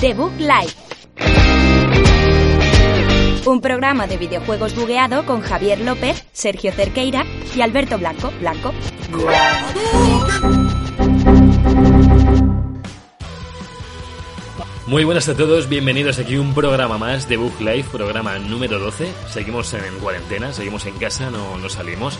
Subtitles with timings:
[0.00, 0.72] The Book Live.
[3.44, 8.32] Un programa de videojuegos bugueado con Javier López, Sergio Cerqueira y Alberto Blanco.
[8.40, 8.72] Blanco.
[14.86, 18.78] Muy buenas a todos, bienvenidos aquí a un programa más de Book Live, programa número
[18.78, 19.12] 12.
[19.28, 22.18] Seguimos en cuarentena, seguimos en casa, no, no salimos.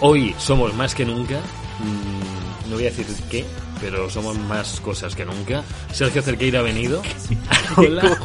[0.00, 3.46] Hoy somos más que nunca, mm, no voy a decir qué,
[3.80, 5.62] pero somos más cosas que nunca.
[5.92, 7.02] Sergio Cerqueira ha venido.
[7.76, 8.18] Hola.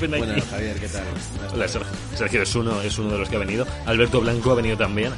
[0.00, 0.24] Ven aquí.
[0.24, 1.04] Bueno, Javier, ¿qué tal?
[1.52, 1.92] Hola, Sergio.
[2.14, 3.66] Sergio es uno, es uno de los que ha venido.
[3.86, 5.12] Alberto Blanco ha venido también.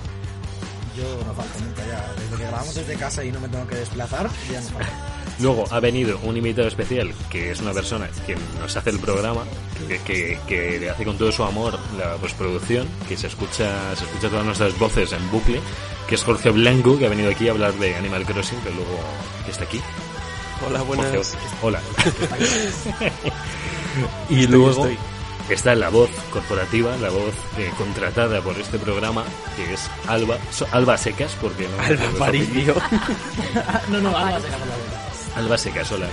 [0.97, 2.13] Yo no falto nunca ya.
[2.19, 4.93] Desde que grabamos desde casa y no me tengo que desplazar, ya no falto.
[5.41, 9.43] Luego ha venido un invitado especial, que es una persona que nos hace el programa,
[9.89, 14.05] que, que, que le hace con todo su amor la postproducción, que se escucha, se
[14.05, 15.61] escucha todas nuestras voces en bucle,
[16.13, 19.01] que es Jorge Blanco, que ha venido aquí a hablar de Animal Crossing, que luego
[19.47, 19.81] que está aquí.
[20.69, 21.37] Hola, Jorge, buenas.
[21.63, 21.81] hola.
[24.29, 24.99] y luego estoy.
[25.49, 29.25] está la voz corporativa, la voz eh, contratada por este programa,
[29.57, 32.75] que es Alba, so- Alba Secas, porque no Alba Aparicio.
[33.89, 34.59] No, no, Alba verdad.
[35.37, 36.09] Alba Secas, hola.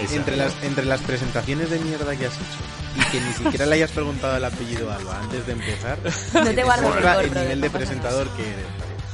[0.00, 0.14] Esa.
[0.14, 3.76] Entre las, entre las presentaciones de mierda que has hecho y que ni siquiera le
[3.76, 5.98] hayas preguntado el apellido a Alba antes de empezar,
[6.34, 8.66] No te guardo el nivel de presentador que eres.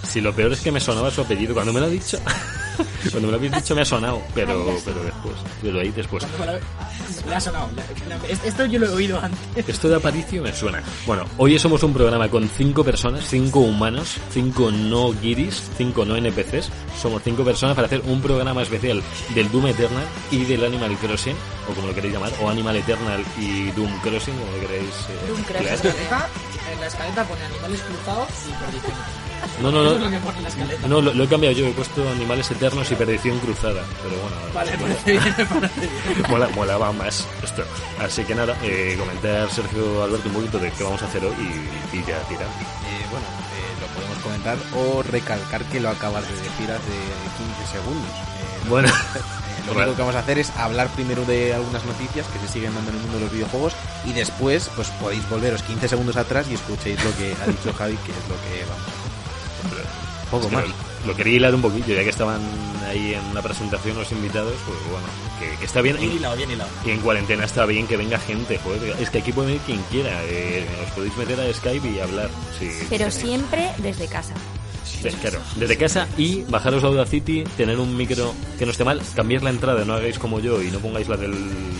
[0.08, 1.54] Si lo peor es que me sonaba su apellido.
[1.54, 2.18] Cuando me lo ha dicho,
[3.10, 6.24] cuando me lo habéis dicho me ha sonado, pero, pero después, pero ahí después.
[7.28, 7.68] Le ha sonado.
[8.44, 9.68] Esto yo lo he oído antes.
[9.68, 10.82] Esto de Aparicio me suena.
[11.06, 16.16] Bueno, hoy somos un programa con cinco personas, cinco humanos, cinco no guiris, cinco no
[16.16, 16.70] NPCs.
[17.00, 19.02] Somos cinco personas para hacer un programa especial
[19.34, 21.36] del Doom Eternal y del Animal Crossing,
[21.70, 24.88] o como lo queréis llamar, o Animal Eternal y Doom Crossing, como lo queréis.
[24.88, 25.90] eh, Doom Crossing.
[26.72, 29.27] En la escaleta pone animales cruzados y perdición.
[29.62, 30.10] No, no, lo no.
[30.10, 30.88] que.
[30.88, 33.82] No, lo, lo he cambiado yo, he puesto animales eternos y perdición cruzada.
[34.02, 35.90] Pero bueno, Vale, me parece bien, me parece bien.
[36.30, 37.64] mola, molaba más esto.
[38.00, 41.34] Así que nada, eh, comentar Sergio Alberto un poquito de qué vamos a hacer hoy
[41.40, 42.42] y, y ya tira.
[42.42, 46.94] Eh, bueno, eh, lo podemos comentar o recalcar que lo acabas de decir hace
[47.66, 48.10] 15 segundos.
[48.10, 48.88] Eh, Bueno,
[49.66, 52.74] Lo único que vamos a hacer es hablar primero de algunas noticias que se siguen
[52.74, 53.74] dando en el mundo de los videojuegos
[54.06, 57.96] y después pues podéis volveros 15 segundos atrás y escuchéis lo que ha dicho Javi,
[57.96, 58.97] que es lo que vamos a hacer.
[60.30, 60.64] Poco es que más.
[60.66, 62.40] Lo, lo quería hilar un poquillo, ya que estaban
[62.86, 65.06] ahí en la presentación los invitados, pues bueno,
[65.40, 65.96] que, que está bien.
[65.96, 66.70] Bien Y, hilado, bien hilado.
[66.84, 68.96] y en cuarentena está bien que venga gente, joder.
[69.00, 70.20] Es que aquí puede venir quien quiera.
[70.24, 72.28] Eh, os podéis meter a Skype y hablar.
[72.58, 73.20] Sí, Pero sí.
[73.22, 74.34] siempre desde casa.
[75.20, 79.42] Claro, desde casa y bajaros a Audacity, tener un micro que no esté mal, cambiar
[79.42, 81.34] la entrada, no hagáis como yo y no pongáis la del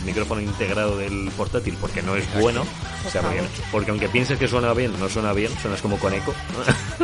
[0.05, 2.65] micrófono integrado del portátil porque no es bueno,
[3.07, 3.43] o sea, porque,
[3.73, 6.35] porque aunque pienses que suena bien, no suena bien, suenas como con eco,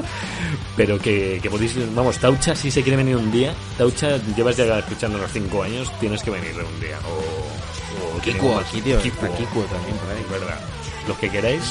[0.77, 4.79] pero que, que podéis, vamos, Taucha si se quiere venir un día, Taucha llevas ya
[4.79, 8.17] escuchando los 5 años, tienes que venir un día, o...
[8.17, 8.63] o Kikuo,
[9.37, 10.25] Kikuo, también por ahí.
[10.31, 10.61] verdad,
[11.09, 11.63] los que queráis,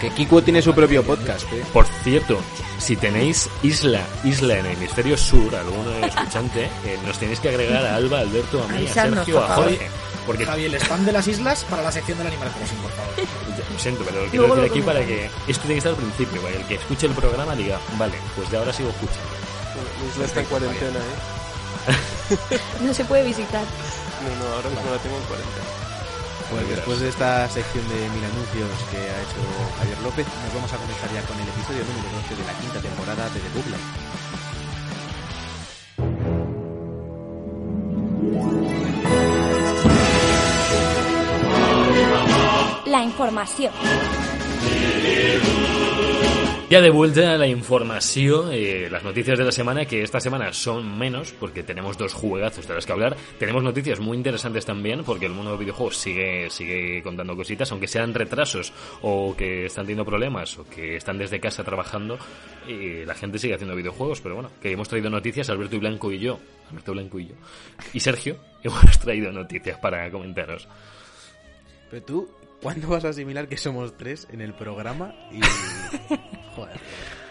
[0.00, 1.62] Que Kikuo tiene su propio podcast, ¿eh?
[1.74, 2.40] por cierto,
[2.78, 7.84] si tenéis isla, isla en el hemisferio sur, alguno escuchante, eh, nos tenéis que agregar
[7.84, 9.56] a Alba, a Alberto, a mí, a Sergio, a.
[9.56, 9.90] Jorge.
[10.24, 13.14] Porque Javi, el spam de las islas para la sección del Animal Crossing, por favor.
[13.72, 16.40] lo siento, pero lo quiero decir aquí para que esto tiene que estar al principio,
[16.40, 19.20] para que el que escuche el programa diga, vale, pues de ahora sigo escuchando.
[20.14, 22.58] Isla está en cuarentena, ¿eh?
[22.80, 23.64] No se puede visitar.
[24.24, 25.89] No, no, ahora mismo la tengo en cuarentena.
[26.50, 29.38] Pues después de esta sección de mil anuncios que ha hecho
[29.78, 32.80] Javier López, nos vamos a comenzar ya con el episodio número 12 de la quinta
[32.80, 33.78] temporada de The Book Live.
[42.86, 43.72] La información.
[46.70, 50.52] Ya de vuelta a la información, eh, las noticias de la semana, que esta semana
[50.52, 53.16] son menos, porque tenemos dos juegazos de los que hablar.
[53.40, 57.72] Tenemos noticias muy interesantes también, porque el mundo de los videojuegos sigue, sigue contando cositas,
[57.72, 58.72] aunque sean retrasos,
[59.02, 62.20] o que están teniendo problemas, o que están desde casa trabajando,
[62.68, 66.12] y la gente sigue haciendo videojuegos, pero bueno, que hemos traído noticias, Alberto y Blanco
[66.12, 66.38] y yo,
[66.70, 67.34] Alberto Blanco y yo,
[67.92, 70.68] y Sergio, hemos traído noticias para comentaros.
[71.90, 72.30] Pero tú,
[72.62, 75.16] ¿cuándo vas a asimilar que somos tres en el programa?
[75.32, 75.40] Y...
[76.60, 76.80] Joder.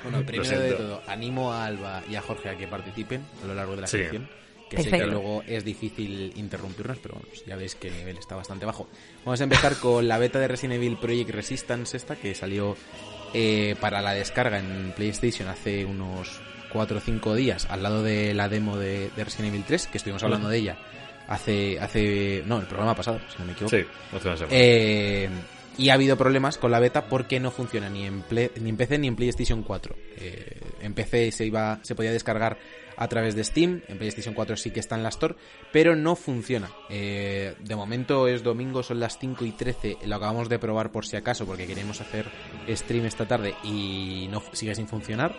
[0.03, 3.53] Bueno, primero de todo, animo a Alba y a Jorge a que participen a lo
[3.55, 3.97] largo de la Sí.
[3.97, 4.29] sección.
[4.69, 8.17] Que sé que luego es difícil interrumpirnos, pero bueno, pues ya veis que el nivel
[8.19, 8.87] está bastante bajo.
[9.25, 12.77] Vamos a empezar con la beta de Resident Evil Project Resistance esta, que salió
[13.33, 16.39] eh, para la descarga en PlayStation hace unos
[16.71, 19.97] 4 o 5 días, al lado de la demo de, de Resident Evil 3, que
[19.97, 20.77] estuvimos hablando de ella
[21.27, 23.75] hace, hace, no, el programa pasado, si no me equivoco.
[23.75, 23.83] Sí,
[24.15, 24.55] hace una semana.
[24.55, 25.29] Eh,
[25.79, 28.75] Y ha habido problemas con la beta porque no funciona ni en, Play- ni en
[28.77, 29.95] PC ni en PlayStation 4.
[30.17, 32.57] Eh, en PC se iba, se podía descargar
[32.97, 35.35] a través de Steam, en PlayStation 4 sí que está en la Store,
[35.71, 36.69] pero no funciona.
[36.89, 41.05] Eh, de momento es domingo, son las 5 y 13, lo acabamos de probar por
[41.05, 42.25] si acaso porque queremos hacer
[42.67, 45.33] stream esta tarde y no sigue sin funcionar.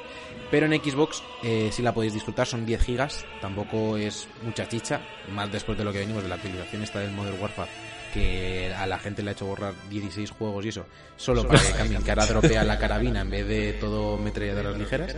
[0.51, 5.03] Pero en Xbox eh, sí la podéis disfrutar, son 10 gigas, tampoco es mucha chicha,
[5.31, 7.71] más después de lo que venimos de la actualización esta del Modern Warfare
[8.13, 10.87] que a la gente le ha hecho borrar 16 juegos y eso,
[11.17, 15.17] solo para que cambien, que ahora dropea la carabina en vez de todo metralladoras ligeras.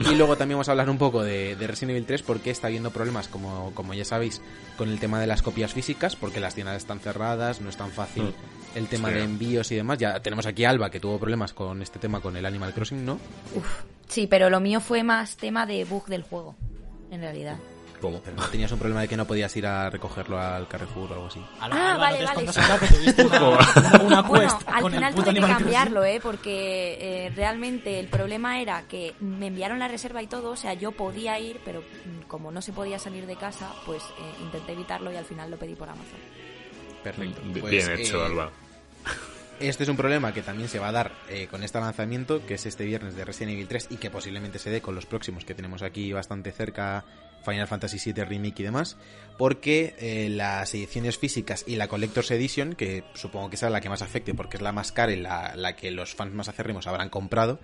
[0.00, 2.68] Y luego también vamos a hablar un poco de, de Resident Evil 3 porque está
[2.68, 4.40] habiendo problemas, como, como ya sabéis,
[4.76, 7.90] con el tema de las copias físicas, porque las tiendas están cerradas, no es tan
[7.90, 8.32] fácil
[8.76, 9.14] el tema Sí.
[9.14, 9.98] de envíos y demás.
[9.98, 13.04] Ya tenemos aquí a Alba que tuvo problemas con este tema con el Animal Crossing,
[13.04, 13.18] ¿no?
[14.06, 16.54] Sí, pero lo mío fue más tema de bug del juego,
[17.10, 17.56] en realidad.
[18.00, 18.20] ¿Cómo?
[18.22, 21.14] Pero no tenías un problema de que no podías ir a recogerlo al Carrefour o
[21.14, 21.44] algo así.
[21.60, 23.14] Ah, vale, ¿no te vale.
[23.14, 26.20] que una, una, Bueno, al con final el tuve que cambiarlo, ¿eh?
[26.22, 30.74] Porque eh, realmente el problema era que me enviaron la reserva y todo, o sea,
[30.74, 34.72] yo podía ir, pero mm, como no se podía salir de casa, pues eh, intenté
[34.72, 36.18] evitarlo y al final lo pedí por Amazon.
[37.02, 37.40] Perfecto.
[37.44, 38.50] Bien Pues, hecho, eh, Alba.
[39.60, 42.54] Este es un problema que también se va a dar eh, con este lanzamiento, que
[42.54, 45.44] es este viernes de Resident Evil 3 y que posiblemente se dé con los próximos
[45.44, 47.04] que tenemos aquí bastante cerca,
[47.44, 48.96] Final Fantasy VII Remake y demás,
[49.38, 53.88] porque eh, las ediciones físicas y la Collector's Edition, que supongo que será la que
[53.88, 56.86] más afecte porque es la más cara y la, la que los fans más acérrimos
[56.86, 57.60] habrán comprado,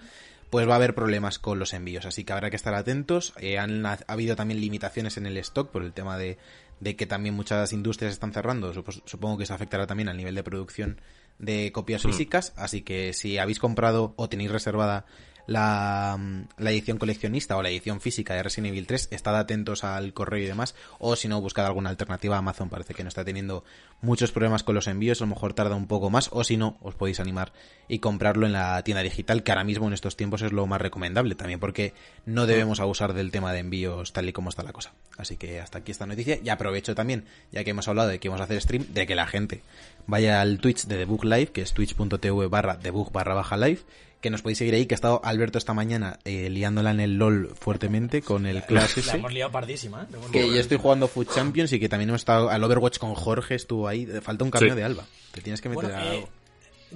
[0.50, 3.32] pues va a haber problemas con los envíos, así que habrá que estar atentos.
[3.40, 6.38] Eh, han ha habido también limitaciones en el stock por el tema de,
[6.78, 8.72] de que también muchas industrias están cerrando.
[8.72, 11.00] Supo- Supongo que eso afectará también al nivel de producción
[11.40, 12.08] de copias Mm.
[12.08, 15.06] físicas, así que si habéis comprado o tenéis reservada
[15.46, 19.84] la, mm, la edición coleccionista o la edición física de Resident Evil 3, estad atentos
[19.84, 22.36] al correo y demás, o si no, buscad alguna alternativa.
[22.36, 23.64] Amazon parece que no está teniendo
[24.00, 26.78] muchos problemas con los envíos, a lo mejor tarda un poco más, o si no,
[26.80, 27.52] os podéis animar
[27.88, 30.80] y comprarlo en la tienda digital, que ahora mismo en estos tiempos es lo más
[30.80, 31.94] recomendable, también porque
[32.26, 34.92] no debemos abusar del tema de envíos tal y como está la cosa.
[35.16, 38.28] Así que hasta aquí esta noticia, y aprovecho también, ya que hemos hablado de que
[38.28, 39.62] vamos a hacer stream, de que la gente
[40.06, 43.80] vaya al Twitch de Debug Live, que es twitch.tv barra debug barra baja live,
[44.24, 47.18] que nos podéis seguir ahí, que ha estado Alberto esta mañana eh, liándola en el
[47.18, 50.06] LOL fuertemente con el Clash La hemos liado pardísima, ¿eh?
[50.14, 50.54] Hemos Que liado.
[50.54, 53.86] yo estoy jugando Food Champions y que también hemos estado al Overwatch con Jorge, estuvo
[53.86, 54.06] ahí.
[54.22, 54.76] Falta un cambio Sí.
[54.78, 55.04] de Alba.
[55.32, 56.28] Te tienes que meter Bueno, a eh, algo.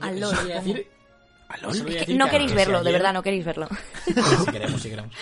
[0.01, 0.21] yo Al
[1.63, 3.69] LOL, Es que no que- queréis que verlo, si de ayer- verdad, no queréis verlo.
[4.07, 5.15] Si queremos, si queremos.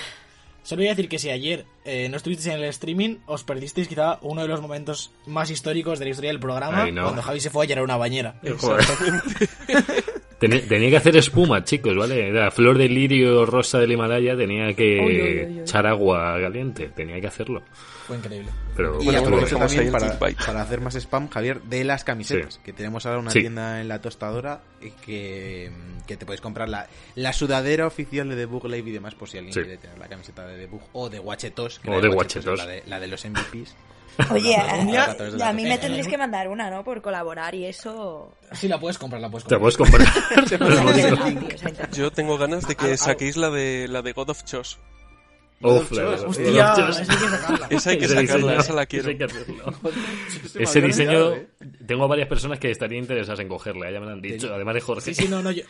[0.62, 3.88] Solo voy a decir que si ayer eh, no estuvisteis en el streaming, os perdisteis
[3.88, 7.02] quizá uno de los momentos más históricos de la historia del programa, Ay, no.
[7.04, 8.40] cuando Javi se fue a llenar una bañera.
[8.58, 8.84] Joder.
[10.38, 12.28] Tenía, tenía que hacer espuma, chicos, ¿vale?
[12.28, 15.60] Era flor de lirio rosa del Himalaya, tenía que Uy, uy, uy, uy.
[15.60, 17.62] echar agua caliente, tenía que hacerlo.
[18.06, 18.50] Fue increíble.
[18.76, 19.22] Pero Y bueno,
[19.90, 22.54] para, para hacer más spam, Javier, de las camisetas.
[22.54, 22.60] Sí.
[22.64, 23.40] Que tenemos ahora una Sí.
[23.40, 24.60] tienda en la tostadora
[25.04, 25.70] que,
[26.06, 29.38] que te puedes comprar la, la sudadera oficial de Debug Live y demás, por si
[29.38, 29.60] alguien Sí.
[29.60, 31.80] quiere tener la camiseta de Debug o de Watchetos.
[31.86, 32.58] O de Watchetos.
[32.58, 33.74] La de, la de los MVPs.
[34.30, 36.84] Oye, a, a mí me tendréis que mandar una, ¿no?
[36.84, 38.32] Por colaborar y eso...
[38.52, 39.72] Sí, la puedes comprar, la puedes te comprar.
[39.76, 41.90] puedes comprar.
[41.92, 44.78] Yo tengo ganas de que saquéis la de la de God of Chos.
[45.62, 47.66] Hostia, esa hay que sacarla.
[47.70, 49.08] Esa hay que Ese sacarla, diseño, esa la quiero.
[49.08, 49.64] hay que hacerlo.
[50.48, 51.48] Se me Ese diseño, ¿eh?
[51.86, 54.80] tengo varias personas que estarían interesadas en cogerla, ya me lo han dicho, además de
[54.82, 55.14] Jorge.
[55.14, 55.62] Sí, sí, no, no, yo,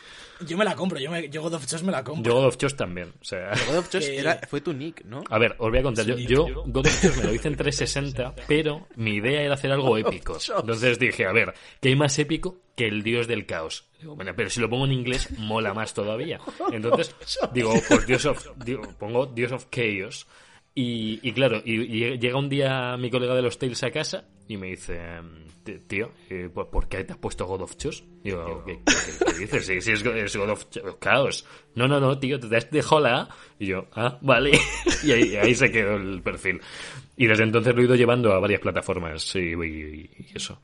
[0.47, 2.25] yo me la compro, yo, me, yo God of Chess me la compro.
[2.31, 3.53] Yo God of Chos también, o sea...
[3.69, 5.22] God of Chos era, fue tu nick, ¿no?
[5.31, 6.05] A ver, os voy a contar.
[6.05, 9.55] Sí, yo yo- God of Chos me lo hice en 360, pero mi idea era
[9.55, 10.37] hacer algo épico.
[10.58, 13.89] Entonces dije, a ver, ¿qué hay más épico que el dios del caos?
[13.99, 16.39] Digo, bueno, pero si lo pongo en inglés, mola más todavía.
[16.73, 17.15] Entonces,
[17.55, 20.27] digo, pues Dios of, digo, pongo Dios of Chaos.
[20.75, 24.29] Y, y claro, y, y llega un día mi colega de los Tales a casa
[24.47, 28.05] y me dice, "T- tío, eh, ¿por qué te has puesto God of Chos?
[28.23, 29.67] Digo, ¿qué, qué- qué dices?
[29.67, 31.44] Si, si es, es God of Ch- Chaos.
[31.75, 33.29] No, no, no, tío, te has dejado la A.
[33.58, 34.58] Y yo, ah, vale.
[35.05, 36.61] y ahí, ahí se quedó el perfil.
[37.17, 40.61] Y desde entonces lo he ido llevando a varias plataformas y, y- y eso.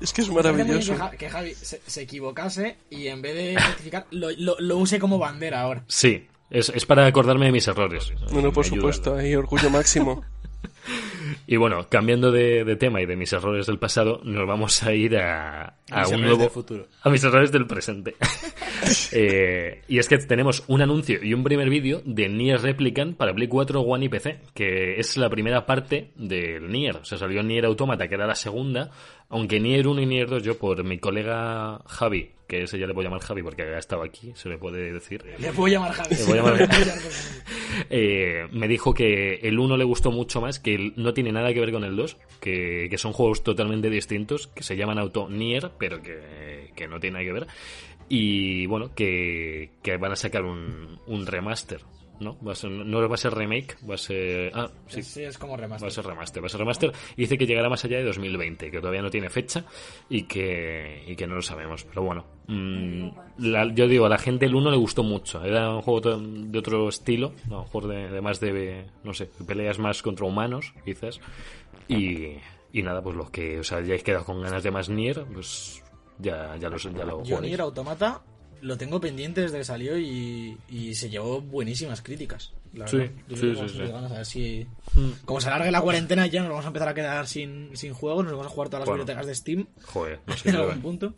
[0.00, 0.92] Es que es maravilloso.
[0.92, 4.76] Que, Ja- que Javi se, se equivocase y en vez de rectificar, lo, lo, lo
[4.78, 5.84] use como bandera ahora.
[5.88, 8.12] Sí, es, es para acordarme de mis errores.
[8.32, 8.76] Bueno, por ayuda.
[8.76, 10.22] supuesto, ahí orgullo máximo.
[11.46, 14.92] Y bueno, cambiando de, de tema y de mis errores del pasado, nos vamos a
[14.94, 15.76] ir a,
[16.12, 16.86] un nuevo del futuro.
[17.02, 18.14] a mis errores del presente.
[19.10, 23.34] Eh, y es que tenemos un anuncio y un primer vídeo de Nier Replicant para
[23.34, 26.96] Play 4, One y PC, que es la primera parte del Nier.
[26.96, 28.90] O sea, salió Nier Automata, que era la segunda,
[29.28, 32.94] aunque Nier 1 y Nier 2 yo por mi colega Javi que ese ya le
[32.94, 35.24] puedo llamar Javi porque ha estado aquí, se le puede decir.
[35.38, 36.14] Le puedo llamar Javi.
[36.16, 36.68] Le puedo llamar.
[37.90, 41.52] Eh, me dijo que el 1 le gustó mucho más, que el- no tiene nada
[41.52, 45.28] que ver con el 2, que, que son juegos totalmente distintos, que se llaman Auto
[45.28, 47.46] Nier, pero que, que no tiene nada que ver.
[48.08, 51.82] Y bueno, que, que van a sacar un, un remaster,
[52.20, 52.36] ¿no?
[52.42, 54.50] Va a ser- no va a ser remake, va a ser...
[54.54, 55.90] Ah, sí, Sí, es como Va a remaster.
[55.92, 56.92] ser remaster, va a ser remaster.
[57.16, 59.64] Y dice que llegará más allá de 2020, que todavía no tiene fecha
[60.08, 61.84] y que, y que no lo sabemos.
[61.84, 63.08] Pero bueno, mm,
[63.38, 65.44] la- yo digo, a la gente el 1 le gustó mucho.
[65.44, 69.30] Era un juego de otro estilo, a lo mejor de, de más de, no sé,
[69.46, 71.20] peleas más contra humanos, quizás.
[71.88, 72.32] Y,
[72.72, 75.82] y nada, pues los que os hayáis quedado con ganas de más Nier, pues
[76.18, 77.40] ya, ya, los, ya lo Yo.
[77.40, 78.22] Nier Automata
[78.62, 82.52] lo tengo pendiente desde que salió y, y se llevó buenísimas críticas.
[82.74, 82.98] la Sí.
[83.28, 83.78] Yo sí, sí, sí.
[83.78, 84.66] ganas, a ver si...
[84.94, 85.10] Mm.
[85.24, 88.24] Como se alargue la cuarentena ya nos vamos a empezar a quedar sin, sin juegos,
[88.24, 89.04] nos vamos a jugar todas las Bueno.
[89.04, 90.48] bibliotecas de Steam Joder, no sé.
[90.50, 91.14] en algún punto.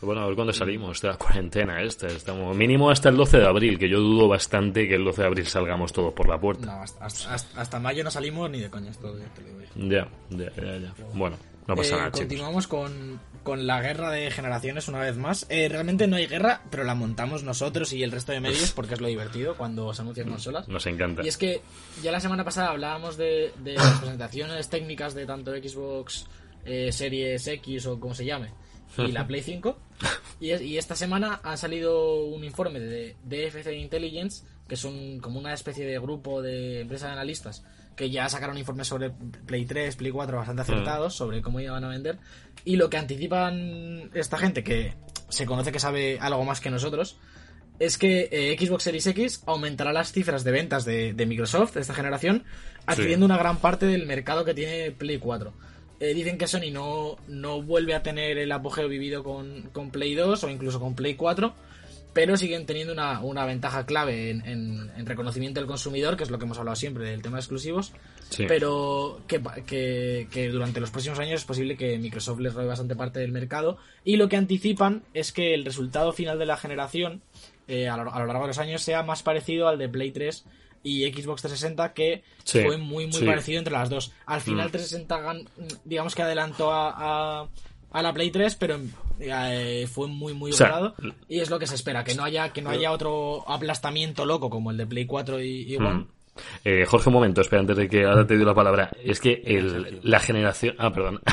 [0.00, 2.06] Bueno, a ver cuándo salimos de la cuarentena esta.
[2.08, 5.26] Estamos mínimo hasta el 12 de abril, que yo dudo bastante que el 12 de
[5.28, 6.66] abril salgamos todos por la puerta.
[6.66, 9.60] No, hasta, hasta, hasta- mayo no salimos ni de coña, esto ya te lo digo.
[9.76, 10.94] Ya, ya, ya, ya.
[11.14, 11.36] Bueno,
[11.68, 15.46] no pasa Eh, nada, continuamos con, con la guerra de generaciones una vez más.
[15.48, 18.94] Eh, realmente no hay guerra, pero la montamos nosotros y el resto de medios porque
[18.94, 20.66] es lo divertido cuando se anuncian consolas.
[20.68, 21.22] Nos encanta.
[21.24, 21.60] Y es que
[22.02, 26.26] ya la semana pasada hablábamos de, de las presentaciones técnicas de tanto Xbox
[26.64, 28.50] eh, Series X o como se llame
[28.96, 29.78] y la Play 5.
[30.40, 35.18] Y, es- y esta semana ha salido un informe de DFC Intelligence, que es un,
[35.18, 37.64] como una especie de grupo de empresas de analistas
[37.98, 41.88] que ya sacaron informes sobre Play 3, Play 4 bastante acertados sobre cómo iban a
[41.88, 42.18] vender.
[42.64, 44.94] Y lo que anticipan esta gente, que
[45.28, 47.18] se conoce que sabe algo más que nosotros,
[47.80, 51.80] es que eh, Xbox Series X aumentará las cifras de ventas de, de Microsoft de
[51.80, 52.44] esta generación,
[52.86, 55.52] adquiriendo una gran parte del mercado que tiene Play 4.
[56.00, 60.14] Eh, dicen que Sony no, no vuelve a tener el apogeo vivido con, con Play
[60.14, 61.52] 2 o incluso con Play 4,
[62.12, 66.30] pero siguen teniendo una, una ventaja clave en, en- en reconocimiento del consumidor, que es
[66.30, 67.92] lo que hemos hablado siempre del tema de exclusivos,
[68.30, 68.44] Sí.
[68.46, 72.94] pero que, que, que durante los próximos años es posible que Microsoft les robe bastante
[72.96, 73.78] parte del mercado.
[74.04, 77.22] Y lo que anticipan es que el resultado final de la generación,
[77.68, 80.10] eh, a, lo, a lo largo de los años, sea más parecido al de Play
[80.12, 80.44] 3
[80.82, 83.24] y Xbox 360, que Sí, fue muy, muy sí.
[83.24, 84.12] parecido entre las dos.
[84.26, 84.72] Al final, Mm.
[84.72, 85.48] 360, gan-
[85.84, 87.48] digamos que adelantó a, a,
[87.92, 88.78] a la Play 3, pero
[89.20, 90.94] eh, fue muy, muy O sea, igualado.
[91.28, 94.50] Y es lo que se espera, que no haya, que no haya otro aplastamiento loco
[94.50, 96.06] como el de Play 4 y, y One.
[96.64, 98.90] Eh, Jorge, un momento, espera, antes de que ahora te doy la palabra.
[99.02, 100.74] Es que el, la generación.
[100.78, 101.20] Ah, perdón.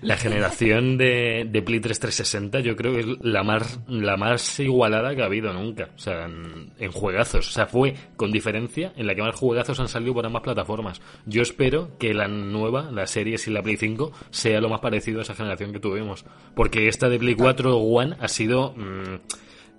[0.00, 4.58] La generación de, de Play 3 360 yo creo que es la más, la más
[4.60, 5.90] igualada que ha habido nunca.
[5.94, 7.48] O sea, en, en juegazos.
[7.48, 11.00] O sea, fue con diferencia en la que más juegazos han salido por ambas plataformas.
[11.26, 15.18] Yo espero que la nueva, la serie y la Play 5, sea lo más parecido
[15.18, 16.24] a esa generación que tuvimos.
[16.54, 18.72] Porque esta de Play 4 One ha sido.
[18.76, 19.16] mm,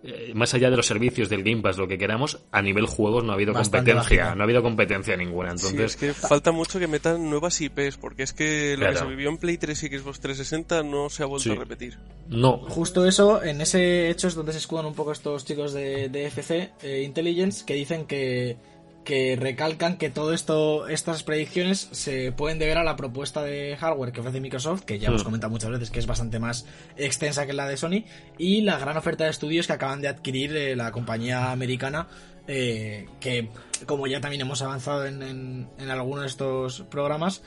[0.03, 3.23] eh, más allá de los servicios del Game Pass, lo que queramos, a nivel juegos
[3.23, 4.35] no ha habido Bastante competencia, bajita.
[4.35, 5.57] no ha habido competencia ninguna.
[5.57, 8.95] Sí, Entonces, es que falta mucho que metan nuevas IPs, porque es que lo que
[8.97, 11.51] se vivió en Play 3 y Xbox 360 no se ha vuelto Sí.
[11.51, 11.97] a repetir.
[12.27, 12.57] no.
[12.69, 16.25] Justo eso, en ese hecho es donde se escudan un poco estos chicos de, de
[16.27, 18.57] FC eh, Intelligence que dicen que,
[19.03, 24.11] que recalcan que todo esto, estas predicciones se pueden deber a la propuesta de hardware
[24.13, 25.25] que ofrece Microsoft, que ya hemos Hmm.
[25.25, 28.05] comentado muchas veces que es bastante más extensa que la de Sony,
[28.37, 32.07] y la gran oferta de estudios que acaban de adquirir eh, la compañía americana,
[32.47, 33.49] eh, que
[33.85, 37.41] como ya también hemos avanzado en, en, en algunos de estos programas,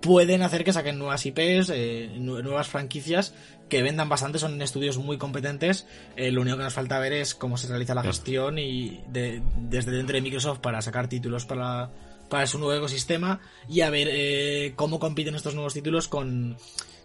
[0.00, 3.34] pueden hacer que saquen nuevas IPs, eh, nu- nuevas franquicias
[3.72, 5.86] que vendan bastante, son estudios muy competentes.
[6.14, 9.40] Eh, lo único que nos falta ver es cómo se realiza la gestión y de-
[9.56, 11.88] desde dentro de Microsoft para sacar títulos para,
[12.28, 16.58] para su nuevo ecosistema y a ver eh, cómo compiten estos nuevos títulos con,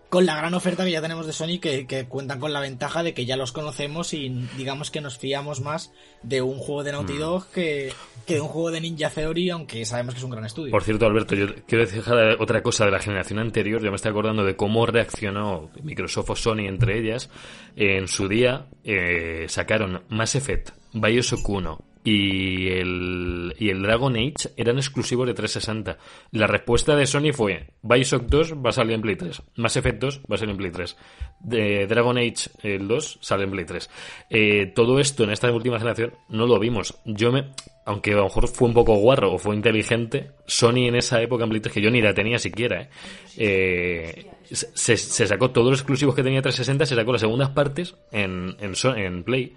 [0.10, 3.04] con la gran oferta que ya tenemos de Sony que, que cuentan con la ventaja
[3.04, 5.92] de que ya los conocemos y digamos que nos fiamos más
[6.24, 7.92] de un juego de Naughty Dog que,
[8.26, 10.72] que de un juego de Ninja Theory, aunque sabemos que es un gran estudio.
[10.72, 12.04] Por cierto, Alberto, yo quiero decir
[12.40, 13.82] otra cosa de la generación anterior.
[13.82, 17.30] Yo me estoy acordando de cómo reaccionó Microsoft o Sony entre ellas.
[17.76, 24.54] En su día eh, sacaron Mass Effect, Bioshock 1 y el, y el Dragon Age
[24.56, 25.98] eran exclusivos de 360.
[26.32, 30.00] La respuesta de Sony fue Bioshock 2 va a salir en Play 3, Mass Effect
[30.00, 30.96] 2 va a salir en Play 3,
[31.42, 33.90] de Dragon Age el 2 sale en Play 3.
[34.30, 36.98] Eh, todo esto en esta última generación no lo vimos.
[37.04, 37.50] Yo me,
[37.86, 41.44] aunque a lo mejor fue un poco guarro o fue inteligente, Sony en esa época
[41.44, 42.90] en Play 3, que yo ni la tenía siquiera, ¿eh?
[43.36, 47.96] Eh, se, se sacó todos los exclusivos que tenía 360, se sacó las segundas partes
[48.14, 49.56] en, en, en Play.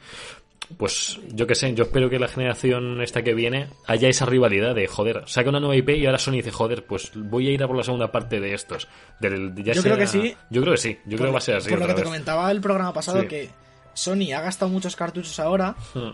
[0.76, 4.74] Pues yo qué sé, yo espero que la generación esta que viene haya esa rivalidad
[4.74, 7.62] de, joder, saca una nueva IP y ahora Sony dice, joder, pues voy a ir
[7.62, 8.86] a por la segunda parte de estos.
[9.20, 10.34] Del- ya Yo creo que sí.
[10.48, 11.70] Yo creo que sí, yo creo que va a ser así.
[11.70, 13.26] Por lo que te comentaba el programa pasado, Sí.
[13.26, 13.50] que
[13.94, 16.10] Sony ha gastado muchos cartuchos ahora Hmm.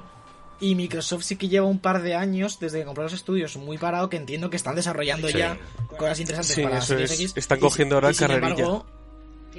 [0.58, 3.76] y Microsoft sí que lleva un par de años desde que compró los estudios muy
[3.76, 5.36] parado que entiendo que están desarrollando Sí.
[5.36, 5.58] ya
[5.98, 7.20] cosas interesantes Sí, para Series es.
[7.20, 7.32] X.
[7.36, 8.48] Están Y- cogiendo ahora y sin carrerilla.
[8.52, 8.86] embargo-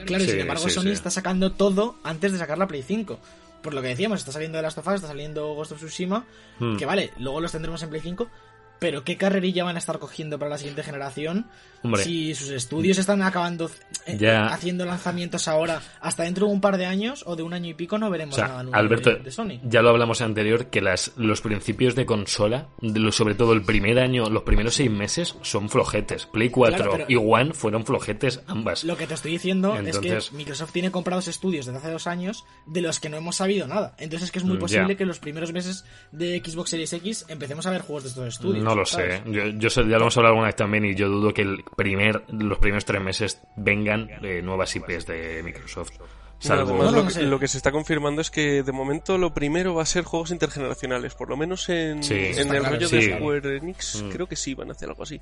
[0.08, 0.90] Claro, y sin embargo sí, Sony sí.
[0.92, 3.20] está sacando todo antes de sacar la Play 5.
[3.62, 6.26] Por lo que decíamos, está saliendo The Last of Us, está saliendo Ghost of Tsushima,
[6.60, 6.78] Hmm.
[6.78, 8.30] que vale, luego los tendremos en Play 5,
[8.80, 11.48] pero ¿qué carrerilla van a estar cogiendo para la siguiente generación?
[11.84, 12.04] Hombre.
[12.04, 13.70] Si sus estudios están acabando
[14.08, 14.48] eh, Ya.
[14.48, 17.74] haciendo lanzamientos ahora, hasta dentro de un par de años o de un año y
[17.76, 19.60] pico no O veremos sea, nada nuevo Alberto, de, de Sony.
[19.64, 23.62] ya lo hablamos anterior, que las, los principios de consola, de lo- sobre todo el
[23.62, 26.26] primer año, los primeros seis meses, son flojetes.
[26.26, 28.84] Play 4 Claro, pero- y One fueron flojetes ambas.
[28.84, 32.44] Lo que te estoy diciendo es que Microsoft tiene comprados estudios desde hace dos años
[32.66, 33.96] de los que no hemos sabido nada.
[34.00, 34.98] Entonces es que es muy Mm, posible ya.
[34.98, 38.64] que los primeros meses de Xbox Series X empecemos a ver juegos de estos estudios.
[38.64, 39.22] No lo ¿sabes?
[39.24, 39.32] sé.
[39.32, 41.64] Yo, yo sé, ya lo hemos hablado alguna vez también y yo dudo que el
[41.76, 45.92] primer, los primeros tres meses vengan eh, nuevas IPs de Microsoft.
[46.40, 46.74] Salvo...
[46.76, 49.74] Además, No, lo, no que, lo se está confirmando es que de momento lo primero
[49.74, 52.96] va a ser juegos intergeneracionales, por lo menos en, Sí, en el claro, rollo sí.
[52.98, 54.10] de Square Enix, Mm.
[54.10, 55.20] creo que sí van a hacer algo así.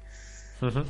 [0.62, 0.84] Ujú.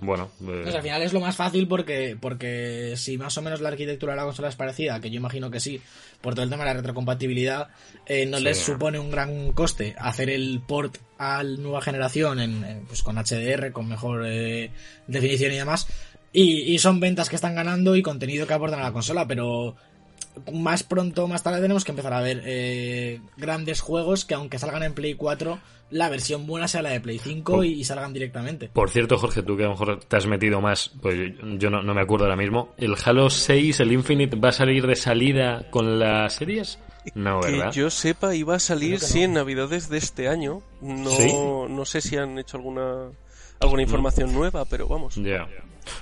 [0.00, 3.60] Bueno, eh, Pues al final es lo más fácil porque, porque si más o menos
[3.62, 5.80] la arquitectura de la consola es parecida, que yo imagino que sí,
[6.20, 7.68] por todo el tema de la retrocompatibilidad,
[8.04, 8.44] eh, no Sí.
[8.44, 13.16] les supone un gran coste hacer el port a la nueva generación en, pues con
[13.16, 14.70] HDR, con mejor eh,
[15.06, 15.86] definición y demás.
[16.32, 19.76] Y, y son ventas que están ganando y contenido que aportan a la consola, pero
[20.52, 24.58] más pronto o más tarde tenemos que empezar a ver eh, grandes juegos que aunque
[24.58, 25.58] salgan en Play 4,
[25.90, 28.68] la versión buena sea la de Play 5 y, y salgan directamente.
[28.68, 31.82] Por cierto, Jorge, tú que a lo mejor te has metido más, pues yo- no,
[31.82, 32.74] no me acuerdo ahora mismo.
[32.76, 36.78] ¿El Halo 6, el Infinite, va a salir de salida con las series?
[37.14, 37.72] No, Que ¿verdad?
[37.72, 39.24] yo sepa iba a salir, sí, no.
[39.26, 40.60] en Navidades de este año.
[40.80, 41.32] No, ¿Sí?
[41.32, 43.10] no sé si han hecho alguna
[43.60, 45.14] alguna información nueva, pero vamos.
[45.14, 45.46] Ya.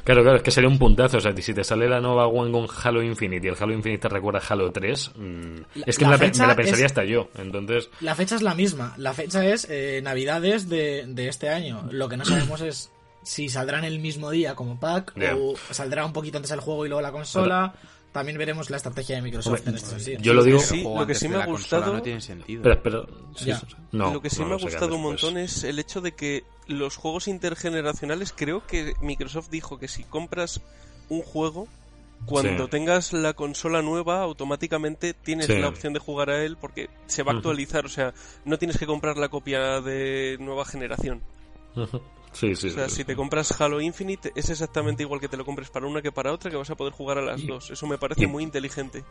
[0.04, 1.18] Claro, claro, es que sería un puntazo.
[1.18, 4.02] O sea, si te sale la nueva One con Halo Infinite y el Halo Infinite
[4.02, 6.92] te recuerda a Halo 3, mm, La- es que la me la, me pensaría es-
[6.92, 7.28] hasta yo.
[7.36, 8.94] Entonces, La fecha es la misma.
[8.98, 11.88] La fecha es eh, Navidades de, de este año.
[11.90, 12.90] Lo que no sabemos es
[13.22, 16.84] si saldrá en el mismo día como pack o saldrá un poquito antes el juego
[16.84, 17.74] y luego la consola.
[18.12, 20.20] También veremos la estrategia de Microsoft Hombre, en este sentido.
[20.22, 20.60] yo lo digo.
[20.60, 22.62] Sí, lo que sí me ha gustado- No tiene sentido.
[23.34, 23.50] Sí.
[23.90, 26.44] No, lo que sí no, me ha gustado un montón es el hecho de que
[26.66, 30.60] los juegos intergeneracionales, creo que Microsoft dijo que si compras
[31.08, 31.68] un juego,
[32.26, 32.70] cuando Sí.
[32.70, 35.58] tengas la consola nueva, automáticamente tienes Sí.
[35.58, 38.78] la opción de jugar a él porque se va a actualizar, o sea, no tienes
[38.78, 41.22] que comprar la copia de nueva generación.
[41.76, 42.00] Ujú.
[42.32, 45.36] Sí, sí, O sea, sí, si te compras Halo Infinite, es exactamente igual que te
[45.36, 47.46] lo compres para una que para otra, que vas a poder jugar a las Y-
[47.46, 47.70] dos.
[47.70, 49.04] Eso me parece y- muy inteligente.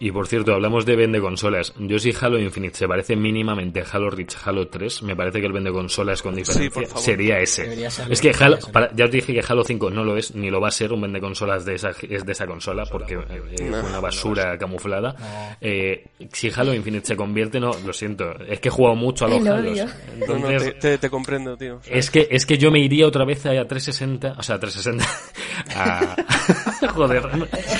[0.00, 1.72] Y por cierto, hablamos de vende consolas.
[1.78, 5.46] Yo si Halo Infinite se parece mínimamente a Halo Reach Halo 3, me parece que
[5.46, 7.02] el vende consolas con diferencia por favor.
[7.02, 7.90] sería ese.
[7.90, 10.50] Serlo, es que Halo, para- ya os dije que Halo 5 no lo es, ni
[10.50, 13.42] lo va a ser un vende consolas de esa, es de esa consola, porque eh,
[13.58, 13.80] eh, No.
[13.80, 15.56] fue una basura camuflada.
[15.60, 19.28] Eh, si Halo Infinite se convierte, no, lo siento, es que he jugado mucho a
[19.30, 19.72] los Lo Halos.
[19.72, 19.84] odio.
[19.86, 21.80] No, no, Entonces, te, te- te comprendo, tío.
[21.90, 25.04] es que, es que yo me iría otra vez a 360, o sea, a 360.
[25.74, 26.16] a-
[26.94, 27.22] Joder,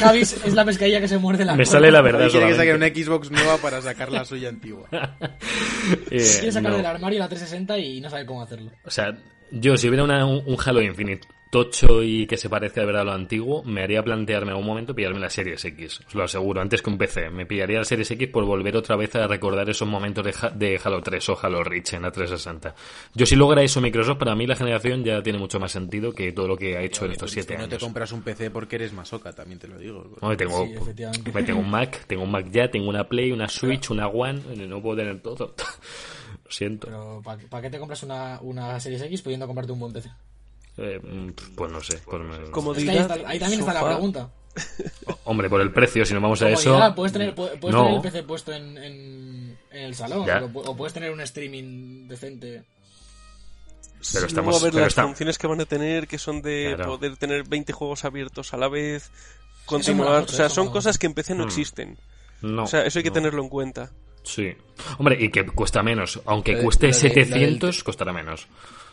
[0.01, 1.73] Javi es es la pescadilla que se muerde la me cola.
[1.73, 2.29] sale la verdad.
[2.31, 4.89] Quiere que saque una Xbox nueva para sacar la suya antigua.
[6.11, 6.77] Eh, Quiere sacar no.
[6.79, 8.71] del armario la 360 y no sabe cómo hacerlo.
[8.85, 9.17] O sea,
[9.51, 13.03] yo si hubiera una- un, un Halo Infinite tocho y que se parezca de verdad
[13.03, 16.01] a lo antiguo, me haría plantearme en algún momento pillarme la Series X.
[16.07, 17.31] Os lo aseguro, antes que un PC.
[17.31, 20.51] Me pillaría la Series X por volver otra vez a recordar esos momentos de, Ha-
[20.51, 22.75] de Halo 3 o Halo Reach en la 360.
[23.15, 26.33] Yo si logra eso Microsoft, para mí la generación ya tiene mucho más sentido que
[26.33, 27.83] todo lo que ha hecho en estos Tú 7 no te años.
[27.85, 30.11] compras un PC porque eres masoca, también te lo digo.
[30.21, 31.31] Hombre, tengo, Sí, efectivamente.
[31.31, 34.41] hombre, tengo un Mac, tengo un Mac ya, tengo una Play, una Switch, una One,
[34.67, 35.55] no puedo tener todo.
[36.45, 36.87] lo siento.
[36.89, 40.11] Pero ¿para qué te compras una, una Series X pudiendo comprarte un buen PC?
[40.79, 41.99] Eh, mm, pues no sé.
[42.05, 44.31] pues me- Como Es que ahí, está- ahí también está la pregunta.
[45.25, 46.93] Hombre, por el precio, si no vamos a eso.
[46.97, 47.83] puedes tener, pu- puedes no.
[47.85, 50.43] tener el PC puesto en, en, en el salón Ya.
[50.45, 52.63] o, o puedes tener un streaming decente.
[54.01, 56.41] Pero Luego estamos- a ver pero las está- funciones que van a tener, que son
[56.43, 56.97] de Claro.
[56.99, 59.11] poder tener 20 juegos abiertos a la vez,
[59.67, 60.21] continuar.
[60.21, 61.49] mucho, o sea, son cosas que en PC no Mm.
[61.49, 61.99] existen.
[62.41, 62.63] No.
[62.63, 63.15] o sea, eso hay que no.
[63.15, 63.91] tenerlo en cuenta.
[64.23, 64.53] Sí.
[64.99, 66.21] Hombre, y que cuesta menos.
[66.27, 68.47] Aunque cueste lo de- lo del- 700, costará menos.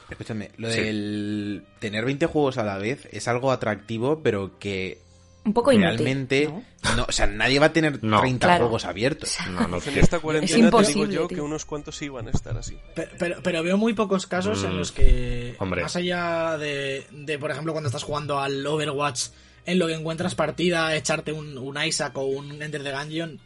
[0.10, 0.82] Escúchame, lo Sí.
[0.82, 5.00] del tener 20 juegos a la vez es algo atractivo, pero que
[5.44, 5.98] Un poco inútil.
[5.98, 6.46] realmente...
[6.48, 6.64] ¿no?
[6.96, 7.06] ¿no?
[7.10, 8.20] o sea, nadie va a tener No.
[8.22, 8.66] 30 Claro.
[8.66, 9.36] juegos abiertos.
[9.52, 11.36] No, no en esta cuarentena te digo imposible, yo tío.
[11.38, 12.78] que unos cuantos sí van a estar así.
[12.94, 14.78] Pero, pero, pero veo muy pocos casos en Mm.
[14.78, 15.82] los que, Hombre.
[15.82, 19.28] más allá de, de, por ejemplo, cuando estás jugando al Overwatch,
[19.66, 23.40] en lo que encuentras partida, echarte un, un Isaac o un Enter the Gungeon,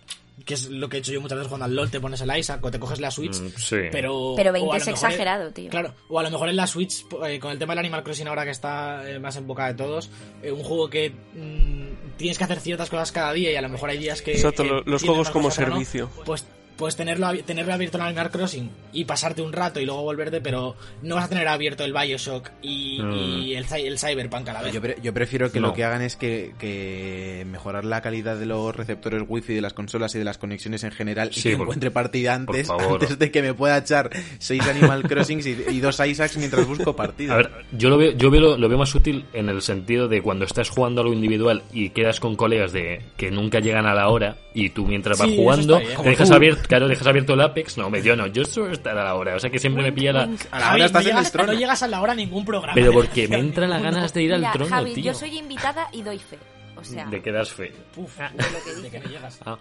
[0.46, 2.38] que es lo que he hecho yo muchas veces jugando al LOL, te pones el
[2.38, 3.78] Isaac o te coges la Switch, Mm, sí.
[3.92, 4.34] pero...
[4.36, 5.70] Pero o 20 a es exagerado, tío.
[5.70, 8.28] Claro, o a lo mejor en la Switch, eh, con el tema del Animal Crossing
[8.28, 10.10] ahora que está eh, más en boca de todos,
[10.42, 13.70] eh, un juego que mm, tienes que hacer ciertas cosas cada día y a lo
[13.70, 14.32] mejor hay días que...
[14.34, 16.10] Exacto, los juegos como no, servicio.
[16.26, 16.46] pues
[16.80, 20.76] pues tenerlo, tenerlo abierto en Animal Crossing y pasarte un rato y luego volverte, pero
[21.04, 23.14] no vas a tener abierto el Bioshock y, Mm.
[23.14, 24.74] y el, el Cyberpunk a la vez.
[24.74, 25.68] Yo, pre- yo prefiero que No.
[25.68, 29.74] lo que hagan es que, que mejorar la calidad de los receptores wifi de las
[29.74, 33.30] consolas y de las conexiones en general y que por- encuentre partida antes, antes de
[33.32, 37.34] que me pueda echar seis Animal Crossings y, y dos Isaacs mientras busco partida.
[37.34, 40.08] A ver, yo lo veo, yo veo lo, lo veo más útil en el sentido
[40.08, 43.86] de cuando estás jugando a lo individual y quedas con colegas de que nunca llegan
[43.86, 47.34] a la hora y tú mientras Sí, vas jugando te dejas abierto, claro, dejas abierto
[47.34, 49.60] el Apex, no, me yo no, yo suelo estar a la hora, o sea que
[49.60, 51.52] siempre me pilla la a la Javi, hora estás en el trono.
[51.54, 52.74] no llegas a la hora a ningún programa.
[52.76, 55.04] pero porque me entran las ganas de ir al Mira, trono, Javi, tío.
[55.04, 56.38] yo soy invitada y doy fe.
[56.78, 57.74] O sea, De que das fe.
[57.98, 59.38] Uf, lo que de que no llegas.
[59.46, 59.58] Ah,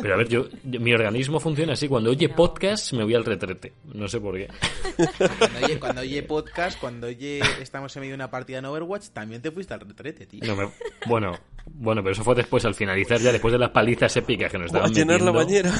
[0.00, 1.86] pero a ver, yo, yo- mi organismo funciona así.
[1.86, 2.34] Cuando oye No.
[2.34, 3.74] podcast, me voy al retrete.
[3.92, 4.48] No sé por qué.
[4.96, 9.08] Cuando oye, cuando oye podcast, cuando oye estamos en medio de una partida en Overwatch,
[9.08, 10.40] también te fuiste al retrete, tío.
[10.46, 10.70] No me-
[11.04, 14.56] bueno, bueno, pero eso fue después, al finalizar ya, después de las palizas épicas que
[14.56, 15.72] nos O a estaban llenar la bañera.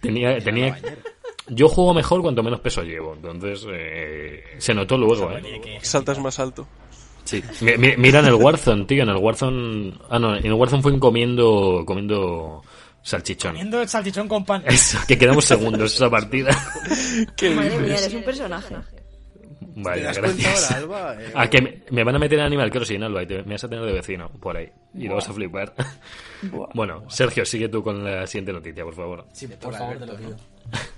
[0.00, 0.78] Tenía, tenía,
[1.48, 5.78] yo juego mejor cuanto menos peso llevo, entonces eh, se notó luego, ¿eh?
[5.82, 6.66] Saltas más alto.
[7.24, 7.42] Sí.
[7.60, 9.94] Mi- mi- Mira en el Warzone, tío, en el Warzone...
[10.10, 12.62] Ah, no, en el Warzone fue comiendo, comiendo
[13.02, 13.52] salchichón.
[13.52, 14.62] Comiendo el salchichón con pan.
[14.66, 16.50] Eso, que quedamos segundos esa partida.
[17.36, 18.74] ¿Qué Madre mía, eres un personaje.
[19.74, 20.70] ¿Te Vaya, das cuenta gracias.
[20.72, 21.22] ahora, Alba?
[21.22, 23.52] Eh, A que me, me van a meter en Animal Crossing, Alba, y te, me
[23.54, 24.70] vas a tener de vecino por ahí.
[24.94, 25.74] Y lo vas a flipar.
[26.74, 29.26] Bueno, Sergio, sigue tú con la siguiente noticia, por favor.
[29.32, 30.36] Sí, por favor, te lo pido.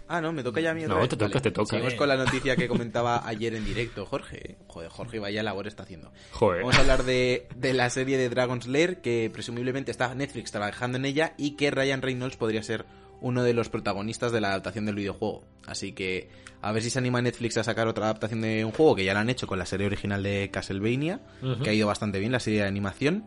[0.07, 1.09] Ah, no, me toca ya a mí No, vez.
[1.09, 1.71] te toca, te toca.
[1.71, 4.57] Seguimos con la noticia que comentaba ayer en directo, Jorge.
[4.69, 6.13] Joder, Jorge, vaya labor está haciendo.
[6.33, 6.61] Joder.
[6.61, 10.99] Vamos a hablar de, de la serie de Dragon's Lair, que presumiblemente está Netflix trabajando
[10.99, 12.85] en ella y que Ryan Reynolds podría ser
[13.25, 15.45] uno de los protagonistas de la adaptación del videojuego.
[15.67, 16.29] Así que
[16.61, 19.15] a ver si se anima Netflix a sacar otra adaptación de un juego que ya
[19.15, 21.21] la han hecho con la serie original de Castlevania,
[21.63, 23.25] que ha ido bastante bien, la serie de animación.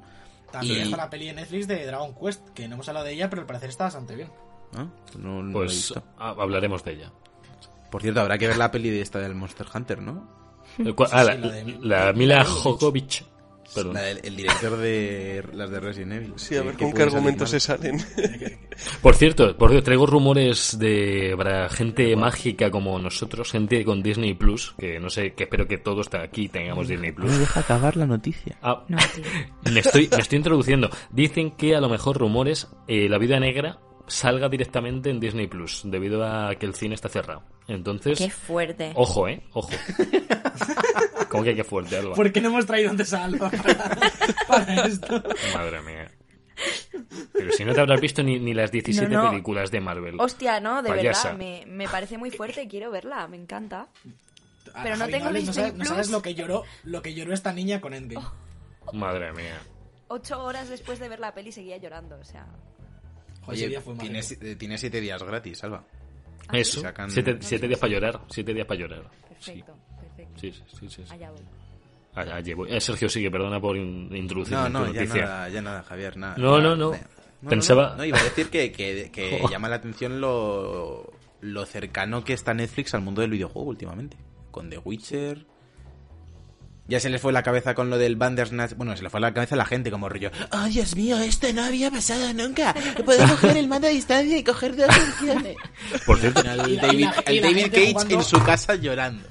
[0.52, 3.14] También Y- está la peli de Netflix de Dragon Quest, que no hemos hablado de
[3.14, 4.30] ella, pero al parecer está bastante bien.
[4.74, 4.92] ¿no?
[5.18, 6.04] No- no he Pues visto.
[6.20, 7.12] ah, hablaremos de ella.
[7.92, 10.30] Por cierto, habrá que ver la peli de esta del Monster Hunter, ¿no?
[11.12, 11.36] Ah, la,
[11.82, 13.24] la Mila Jokovic.
[13.76, 13.94] Perdón.
[13.96, 16.34] La del- el director de las de Resident Evil.
[16.38, 17.98] Sí, a ver con qué argumentos se salen.
[19.02, 24.36] Por cierto, por cierto, traigo rumores de para gente mágica como nosotros, gente con Disney
[24.36, 27.32] Plus, que no sé, que espero que todos aquí tengamos Disney Plus.
[27.32, 28.58] No deja acabar la noticia.
[28.62, 28.98] Ah, No,
[29.72, 30.90] me estoy, me estoy introduciendo.
[31.10, 35.82] Dicen que a lo mejor rumores, eh, la vida negra salga directamente en Disney Plus,
[35.86, 37.44] debido a que el cine está cerrado.
[37.68, 38.92] Entonces, Qué fuerte.
[38.96, 39.70] ojo, eh, ojo.
[41.30, 42.16] ¿Cómo que qué fuerte, Alba?
[42.16, 43.98] ¿Por qué no hemos traído antes a Alba para,
[44.48, 45.22] para esto?
[45.54, 46.12] Madre mía.
[47.34, 49.30] Pero si no te habrás visto ni, ni las 17 No, no.
[49.32, 50.16] películas de Marvel.
[50.20, 51.34] Hostia, no, de Payasa.
[51.34, 53.88] verdad, me, me parece muy fuerte y quiero verla, me encanta.
[54.84, 57.34] Pero no Javi, tengo hables, Disney sabes, no sabes lo que lloró, lo que lloró
[57.34, 58.26] esta niña con Endgame.
[58.94, 59.60] Madre mía.
[60.08, 62.48] Ocho horas después de ver la peli seguía llorando, o sea...
[63.48, 64.22] Joder, ese Oye, día fue tiene,
[64.56, 65.84] tiene siete días gratis, Salva.
[66.52, 69.04] Eso, sacan- siete, siete días para llorar, siete días para llorar.
[69.40, 70.40] Sí, Perfecto, perfecto.
[70.40, 71.14] sí, sí, sí, sí, sí.
[71.14, 71.42] Allá voy.
[72.16, 72.72] Allá, voy.
[72.74, 75.22] Eh, Sergio sigue, perdona por in- introducir No, no, ya noticia.
[75.26, 76.36] nada, ya nada, Javier, nada.
[76.38, 76.94] No, no, no.
[76.94, 77.02] eh,
[77.48, 79.50] Pensaba- No, iba a decir que, que, que Jo.
[79.50, 84.18] llama la atención lo, lo cercano que está Netflix al mundo del videojuego últimamente.
[84.52, 85.46] Con The Witcher...
[86.88, 88.74] Ya se les fue la cabeza con lo del Bandersnatch.
[88.76, 90.32] Bueno, se le fue la cabeza a la gente como rollo.
[90.52, 91.18] ¡Oh, Dios mío!
[91.20, 92.74] Esto no había pasado nunca.
[93.04, 95.58] Puedo coger el mando a distancia y coger dos opciones.
[96.06, 98.76] Por cierto, Al Y la- y David, la- y la Cage jugando- en su casa
[98.76, 99.28] llorando.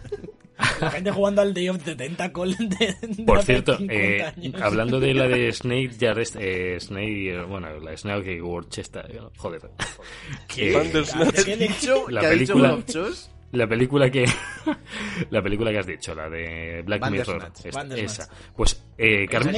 [0.81, 4.63] La gente jugando al Day of the Tentacle de, de por cierto, 50 eh, años.
[4.63, 9.01] hablando de la de Snake, ya rest- eh, Snake, eh, bueno, la Snake Watch esta,
[9.03, 9.61] eh, joder.
[10.49, 10.73] ¿Qué?
[12.09, 12.79] La ¿Qué ha dicho película-?
[13.53, 14.25] La película que
[15.31, 18.29] la película que has dicho, la de Black Mirror, esta- esa.
[18.55, 19.55] Pues eh, Carmen,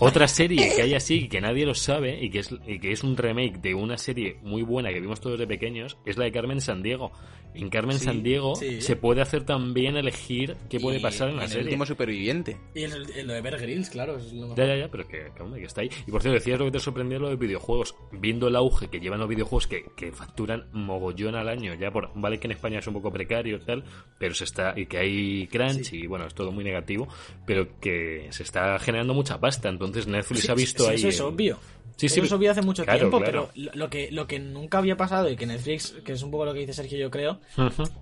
[0.00, 3.02] otra serie que hay así que nadie lo sabe y que es y que es
[3.02, 6.32] un remake de una serie muy buena que vimos todos de pequeños, es la de
[6.32, 7.12] Carmen Sandiego.
[7.54, 8.80] En Carmen Sí, Sandiego sí.
[8.80, 11.64] se puede hacer también elegir qué puede Y- pasar en la y El serie.
[11.66, 12.56] último superviviente.
[12.74, 14.16] Y el, el de Bear Grylls, claro.
[14.16, 14.56] Es lo mejor.
[14.56, 15.90] Ya, ya, ya, pero que, que, hombre, que está ahí.
[16.06, 17.94] Y por cierto, decías lo que te sorprendió lo de videojuegos.
[18.10, 22.10] Viendo el auge que llevan los videojuegos que, que facturan mogollón al año, ya por,
[22.14, 23.84] vale que en España es un poco precario y tal,
[24.18, 27.06] pero se está, y que hay crunch y bueno, es todo muy negativo,
[27.46, 29.68] pero que se está generando mucha pasta.
[29.68, 30.96] Entonces Netflix Sí, ha visto sí, ahí.
[30.96, 31.58] Eso es obvio.
[31.96, 33.50] Sí, sí, Eso vi hace mucho claro, tiempo, claro.
[33.54, 36.46] pero lo que, lo que nunca había pasado y que Netflix, que es un poco
[36.46, 37.38] lo que dice Sergio, yo creo,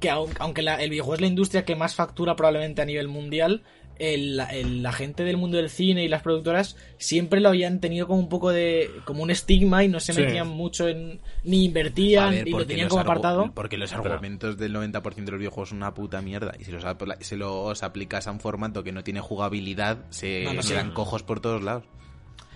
[0.01, 3.09] que aun- aunque la- el videojuego es la industria que más factura probablemente a nivel
[3.09, 3.63] mundial,
[4.01, 8.07] el- el- la gente del mundo del cine y las productoras siempre lo habían tenido
[8.07, 10.21] como un poco de como un estigma y no se Sí.
[10.23, 13.53] metían mucho en ni invertían ver, y lo tenían como apartado.
[13.55, 16.55] Porque los argumentos del 90% de los videojuegos son una puta mierda.
[16.59, 16.85] Y si los,
[17.21, 20.71] se los aplicas a un formato que no tiene jugabilidad, se No, no, sí.
[20.71, 21.85] quedan cojos por todos lados.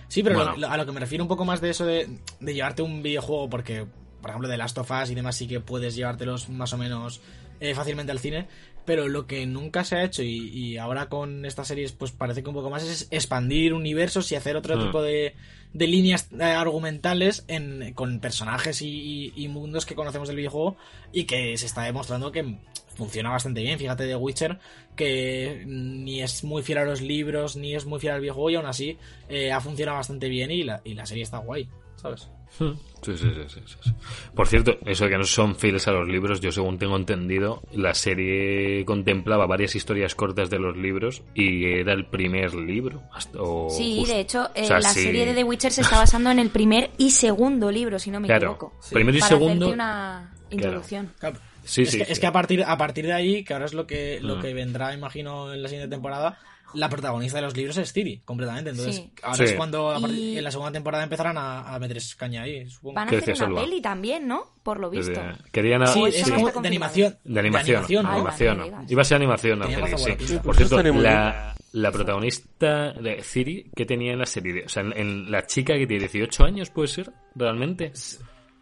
[0.07, 0.51] Sí, pero Bueno.
[0.53, 2.07] lo- lo- a lo que me refiero un poco más de eso de,
[2.39, 3.85] de llevarte un videojuego, porque,
[4.21, 7.21] por ejemplo, de Last of Us y demás sí que puedes llevártelos más o menos
[7.59, 8.47] eh, fácilmente al cine,
[8.85, 12.43] pero lo que nunca se ha hecho y, y ahora con estas series pues parece
[12.43, 14.81] que un poco más es expandir universos y hacer otro Hmm.
[14.85, 15.33] tipo de,
[15.73, 20.77] de líneas eh, argumentales en, con personajes y, y- y mundos que conocemos del videojuego
[21.11, 22.57] y que se está demostrando que
[22.95, 23.77] funciona bastante bien.
[23.79, 24.57] Fíjate de Witcher,
[24.95, 28.55] que ni es muy fiel a los libros, ni es muy fiel al videojuego, y
[28.55, 31.67] aún así eh, ha funcionado bastante bien y la, y la serie está guay,
[32.05, 32.29] ¿sabes?
[32.57, 33.91] Sí, sí, sí, sí, sí, sí.
[34.33, 37.61] Por cierto, eso de que no son fieles a los libros, yo según tengo entendido,
[37.73, 43.03] la serie contemplaba varias historias cortas de los libros y era el primer libro.
[43.13, 45.01] hasta- o Sí, justo- de hecho, eh, o sea, la sí.
[45.03, 48.19] serie de The Witcher se está basando en el primer y segundo libro, si no
[48.21, 48.73] me Claro, equivoco.
[48.91, 49.69] primero y Para segundo.
[49.69, 51.13] una introducción.
[51.19, 52.11] Claro, Sí, es, sí, que, sí.
[52.11, 54.41] es que a partir, a partir de ahí, que ahora es lo que, lo Mm.
[54.41, 56.37] que vendrá, imagino, en la siguiente temporada,
[56.75, 58.69] la protagonista de los libros es Ciri, completamente.
[58.71, 59.11] Entonces, Sí.
[59.23, 59.43] ahora Sí.
[59.43, 62.69] es cuando a partir- Y- en la segunda temporada empezarán a, a meter caña ahí,
[62.69, 62.95] supongo.
[62.95, 63.61] Van a ¿Qué hacer una Alba?
[63.61, 64.53] peli también, ¿no?
[64.63, 65.21] Por lo visto.
[65.51, 67.17] Querían a- Sí, Hoy es como de animación.
[67.23, 68.85] De animación, De animación, no.
[68.87, 70.37] Iba a ser animación la Tenía peli, más sí.
[70.43, 74.63] Por cierto, la, la protagonista de Ciri, ¿qué tenía en la serie?
[74.65, 77.11] O sea, en, en la chica que tiene 18 años, ¿puede ser?
[77.35, 77.91] ¿Realmente?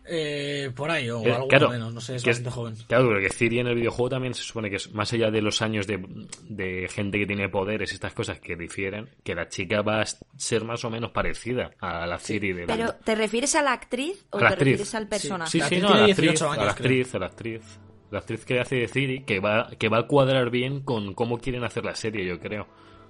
[0.06, 2.76] Eh, por ahí, o Eh, algo claro, menos, no sé, es que es- bastante joven.
[2.88, 5.62] Claro, porque Ciri en el videojuego también se supone que es más allá de los
[5.62, 5.98] años de,
[6.50, 10.06] de gente que tiene poderes y estas cosas que difieren, que la chica va a
[10.38, 13.72] ser más o menos parecida a la Ciri de la- Pero, ¿te refieres a la
[13.74, 14.68] actriz o la te actriz.
[14.72, 15.52] refieres al personaje?
[15.52, 17.62] Sí, La sí, actriz no, a la actriz, 18 a la actriz, a la actriz.
[18.12, 21.40] La actriz que hace de Ciri, que va, que va a cuadrar bien con cómo
[21.40, 22.68] quieren hacer la serie, yo creo.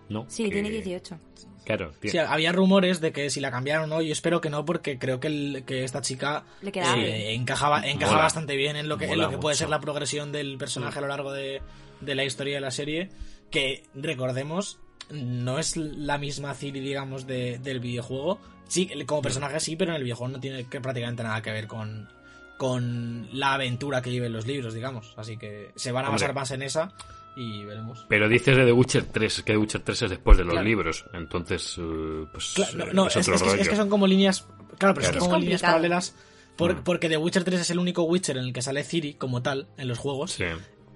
[0.09, 0.25] ¿No?
[0.29, 1.17] Sí, Que- tiene 18.
[1.65, 4.49] Claro, Sí, tiene- había rumores de que si la cambiaron o no, yo espero que
[4.49, 8.23] no, porque creo que, el- que esta chica Le eh, encajaba, encaja Mola.
[8.23, 11.01] bastante bien en lo que, en lo que puede ser la progresión del personaje a
[11.01, 11.61] lo largo de,
[12.01, 13.09] de la historia de la serie,
[13.51, 14.79] que recordemos,
[15.11, 18.39] no es la misma Ciri, digamos, de- del videojuego.
[18.67, 21.67] Sí, como personaje sí, pero en el videojuego no tiene que, prácticamente nada que ver
[21.67, 22.09] con,
[22.57, 25.13] con la aventura que viven los libros, digamos.
[25.17, 26.21] Así que se van a Hombre.
[26.23, 26.93] basar más en esa
[27.35, 28.05] y veremos.
[28.09, 30.53] Pero dices de The Witcher 3, es que The Witcher 3 es después de los
[30.53, 30.67] Claro.
[30.67, 31.05] libros.
[31.13, 32.51] Entonces, eh, pues.
[32.55, 34.45] Claro, no, eh, no, es es, otro es que, es que son como líneas.
[34.77, 35.19] Claro, pero Claro.
[35.19, 36.15] son como líneas paralelas.
[36.55, 36.83] por- Mm.
[36.83, 39.67] Porque The Witcher 3 es el único Witcher en el que sale Ciri como tal
[39.77, 40.33] en los juegos.
[40.33, 40.43] Sí.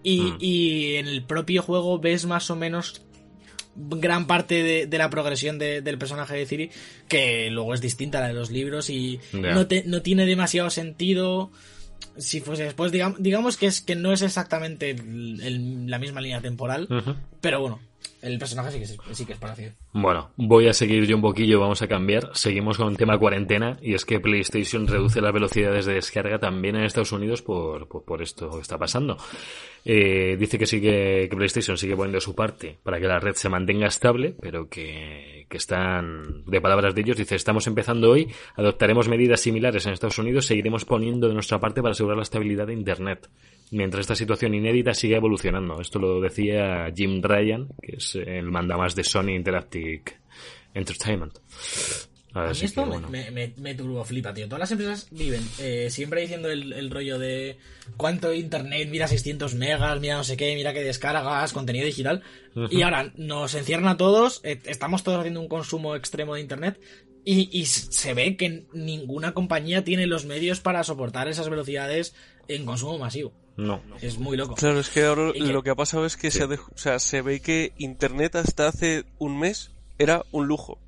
[0.04, 0.38] Y, Mm.
[0.40, 3.02] y en el propio juego ves más o menos
[3.76, 6.70] gran parte de, de la progresión de- del personaje de Ciri
[7.08, 10.70] que luego es distinta a la de los libros y no, te- no tiene demasiado
[10.70, 11.52] sentido
[12.20, 16.22] si fuese después digamos, digamos que es que no es exactamente el- el- la misma
[16.22, 16.88] línea temporal
[17.42, 17.80] pero bueno
[18.22, 21.22] el personaje sí que es, sí que es parecido Bueno, voy a seguir yo un
[21.22, 22.32] poquillo, vamos a cambiar.
[22.34, 26.76] Seguimos con el tema cuarentena y es que PlayStation reduce las velocidades de descarga también
[26.76, 29.18] en Estados Unidos por, por, por esto que está pasando.
[29.86, 33.48] Eh, dice que sigue que PlayStation sigue poniendo su parte para que la red se
[33.48, 39.08] mantenga estable, pero que, que están, de palabras de ellos, dice, estamos empezando hoy, adoptaremos
[39.08, 42.74] medidas similares en Estados Unidos, seguiremos poniendo de nuestra parte para asegurar la estabilidad de
[42.74, 43.30] Internet.
[43.72, 45.82] Mientras esta situación inédita sigue evolucionando.
[45.82, 50.04] Esto lo decía Jim Ryan, que es el mandamás de Sony Interactive
[50.74, 51.38] Entertainment.
[52.34, 53.10] A mí esto que, me, bueno.
[53.10, 54.46] me, me, me turbo flipa, tío.
[54.46, 57.58] Todas las empresas viven eh, siempre diciendo el, el rollo de
[57.96, 62.22] cuánto internet, mira 600 megas, mira no sé qué, mira que descargas, contenido digital.
[62.70, 66.80] Y ahora nos encierran a todos, eh, estamos todos haciendo un consumo extremo de internet.
[67.24, 72.16] Y, y se ve que ninguna compañía tiene los medios para soportar esas velocidades
[72.48, 73.34] en consumo masivo.
[73.58, 73.82] No.
[74.02, 74.56] Es muy loco.
[74.56, 76.78] Claro, es que ahora que- lo que ha pasado es que se, ha dej- o
[76.78, 80.80] sea, se ve que Internet hasta hace un mes era un lujo.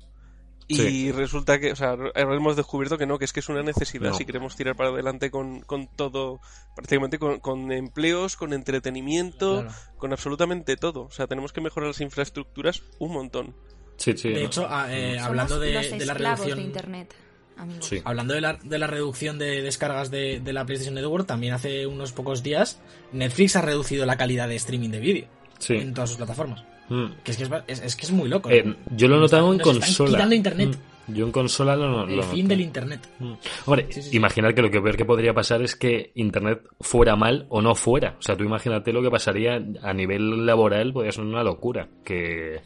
[0.68, 1.10] Y Sí.
[1.12, 4.10] resulta que, o sea, ahora hemos descubierto que no, que es que es una necesidad
[4.10, 4.14] No.
[4.16, 6.38] si queremos tirar para adelante con, con todo,
[6.76, 9.74] prácticamente con, con empleos, con entretenimiento, Claro.
[9.98, 11.02] con absolutamente todo.
[11.02, 13.56] O sea, tenemos que mejorar las infraestructuras un montón.
[13.96, 14.28] Sí, sí.
[14.28, 14.46] De no.
[14.46, 17.14] hecho, a- eh, Somos hablando de, de la esclavos reducción de internet,
[17.62, 17.86] amigos.
[17.86, 18.00] Sí.
[18.04, 21.86] Hablando de la, de la reducción de descargas de, de la PlayStation Network, también hace
[21.86, 22.80] unos pocos días
[23.12, 25.26] Netflix ha reducido la calidad de streaming de vídeo
[25.58, 25.74] Sí.
[25.74, 26.64] en todas sus plataformas.
[26.88, 27.06] Mm.
[27.22, 28.50] Que es que es, es- es que es muy loco.
[28.50, 28.74] Eh, ¿no?
[28.96, 30.10] yo lo he notado en nos consola.
[30.10, 30.76] quitando internet.
[30.76, 31.12] Mm.
[31.12, 33.00] Yo en consola lo, El lo fin del internet.
[33.18, 33.32] Mm.
[33.66, 34.16] Hombre, Sí, sí, sí.
[34.16, 37.74] imaginar que lo que peor que podría pasar es que Internet fuera mal o no
[37.74, 38.14] fuera.
[38.18, 41.88] O sea, tú imagínate lo que pasaría a nivel laboral, podría ser una locura.
[42.04, 42.60] Que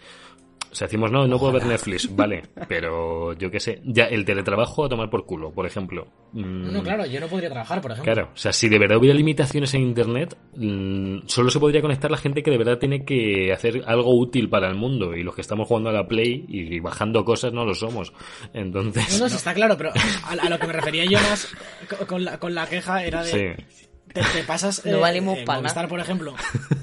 [0.74, 4.24] O sea, decimos, no, no puedo ver Netflix, vale, pero yo qué sé, ya el
[4.24, 6.08] teletrabajo a tomar por culo, por ejemplo.
[6.32, 8.12] Mm, No, claro, yo no podría trabajar, por ejemplo.
[8.12, 12.10] Claro, o sea, si de verdad hubiera limitaciones en Internet, mm, solo se podría conectar
[12.10, 15.36] la gente que de verdad tiene que hacer algo útil para el mundo y los
[15.36, 18.12] que estamos jugando a la Play y bajando cosas no lo somos.
[18.52, 21.54] Entonces, No, no, sí está claro, pero a, a lo que me refería yo más
[21.88, 23.56] co- con la, con la queja era de...
[23.68, 23.84] sí.
[24.14, 24.82] Te, te pasas.
[24.86, 26.34] No valimos pa' Movistar, por ejemplo.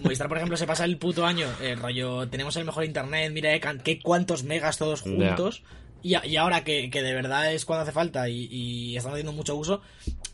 [0.03, 1.47] Movistar, por ejemplo, se pasa el puto año.
[1.61, 5.63] El rollo, tenemos el mejor internet, mira eh, can- qué cuántos megas todos juntos.
[6.03, 9.11] Y, a- y ahora que, que de verdad es cuando hace falta y, y están
[9.13, 9.81] haciendo mucho uso,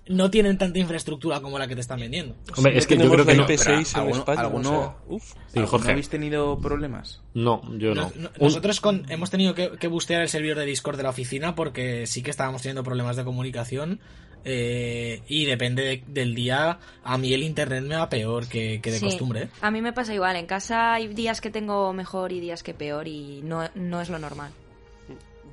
[0.07, 2.35] no tienen tanta infraestructura como la que te están vendiendo.
[2.55, 3.45] Hombre, es que yo creo que no.
[3.45, 5.23] IP6 en ¿alguno- España, alguno- o sea, uf.
[5.23, 5.91] Sí, ¿Alguno Jorge.
[5.91, 7.21] habéis tenido problemas?
[7.33, 8.03] No, yo no.
[8.03, 11.03] No- no- Un- Nosotros con, hemos tenido que, que bustear el servidor de Discord de
[11.03, 13.99] la oficina porque sí que estábamos teniendo problemas de comunicación
[14.45, 16.79] eh, y depende de- del día.
[17.03, 19.43] A mí el internet me va peor que, que de Sí, costumbre.
[19.43, 19.49] ¿eh?
[19.61, 20.35] A mí me pasa igual.
[20.35, 24.09] En casa hay días que tengo mejor y días que peor y no, no es
[24.09, 24.51] lo normal.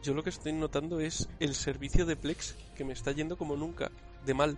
[0.03, 3.57] Yo lo que estoy notando es el servicio de Plex que me está yendo como
[3.57, 3.90] nunca,
[4.27, 4.57] de mal.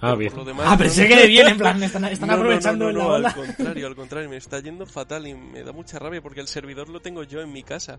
[0.00, 0.36] Ah, Por bien.
[0.36, 1.08] lo demás, Ah, no, pensé no.
[1.14, 3.28] que de bien, en plan, están, están No, aprovechando no, no, la.
[3.30, 6.48] Al contrario, al contrario, me está yendo fatal y me da mucha rabia porque el
[6.48, 7.98] servidor lo tengo yo en mi casa,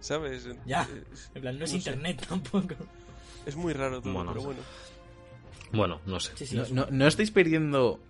[0.00, 0.46] ¿sabes?
[0.66, 0.86] Ya.
[1.34, 1.90] En plan, no es no sé.
[1.90, 2.74] internet tampoco.
[3.48, 4.32] Es muy raro todo, Bueno.
[4.32, 4.60] pero bueno.
[5.72, 6.32] Bueno, no sé.
[6.36, 8.00] Sí, sí, No, es- no- no estáis perdiendo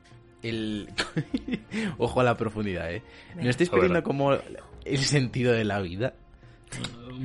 [0.42, 0.88] el...
[1.98, 3.02] Ojo a la profundidad, ¿eh?
[3.36, 4.32] ¿No estáis perdiendo como
[4.84, 6.14] el sentido de la vida?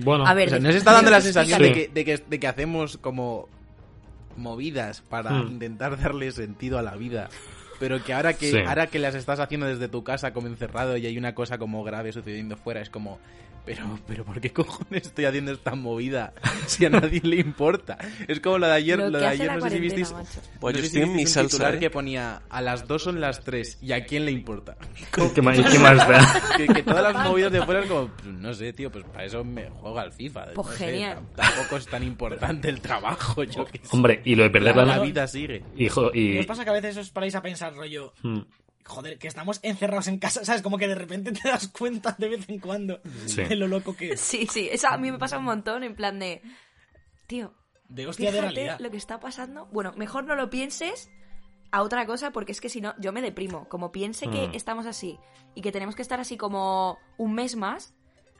[0.04, 1.26] Bueno, A ver, O sea, de- ¿no os está dando la Sí.
[1.26, 3.48] sensación de, que, de, que, de que hacemos como
[4.38, 5.48] movidas para Hmm.
[5.52, 7.30] intentar darle sentido a la vida?
[7.80, 8.58] Pero que ahora que Sí.
[8.66, 11.84] ahora que las estás haciendo desde tu casa como encerrado y hay una cosa como
[11.84, 13.20] grave sucediendo fuera, es como...
[13.66, 16.34] Pero, pero ¿por qué cojones estoy haciendo esta movida
[16.66, 17.98] si a nadie le importa?
[18.28, 20.12] Es como lo de ayer, Lo lo, de ayer la no sé si visteis...
[20.12, 20.42] macho.
[20.60, 21.80] Pues no yo sé si estoy en mi salsa, titular ¿eh?
[21.80, 24.76] que ponía a las dos son las tres y a quién le importa.
[25.34, 26.42] ¿qué más, qué más da?
[26.58, 29.24] que, que todas las movidas de fuera es como, pues, no sé, tío, pues para
[29.26, 30.46] eso me juego al FIFA.
[30.56, 31.18] Pues no sé, genial.
[31.20, 33.86] tam- tampoco es tan importante el trabajo, yo que sé.
[33.92, 35.64] Hombre, y lo de perder la, la, la vida sigue.
[35.78, 36.40] Hijo, ¿Y y.
[36.40, 38.40] os pasa que a veces os paráis a pensar, rollo, Hmm,
[38.86, 40.62] joder, que estamos encerrados en casa, ¿sabes?
[40.62, 43.44] Como que de repente te das cuenta de vez en cuando Sí.
[43.44, 44.22] de lo loco que es.
[44.22, 46.42] Sí, sí, eso a mí me pasa un montón en plan de...
[47.28, 47.54] Tío,
[47.88, 48.80] De hostia de fíjate realidad.
[48.80, 49.66] lo que está pasando.
[49.68, 51.10] Bueno, mejor no lo pienses
[51.72, 53.68] a otra cosa porque es que si no, yo me deprimo.
[53.70, 54.56] Como piense que Mm.
[54.56, 55.18] estamos así
[55.56, 57.94] y que tenemos que estar así como un mes más,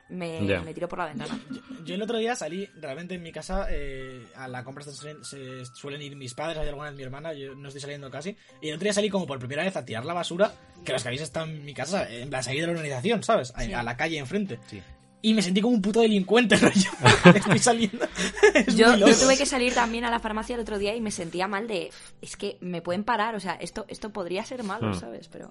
[0.08, 0.60] me, Ya.
[0.60, 1.38] me tiro por la ventana.
[1.84, 5.24] Yo el otro día salí, realmente en mi casa, eh, a la compra se suelen,
[5.24, 8.36] se suelen ir mis padres, hay alguna vez mi hermana, yo no estoy saliendo casi.
[8.60, 10.52] Y el otro día salí como por primera vez a tirar la basura,
[10.84, 13.52] que los que habéis estado en mi casa, en plan salir de la organización, ¿sabes?
[13.56, 14.58] A, a la calle enfrente.
[14.66, 14.80] Sí.
[15.22, 16.90] Y me sentí como un puto delincuente, rollo.
[17.34, 18.06] Estoy saliendo.
[18.54, 21.10] Es Yo, yo tuve que salir también a la farmacia el otro día y me
[21.10, 21.90] sentía mal de...
[22.20, 25.00] Es que me pueden parar, o sea, esto, esto podría ser malo, Mm.
[25.00, 25.28] ¿sabes?
[25.28, 25.50] Pero...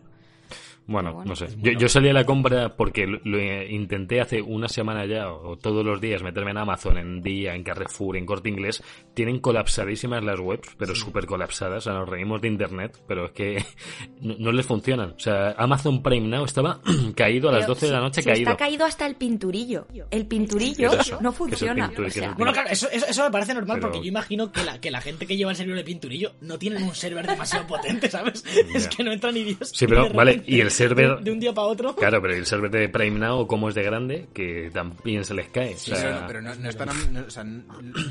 [0.86, 1.48] Bueno, Bueno, no sé.
[1.62, 5.58] Yo, yo salí a la compra porque lo, lo intenté hace una semana ya, o
[5.58, 8.84] todos los días, meterme en Amazon, en Día, en Carrefour, en Corte Inglés.
[9.13, 11.78] Tienen colapsadísimas las webs, pero súper colapsadas.
[11.78, 13.63] O sea, nos reímos de Internet, pero es que
[14.21, 15.12] no, no les funcionan.
[15.15, 16.80] O sea, Amazon Prime Now estaba
[17.15, 18.52] caído a las Pero 12 de la noche, si caído.
[18.52, 19.88] Está caído hasta el pinturillo.
[20.10, 21.88] El pinturillo no ¿Qué es el funciona.
[21.88, 24.04] o ¿Qué es el sea, Bueno, claro, eso, eso, eso me parece normal Pero- porque
[24.06, 26.84] yo imagino que la, que la gente que lleva el servidor de pinturillo no tienen
[26.84, 28.43] un server demasiado potente, ¿sabes?
[28.73, 29.71] Es que no entran ni Dios.
[29.73, 31.95] Sí, pero, vale, y el server- De, de un día para otro.
[31.95, 35.49] Claro, pero el server de Prime Now, como es de grande, que también se les
[35.49, 35.76] cae.
[35.76, 36.69] O Sí, sea, sí, pero no, no
[37.12, 37.45] no, o sea,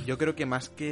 [0.07, 0.92] yo creo que más que,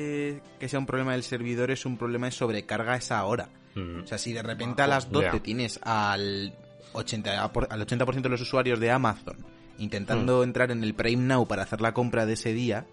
[0.59, 3.49] que sea un problema del servidor es un problema de sobrecarga a esa hora.
[3.75, 5.43] mm, O sea, si de repente a las 12 Ya.
[5.43, 6.53] tienes al
[6.93, 9.37] 80%, por- al 80 de los usuarios de Amazon
[9.79, 12.85] intentando entrar en el Prime Now para hacer la compra de ese día,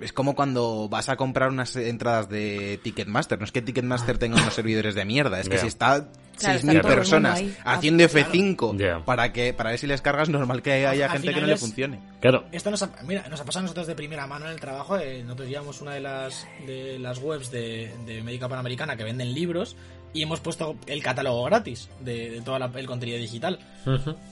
[0.00, 3.38] es como cuando vas a comprar unas entradas de Ticketmaster.
[3.38, 6.68] No es que Ticketmaster tenga unos servidores de mierda, es que si está Claro, 6.000
[6.68, 8.30] está todo el personas haciendo Ah, claro.
[8.30, 9.02] F5 Ya.
[9.06, 11.98] para que para ver si les cargas, normal que haya gente que no le funcione.
[12.20, 14.60] claro, Esto nos ha, mira, nos ha pasado a nosotros de primera mano en el
[14.60, 14.98] trabajo.
[14.98, 19.32] eh, nosotros llevamos una de las, de las webs de, de Médica Panamericana que venden
[19.32, 19.76] libros
[20.16, 23.58] y hemos puesto el catálogo gratis de, de todo la- el contenido digital.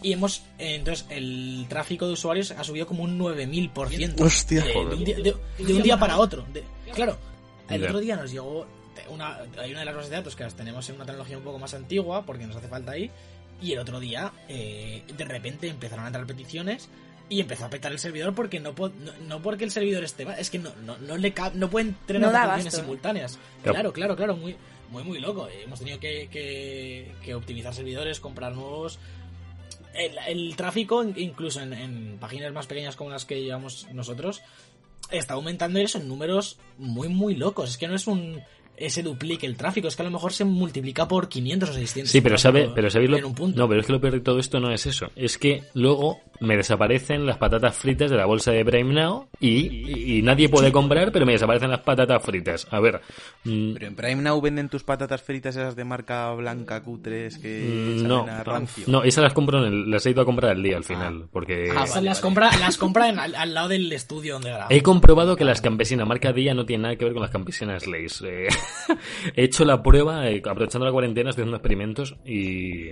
[0.03, 4.21] Y hemos, eh, entonces, el tráfico de usuarios ha subido como un 9000%.
[4.21, 4.63] Hostia.
[4.63, 4.95] de, de Joder.
[4.99, 6.45] un día, de- de un día para otro.
[6.53, 7.17] De- claro,
[7.69, 8.67] el otro día nos llegó
[9.11, 11.45] una, hay una de las bases de datos que las tenemos en una tecnología un
[11.45, 13.11] poco más antigua porque nos hace falta ahí.
[13.63, 16.89] Y el otro día, eh, de repente empezaron a entrar peticiones
[17.29, 20.27] y empezó a petar el servidor porque no, po- no, no porque el servidor esté
[20.27, 22.81] mal, es que no, no, no le no pueden tener No aplicaciones abasto.
[22.81, 23.39] simultáneas.
[23.63, 23.75] Claro.
[23.75, 24.57] Claro, claro, claro, muy,
[24.91, 25.49] muy, muy loco.
[25.49, 28.99] Eh, Hemos tenido que, que, que optimizar servidores, comprar nuevos.
[29.95, 34.43] El, tráfico, incluso en, en páginas más pequeñas como las que llevamos nosotros,
[35.11, 37.71] está aumentando eso en números muy, muy locos.
[37.71, 38.43] Es que no es un
[38.77, 42.11] ese duplique el tráfico, es que a lo mejor se multiplica por 500 o 600.
[42.11, 43.59] Sí, pero el sabe, pero sabéis lo, en un punto.
[43.59, 46.21] no, pero es que lo peor de todo esto no es eso, es que luego
[46.41, 50.73] me desaparecen las patatas fritas de la bolsa de Prime Now y, y nadie puede
[50.73, 52.67] comprar, pero me desaparecen las patatas fritas.
[52.71, 53.01] A ver,
[53.45, 57.95] mm, Pero en Prime Now venden tus patatas fritas esas de marca blanca cutres que
[57.95, 58.85] mm, saben no, a rancio.
[58.89, 61.29] no, esas las compro en el- las he ido a comprar al día al final,
[61.33, 62.23] porque Ah, Esas vale, las vale.
[62.23, 64.67] compra, las compra en- al, al lado del estudio donde graba.
[64.71, 67.87] He comprobado que las campesinas marca Día no tienen nada que ver con las campesinas
[67.87, 68.21] Lays.
[68.23, 68.49] Eh,
[69.37, 72.91] he hecho la prueba, eh, aprovechando la cuarentena, estoy haciendo experimentos y,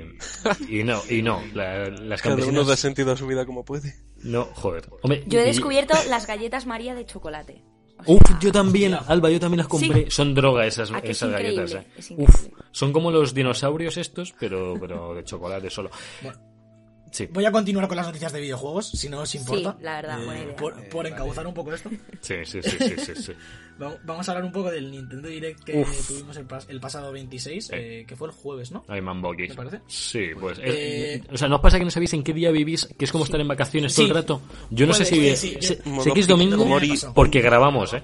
[0.68, 1.42] y no, y no.
[1.54, 3.94] la- las Cada uno da sentido a su vida como puede.
[4.22, 4.84] No, joder.
[5.02, 7.62] Hombre, Yo he y- descubierto las galletas María de chocolate.
[8.06, 10.04] O Uf, yo también, Alba, yo también las compré.
[10.06, 10.10] Sí.
[10.10, 11.74] Son droga esas, Ah, es galletas.
[11.74, 11.86] eh.
[11.96, 15.90] es Uf, son como los dinosaurios estos, pero, pero de chocolate solo.
[17.12, 19.76] Sí, Voy a continuar con las noticias de videojuegos, si no os importa.
[19.78, 20.56] Sí, la verdad, buena idea.
[20.56, 21.90] Por, por encauzar un poco esto.
[22.20, 23.32] sí, sí, sí, sí, sí, sí.
[24.04, 26.06] Vamos a hablar un poco del Nintendo Direct que Uf.
[26.08, 28.84] tuvimos el, pas- el pasado 26, eh, que fue el jueves, ¿no?
[28.88, 29.48] Ay, Mamboki.
[29.48, 29.80] ¿Te parece?
[29.88, 30.58] Sí, pues.
[30.58, 32.86] eh, Eh, o sea, ¿no os pasa que no sabéis en qué día vivís?
[32.96, 34.42] Que es como estar en vacaciones todo el rato.
[34.70, 35.56] Yo no sé Puede si.
[35.60, 35.78] sé-
[36.14, 36.64] que es domingo
[37.14, 38.02] porque grabamos, ¿eh?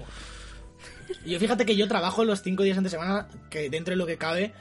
[1.25, 4.05] Y yo fíjate que yo trabajo los cinco días entre semana, que dentro de lo
[4.05, 4.53] que cabe,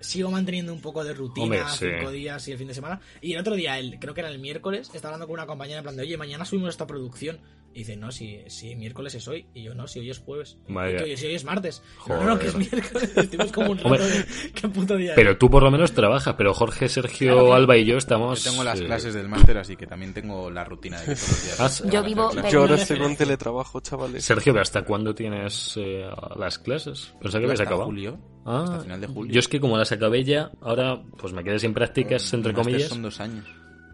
[0.00, 1.86] sigo manteniendo un poco de rutina, Hombre, sí.
[1.98, 3.00] cinco días y el fin de semana.
[3.20, 5.78] Y el otro día, el, creo que era el miércoles, estaba hablando con una compañera
[5.78, 7.38] en plan de, oye, mañana subimos esta producción.
[7.74, 9.46] Y dice, no, si, si miércoles es hoy.
[9.52, 10.56] Y yo, no, si hoy es jueves.
[10.68, 11.00] Vaya.
[11.00, 11.82] Y "Oye, si hoy es martes.
[11.98, 12.22] Joder.
[12.22, 13.12] No, no, que es miércoles.
[13.16, 15.16] Estuvimos como un rato de, ¿Qué puto día es?".
[15.16, 17.54] Pero tú por lo menos trabajas, pero Jorge, Sergio, Claro.
[17.54, 18.44] Alba y yo estamos.
[18.44, 21.14] Yo tengo las eh, clases del máster, así que también tengo la rutina de que
[21.16, 21.60] todos los días.
[21.60, 22.30] Has- Yo vivo-.
[22.50, 24.24] Yo ahora estoy con teletrabajo, chavales.
[24.24, 27.12] Sergio, ¿pero ¿hasta cuándo tienes eh, las clases?
[27.20, 27.86] Pensaba que habías acabado.
[27.86, 28.18] julio.
[28.46, 29.32] Ah, hasta final de julio.
[29.32, 32.88] Yo es que como las acabé ya, ahora pues me quedé sin prácticas, entre comillas.
[32.90, 33.44] Son dos años.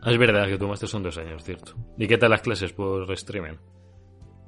[0.03, 1.75] Ah, es verdad que tu máster son dos años, cierto.
[1.99, 3.57] ¿Y qué tal las clases por streaming?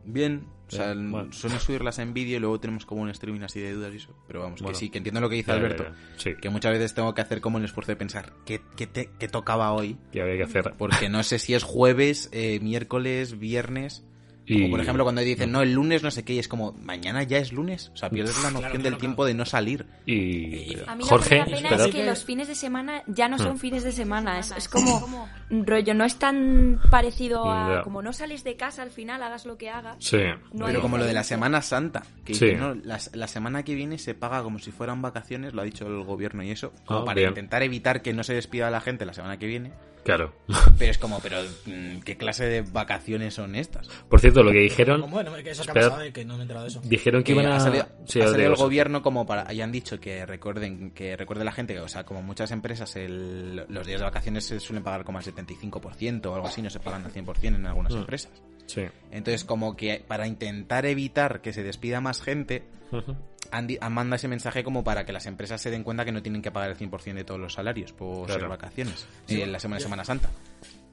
[0.05, 1.33] Bien, o sea, bueno.
[1.33, 4.17] suelen subirlas en vídeo y luego tenemos como un streaming así de dudas y eso.
[4.27, 4.73] Pero vamos, Bueno.
[4.73, 5.85] que sí, que entiendo lo que dice Ya, Alberto.
[5.85, 5.95] ya.
[6.17, 9.11] Sí, Que muchas veces tengo que hacer como el esfuerzo de pensar qué, qué, te-
[9.19, 9.97] qué tocaba hoy.
[10.11, 10.75] que había que hacer.
[10.77, 14.05] Porque no sé si es jueves, eh, miércoles, viernes.
[14.47, 14.67] Y...
[14.67, 17.23] O por ejemplo, cuando dicen, no, el lunes no sé qué, y es como, mañana
[17.23, 17.91] ya es lunes.
[17.95, 18.99] O sea, pierdes la noción claro, del claro.
[18.99, 19.87] tiempo de no salir.
[20.07, 20.77] Y...
[20.87, 23.59] A mí Jorge, da pena es que los fines de semana ya no son Hmm.
[23.59, 24.39] fines de semana.
[24.41, 27.83] Es, es como rollo, no es tan parecido a.
[27.83, 29.97] Como no sales de casa al final, hagas lo que hagas.
[30.01, 30.19] Sí.
[30.53, 31.23] No Pero como lo de la.
[31.23, 32.47] Semana Santa, que Sí.
[32.47, 35.65] dicen, no, la, la semana que viene se paga como si fueran vacaciones, lo ha
[35.65, 37.29] dicho el gobierno y eso, como Ah, para bien.
[37.31, 39.73] intentar evitar que no se despida a la gente la semana que viene.
[40.05, 40.33] Claro.
[40.79, 43.87] Pero es como, pero mm, ¿qué clase de vacaciones son estas?
[44.09, 45.23] Por cierto, lo que dijeron, ¿Cómo?
[45.23, 46.81] No, que eso que ha pasado de que no me he enterado de eso.
[46.85, 47.57] dijeron que Que iban a...
[47.57, 50.91] ha salido, Sí, ha os salido digo, el gobierno como para hayan dicho que recuerden
[50.91, 54.45] que recuerde la gente que o sea como muchas empresas el- los días de vacaciones
[54.45, 57.67] se suelen pagar como al 75% o algo así no se pagan al 100% en
[57.67, 57.99] algunas Mm.
[57.99, 58.33] empresas
[58.67, 58.83] Sí.
[59.11, 63.15] entonces como que para intentar evitar que se despida más gente han, di-
[63.53, 66.43] han mandado ese mensaje como para que las empresas se den cuenta que no tienen
[66.43, 68.41] que pagar el 100% de todos los salarios por Claro.
[68.41, 70.29] ser vacaciones en la semana de Semana Santa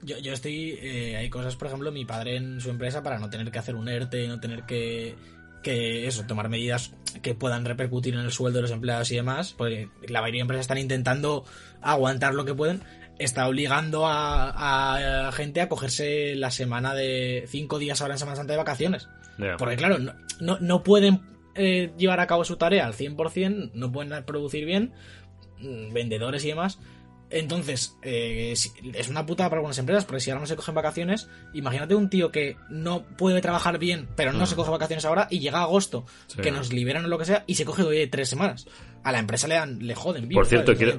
[0.02, 0.78] Yo, yo estoy.
[0.80, 3.74] eh, hay cosas, por ejemplo, mi padre en su empresa para no tener que hacer
[3.74, 5.14] un ERTE, no tener que.
[5.62, 6.92] que eso, tomar medidas
[7.22, 9.54] que puedan repercutir en el sueldo de los empleados y demás.
[9.58, 11.44] Porque la mayoría de empresas están intentando
[11.82, 12.80] aguantar lo que pueden.
[13.18, 18.36] Está obligando a, a gente a cogerse la semana de cinco días ahora en Semana
[18.36, 19.06] Santa de vacaciones.
[19.58, 21.20] Porque claro, no, no, no pueden
[21.62, 24.92] eh, llevar a cabo su tarea al 100%, no pueden producir bien,
[25.58, 26.78] mm, vendedores y demás.
[27.32, 31.28] Entonces, eh, es una putada para algunas empresas, porque si ahora no se cogen vacaciones,
[31.54, 35.38] imagínate un tío que no puede trabajar bien, pero no se coge vacaciones ahora y
[35.38, 36.42] llega agosto, Sí.
[36.42, 38.66] que nos liberan o lo que sea, y se coge oye, tres semanas.
[39.02, 40.92] A la empresa le, dan, le joden vivo, Por cierto, quiero-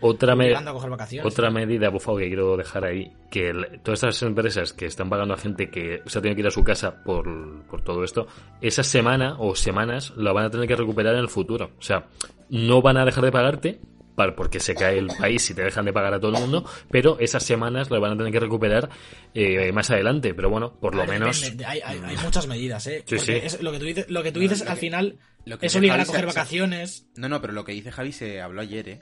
[0.00, 1.32] otra me- obligando a coger vacaciones.
[1.32, 5.10] Otra medida, por favor, que quiero dejar ahí, que el- todas estas empresas que están
[5.10, 8.04] pagando a gente que se ha tenido que ir a su casa por, por todo
[8.04, 8.28] esto,
[8.60, 11.72] esa semana o semanas la van a tener que recuperar en el futuro.
[11.78, 12.06] O sea,
[12.48, 13.80] no van a dejar de pagarte
[14.36, 17.18] porque se cae el país y te dejan de pagar a todo el mundo, pero
[17.20, 18.88] esas semanas las van a tener que recuperar
[19.32, 20.34] eh, más adelante.
[20.34, 21.40] Pero bueno, por lo ver, menos...
[21.40, 23.04] depende, hay, hay- hay muchas medidas, ¿eh?
[23.06, 23.46] Sí, Porque sí.
[23.46, 25.18] es- lo que tú dices, lo que tú dices al que- final
[25.48, 27.06] lo que es obligar a coger se- vacaciones.
[27.16, 29.00] no no pero lo que dice Javi se habló ayer eh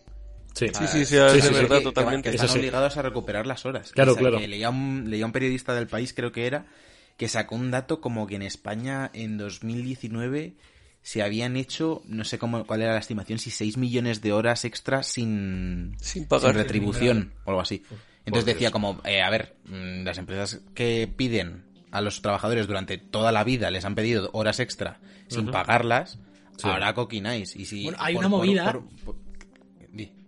[0.54, 0.68] Sí.
[0.68, 2.30] Sí, sí, sí, es sí, de sí, verdad, que- que, totalmente.
[2.30, 3.92] que están obligados a recuperar las horas.
[3.92, 4.38] Claro, O sea, claro.
[4.38, 6.64] que leía, un, leía un periodista del país, creo que era,
[7.18, 10.54] que sacó un dato como que en España en 2019
[11.02, 14.64] se habían hecho, no sé cómo, cuál era la estimación, si 6 millones de horas
[14.64, 16.54] extras sin, Sin pagar.
[16.54, 17.82] retribución o algo así.
[18.24, 22.96] Entonces decía como, eh, a ver, mm, las empresas que piden a los trabajadores durante
[22.96, 26.18] toda la vida les han pedido horas extra sin pagarlas,
[26.56, 26.68] Sí.
[26.68, 27.54] ahora coquináis.
[27.56, 29.16] Y si Bueno, hay por- una por- movida- por- por-.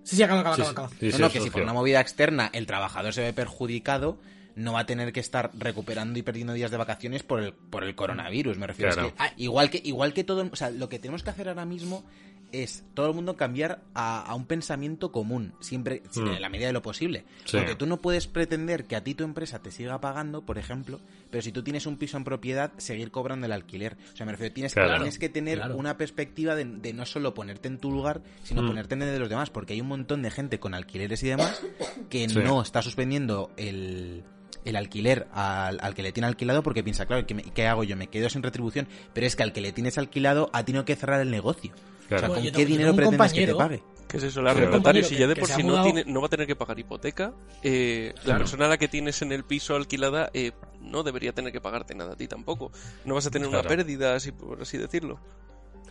[0.04, 0.72] Sí, sí, acaba, acaba, Sí, acaba.
[0.72, 0.88] acaba.
[0.88, 3.32] sí, no, sí, no, os que si por una movida externa el trabajador se ve
[3.34, 4.18] perjudicado,
[4.56, 7.84] no va a tener que estar recuperando y perdiendo días de vacaciones por el, por
[7.84, 8.92] el coronavirus, me refiero.
[8.92, 9.08] Claro.
[9.08, 11.48] Es que, ah, igual que, igual que todo, o sea, lo que tenemos que hacer
[11.48, 12.04] ahora mismo
[12.52, 16.26] es todo el mundo cambiar a, a un pensamiento común, siempre Mm.
[16.28, 17.24] en la medida de lo posible.
[17.44, 17.56] Sí.
[17.58, 21.00] Porque tú no puedes pretender que a ti tu empresa te siga pagando, por ejemplo,
[21.30, 23.96] pero si tú tienes un piso en propiedad, seguir cobrando el alquiler.
[24.12, 24.90] O sea, me refiero, tienes, Claro.
[24.90, 25.76] que, tienes que tener Claro.
[25.76, 28.66] una perspectiva de, de no solo ponerte en tu lugar, sino Mm.
[28.68, 31.28] ponerte en el de los demás, porque hay un montón de gente con alquileres y
[31.28, 31.62] demás
[32.10, 32.38] que Sí.
[32.38, 34.24] no está suspendiendo el,
[34.64, 37.84] el alquiler al, al que le tiene alquilado porque piensa, claro, ¿qué, me- qué hago
[37.84, 37.96] yo?
[37.96, 40.96] Me quedo sin retribución, pero es que al que le tienes alquilado ha tenido que
[40.96, 41.72] cerrar el negocio.
[42.08, 42.16] Claro.
[42.16, 43.82] O sea, Bueno, ¿con qué dinero pretendes que te pague?
[44.08, 44.40] ¿Qué es eso?
[44.40, 46.56] El arrendatario, si ya de por sí ha no, tiene, no va a tener que
[46.56, 51.02] pagar hipoteca, eh, la persona a la que tienes en el piso alquilada eh, no
[51.02, 52.72] debería tener que pagarte nada a ti tampoco.
[53.04, 53.60] No vas a tener Claro.
[53.60, 55.20] una pérdida, así, por así decirlo.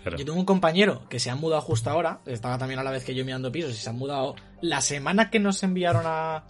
[0.01, 0.17] Claro.
[0.17, 3.03] Yo tengo un compañero que se ha mudado justo ahora, estaba también a la vez
[3.03, 6.43] que yo mirando pisos y se han mudado la semana que nos enviaron a,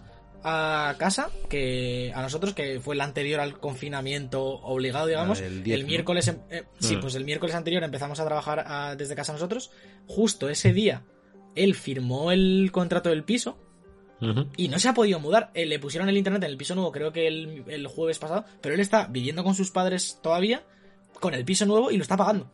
[0.44, 5.84] a casa, que a nosotros, que fue la anterior al confinamiento obligado, digamos, 10, el
[5.84, 7.00] miércoles, em- eh, sí, Mm.
[7.00, 9.70] pues el miércoles anterior empezamos a trabajar ah, desde casa nosotros,
[10.06, 11.02] justo ese día
[11.54, 13.58] él firmó el contrato del piso
[14.56, 15.50] y no se ha podido mudar.
[15.54, 18.44] Eh, le pusieron el internet en el piso nuevo, creo que el, el jueves pasado,
[18.60, 20.64] pero él está viviendo con sus padres todavía,
[21.20, 22.50] con el piso nuevo y lo está pagando.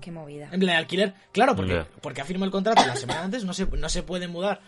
[0.00, 0.46] Qué movida.
[0.52, 3.54] En plan, de alquiler, claro, porque, porque ha firmado el contrato la semana antes, no
[3.54, 4.60] se, no se puede mudar.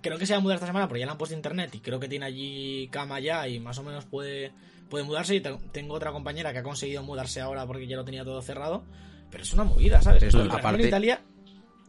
[0.00, 1.80] Creo que se va a mudar esta semana porque ya le han puesto internet y
[1.80, 4.52] creo que tiene allí cama ya y más o menos puede,
[4.88, 5.34] puede mudarse.
[5.36, 8.40] Y te- tengo otra compañera que ha conseguido mudarse ahora porque ya lo tenía todo
[8.42, 8.84] cerrado.
[9.30, 10.22] Pero es una movida, ¿sabes?
[10.28, 11.20] Ejemplo, aparte- en Italia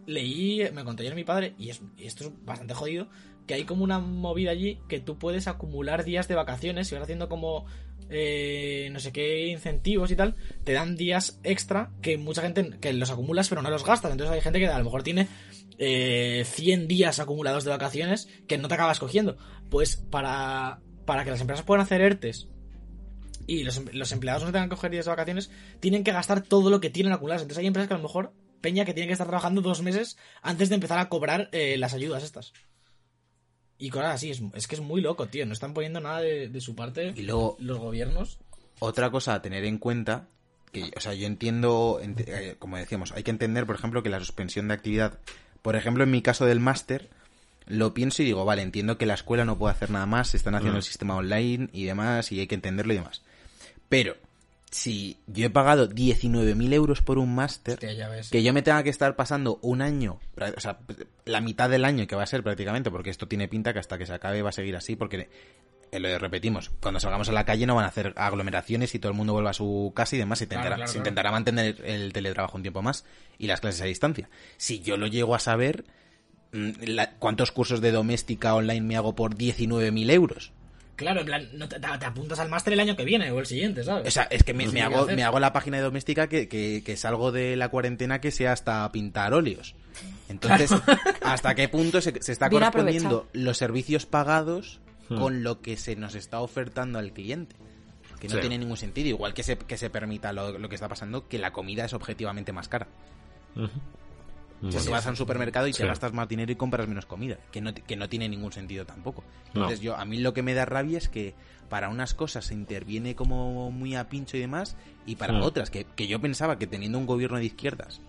[0.06, 3.08] leí, me contó ayer mi padre, y, es, y esto es bastante jodido,
[3.48, 7.04] que hay como una movida allí que tú puedes acumular días de vacaciones y vas
[7.04, 7.66] haciendo como
[8.10, 10.36] eh, no sé qué incentivos y tal,
[10.66, 14.12] te dan días extra que mucha gente que los acumulas pero no los gastas.
[14.12, 15.28] Entonces hay gente que a lo mejor tiene
[15.80, 19.38] eh, 100 días acumulados de vacaciones que no te acabas cogiendo.
[19.70, 22.48] Pues para, para que las empresas puedan hacer ERTES
[23.48, 25.50] y los, em- los empleados no tengan que coger días de vacaciones,
[25.80, 27.42] tienen que gastar todo lo que tienen acumulados.
[27.42, 30.18] Entonces hay empresas que a lo mejor, Peña, que tienen que estar trabajando dos meses
[30.42, 32.54] antes de empezar a cobrar eh, las ayudas estas.
[33.78, 35.46] Y cosas así, es, es que es muy loco, tío.
[35.46, 38.40] No están poniendo nada de, de su parte Y luego, los gobiernos.
[38.80, 40.30] Otra cosa a tener en cuenta,
[40.72, 44.10] que, o sea, yo entiendo, ent- eh, como decíamos, hay que entender, por ejemplo, que
[44.10, 45.20] la suspensión de actividad,
[45.64, 47.10] por ejemplo, en mi caso del máster,
[47.66, 50.38] lo pienso y digo, vale, entiendo que la escuela no puede hacer nada más, se
[50.38, 50.78] están haciendo Mm.
[50.78, 53.24] el sistema online y demás, y hay que entenderlo y demás.
[53.90, 54.16] Pero,
[54.70, 57.80] si yo he pagado 19.000 euros por un máster,
[58.30, 60.20] que yo me tenga que estar pasando un año,
[60.56, 60.80] o sea,
[61.26, 63.98] la mitad del año que va a ser prácticamente, porque esto tiene pinta que hasta
[63.98, 65.30] que se acabe va a seguir así, porque
[66.00, 69.18] lo repetimos, cuando salgamos a la calle no van a hacer aglomeraciones y todo el
[69.18, 71.00] mundo vuelva a su casa y demás, se intentará, claro, se claro.
[71.02, 73.06] intentará mantener el teletrabajo un tiempo más
[73.38, 74.30] y las clases a distancia.
[74.58, 75.86] Si yo lo llego a saber,
[76.52, 80.52] mm, la- ¿cuántos cursos de doméstica online me hago por 19.000 euros?
[80.96, 83.84] Claro, en plan, no te, apuntas al máster el año que viene o el siguiente,
[83.84, 84.08] ¿sabes?
[84.08, 85.84] O sea, es que me, Pues me sí, ¿qué hago, me hago la página de
[85.84, 89.74] doméstica que, que, que salgo de la cuarentena que sea hasta pintar óleos.
[90.30, 90.70] Entonces,
[91.24, 93.30] ¿hasta qué punto se, se está Bien correspondiendo aprovechado.
[93.44, 95.18] los servicios pagados Hmm.
[95.20, 97.56] con lo que se nos está ofertando al cliente?
[98.20, 98.40] Que no Sí.
[98.42, 99.10] tiene ningún sentido.
[99.10, 101.94] Igual que se, que se permita lo, lo que está pasando, que la comida es
[101.94, 102.88] objetivamente más cara.
[103.56, 103.66] Ujú.
[103.66, 103.70] O
[104.72, 104.86] sea, Bueno.
[104.86, 105.82] tú vas a un supermercado y Sí.
[105.82, 108.86] te gastas más dinero y compras menos comida, que no, que no tiene ningún sentido
[108.86, 109.24] tampoco.
[109.54, 109.62] No.
[109.64, 111.34] Entonces, yo a mí lo que me da rabia es que
[111.68, 115.42] para unas cosas se interviene como muy a pincho y demás, y para Mm.
[115.42, 118.00] otras, que, que yo pensaba que teniendo un gobierno de izquierdas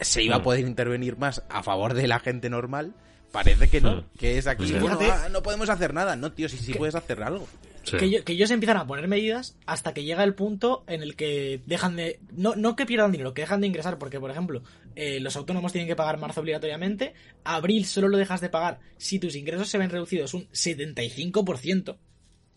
[0.00, 0.42] se iba a Mm.
[0.44, 2.94] poder intervenir más a favor de la gente normal,
[3.32, 4.72] parece que no, que es aquí, Sí.
[4.74, 7.46] bueno, Fíjate- ah, no podemos hacer nada, no, tío, si sí puedes hacer algo.
[7.84, 7.96] Sí.
[7.96, 11.16] Que, ellos, que ellos empiezan a poner medidas hasta que llega el punto en el
[11.16, 12.20] que dejan de.
[12.32, 14.62] No, no que pierdan dinero, que dejan de ingresar, porque, por ejemplo,
[14.94, 17.14] eh, los autónomos tienen que pagar marzo obligatoriamente.
[17.44, 21.96] Abril solo lo dejas de pagar si tus ingresos se ven reducidos un 75%.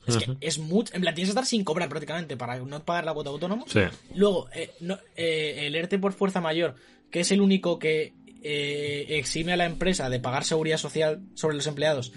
[0.07, 0.38] Es que Ujú.
[0.41, 0.93] es mucho.
[0.95, 3.65] En plan, tienes que estar sin cobrar prácticamente para no pagar la cuota autónomo.
[3.67, 3.82] Sí.
[4.15, 6.76] Luego, eh, no- eh, el ERTE por fuerza mayor,
[7.11, 11.56] que es el único que eh, exime a la empresa de pagar seguridad social sobre
[11.56, 12.12] los empleados,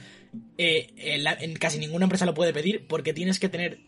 [0.58, 3.80] eh, en, la- en casi ninguna empresa lo puede pedir porque tienes que tener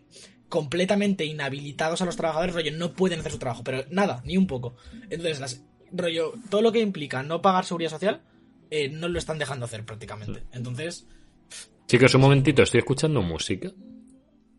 [0.48, 4.46] completamente inhabilitados a los trabajadores, rollo, no pueden hacer su trabajo, pero nada, ni un
[4.46, 4.76] poco.
[5.10, 8.22] Entonces, las, rollo, todo lo que implica no pagar seguridad social,
[8.70, 10.44] eh, no lo están dejando hacer prácticamente.
[10.52, 11.06] Entonces,
[11.88, 13.70] Chicos, un momentito, estoy escuchando música.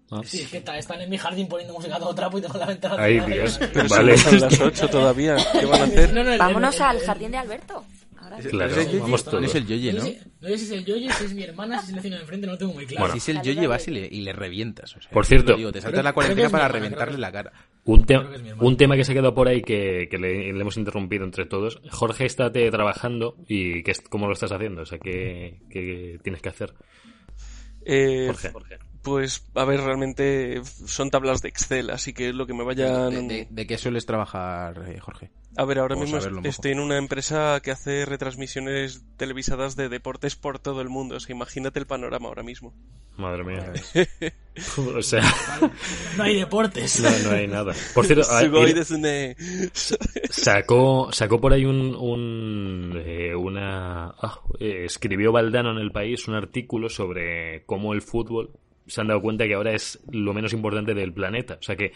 [0.09, 0.21] Ah.
[0.23, 2.65] sí, es que están en mi jardín poniendo música a todo trapo y tengo la
[2.67, 3.19] ventana Ay.
[3.19, 3.59] Dios.
[3.73, 4.17] Pero Vale.
[4.17, 5.35] son las 8 todavía.
[5.59, 6.13] ¿Qué van a hacer?
[6.13, 7.85] No, no, el- Vámonos el- el- al jardín de Alberto.
[8.19, 8.49] Ahora sí.
[8.49, 9.39] Claro, ¿Es el vamos todos.
[9.41, 10.03] No es el Yoyi, No ¿no?
[10.05, 11.95] sé, si- no sé si es el Yoyi, si es mi hermana, si es el
[11.95, 13.01] vecino de enfrente, no lo tengo muy claro.
[13.07, 13.13] Bueno.
[13.13, 14.95] Si es el a vas y le, y le revientas.
[14.97, 15.51] o sea, Por cierto.
[15.53, 17.53] te digo, te saltas la cuarentena para hermana, reventarle la cara.
[17.85, 20.75] Un, te- un tema que se ha quedado por ahí que, que le, le hemos
[20.77, 21.81] interrumpido entre todos.
[21.89, 24.81] Jorge está trabajando y que, es- ¿cómo lo estás haciendo?
[24.81, 26.73] O sea, ¿qué, qué tienes que hacer?
[27.85, 28.77] Eh, Jorge.
[29.07, 33.09] Pues, a ver, realmente son tablas de Excel, así que lo que me vayan...
[33.09, 35.31] ¿De, de, de qué sueles trabajar, eh, Jorge?
[35.55, 40.59] A ver, ahora mismo estoy en una empresa que hace retransmisiones televisadas de deportes por
[40.59, 41.15] todo el mundo.
[41.15, 42.73] O sea, imagínate el panorama ahora mismo.
[43.15, 43.73] Madre mía.
[44.95, 45.23] o sea,
[46.17, 46.99] No hay deportes.
[46.99, 47.73] no, no hay nada.
[47.95, 48.83] Por cierto, a- mira,
[50.29, 56.27] sacó, sacó por ahí un, un, eh, una, ah, eh, escribió Valdano en el país
[56.27, 58.51] un artículo sobre cómo el fútbol
[58.87, 61.57] se han dado cuenta que ahora es lo menos importante del planeta.
[61.59, 61.91] O sea que,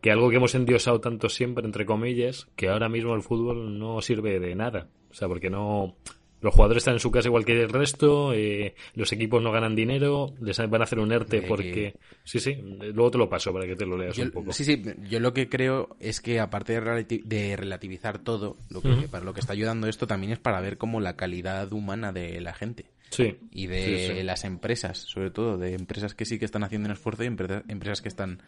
[0.00, 4.00] que algo que hemos endiosado tanto siempre, entre comillas, que ahora mismo el fútbol no
[4.00, 4.88] sirve de nada.
[5.10, 5.96] O sea, porque no,
[6.40, 9.74] los jugadores están en su casa igual que el resto, eh, los equipos no ganan
[9.76, 11.72] dinero, les van a hacer un ERTE De porque...
[11.72, 12.54] que- Sí, sí,
[12.94, 14.52] luego te lo paso para que te lo leas Yo- un poco.
[14.52, 18.80] sí, sí, yo lo que creo es que aparte de, relati- de relativizar todo, lo
[18.80, 22.12] que, para lo que está ayudando esto también es para ver como la calidad humana
[22.12, 23.36] de la gente Sí.
[23.50, 24.22] y de Sí, sí.
[24.22, 27.64] las empresas, sobre todo, de empresas que sí que están haciendo un esfuerzo y empre-
[27.68, 28.40] empresas que están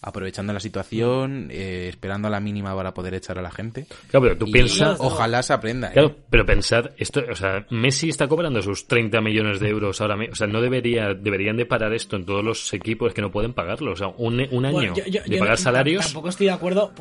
[0.00, 3.86] aprovechando la situación, eh, esperando a la mínima para poder echar a la gente.
[4.08, 4.96] Claro, pero tú piensas...
[5.00, 5.88] Ojalá se aprenda.
[5.88, 5.92] ¿eh?
[5.94, 10.16] Claro, pero pensad, esto, o sea, Messi está cobrando sus 30 millones de euros ahora
[10.16, 10.32] mismo.
[10.34, 13.54] O sea, no debería, deberían de parar esto en todos los equipos que no pueden
[13.54, 13.92] pagarlo.
[13.92, 16.04] O sea, un, un año Bueno, yo- yo- de yo pagar no- salarios.
[16.04, 16.92] Tampoco estoy de acuerdo.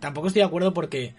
[0.00, 1.14] tampoco estoy de acuerdo porque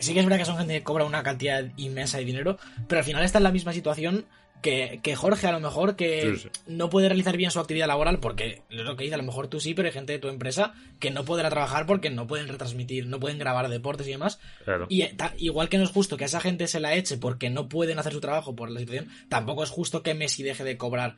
[0.00, 2.98] sí que es verdad que son gente que cobra una cantidad inmensa de dinero, pero
[2.98, 4.24] al final está en la misma situación
[4.64, 6.48] que, que Jorge, a lo mejor, que Sí, sí.
[6.66, 9.46] no puede realizar bien su actividad laboral porque es lo que dice, a lo mejor
[9.46, 12.48] tú sí, pero hay gente de tu empresa que no podrá trabajar porque no pueden
[12.48, 14.40] retransmitir, no pueden grabar deportes y demás.
[14.64, 14.86] Claro.
[14.88, 17.18] Y eh, ta- igual que no es justo que a esa gente se la eche
[17.18, 20.64] porque no pueden hacer su trabajo por la situación, tampoco es justo que Messi deje
[20.64, 21.16] de cobrar.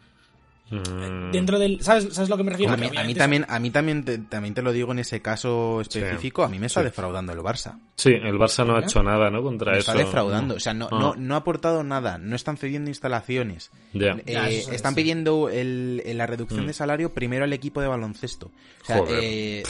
[0.69, 1.81] Mm, Dentro del.
[1.81, 2.73] ¿Sabes, ¿sabes lo que me refiero?
[2.73, 4.99] a, mí, a mí obviamente también, a mí también, te, también te lo digo en
[4.99, 6.85] ese caso específico, a mí me está Sí.
[6.87, 7.79] defraudando el Barça.
[7.95, 9.43] Sí, el Barça no ha hecho nada, ¿no?
[9.43, 9.93] Contra Me eso.
[9.93, 13.71] está defraudando, o sea, no, no, no ha aportado nada, no están cediendo instalaciones.
[13.95, 15.03] Eh, es, están sí.
[15.03, 18.51] pidiendo el, la reducción de salario primero al equipo de baloncesto.
[18.83, 19.21] O sea, Joder.
[19.23, 19.63] eh,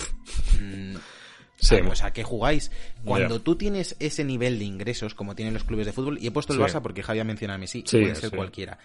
[1.58, 1.76] Sí.
[1.76, 2.70] o sea, que jugáis.
[3.04, 3.42] Cuando Ya.
[3.44, 6.52] tú tienes ese nivel de ingresos, como tienen los clubes de fútbol, y he puesto
[6.52, 6.64] el Sí.
[6.64, 8.78] Barça porque Javier menciona a Messi, Sí, puede ser cualquiera.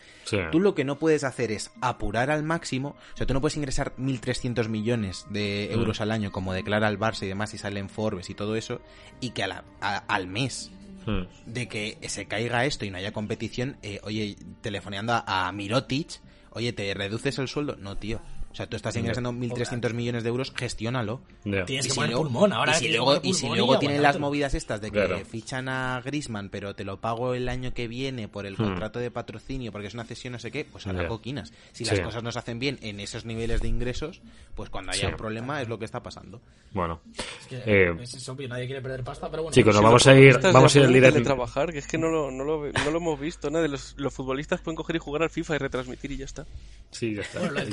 [0.51, 3.57] Tú lo que no puedes hacer es apurar al máximo, o sea, tú no puedes
[3.57, 5.79] ingresar 1.300 millones de Mm.
[5.79, 8.55] euros al año como declara el Barça y demás y sale en Forbes y todo
[8.55, 8.81] eso,
[9.19, 10.71] y que a la- a- al mes
[11.05, 11.23] Mm.
[11.47, 16.21] de que se caiga esto y no haya competición, eh, oye, telefoneando a, a Mirotic,
[16.51, 17.75] oye, ¿te reduces el sueldo?
[17.75, 18.21] No, tío.
[18.51, 21.21] O sea, tú estás ingresando 1.300 millones de euros, gestiónalo.
[21.45, 21.63] Ya.
[21.65, 22.73] Tienes Y que si poner luego- pulmón ahora.
[22.73, 24.97] y si luego, poner y si pulmón luego y tienen las movidas estas de que
[25.05, 25.25] Claro.
[25.25, 28.63] fichan a Grisman, pero te lo pago el año que viene por el Hmm.
[28.63, 31.53] contrato de patrocinio, porque es una cesión no sé qué, pues a la coquinas.
[31.71, 31.91] Si Sí.
[31.91, 34.21] las cosas no se hacen bien en esos niveles de ingresos,
[34.55, 35.05] pues cuando haya Sí.
[35.07, 36.41] un problema es lo que está pasando.
[36.73, 37.01] Bueno.
[37.17, 39.53] Es que Eh, es es obvio, nadie quiere perder pasta, pero bueno.
[39.53, 41.13] Chicos, nos vamos a ir, vamos a ir al pueden directo.
[41.15, 43.49] teletrabajar, que es que no lo, no lo, no lo hemos visto.
[43.49, 46.45] Nada, los, los futbolistas pueden coger y jugar al FIFA y retransmitir y ya está.
[46.91, 47.39] Sí, ya está.
[47.39, 47.69] Bueno, lo del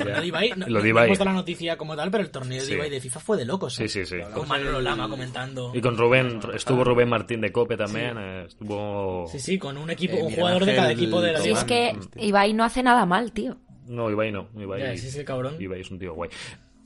[0.73, 2.65] Torneo de Ibai, no, Lo hemos dado la noticia como tal, pero el torneo de
[2.65, 2.73] Sí.
[2.73, 3.75] Ibai de FIFA fue de locos.
[3.75, 3.89] Sí, ¿eh?
[3.89, 4.17] sí, sí.
[4.33, 5.71] Con Manolo Lama comentando.
[5.73, 9.25] Y con Rubén, estuvo Rubén Martín de Cope también, eh, estuvo...
[9.27, 11.57] Sí, sí, con un equipo, Eh, un jugador de cada Ángel equipo de la liga.
[11.59, 11.95] es que.
[12.17, 13.57] Ibai no hace nada mal, tío.
[13.87, 15.55] No, Ibai no, Ibai, Ya, sí, sí, cabrón.
[15.59, 16.29] Ibai es un tío guay.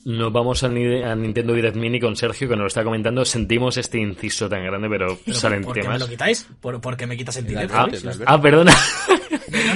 [0.06, 3.24] Nos vamos al a Nintendo Direct Mini con Sergio, que nos lo está comentando.
[3.24, 6.02] Sentimos este inciso tan grande, pero, Pero salen ¿Por qué me temas.
[6.02, 6.46] lo quitáis?
[6.60, 7.74] ¿Por, porque me quitas el directo?
[7.76, 7.88] Ah,
[8.26, 8.76] ah, perdona.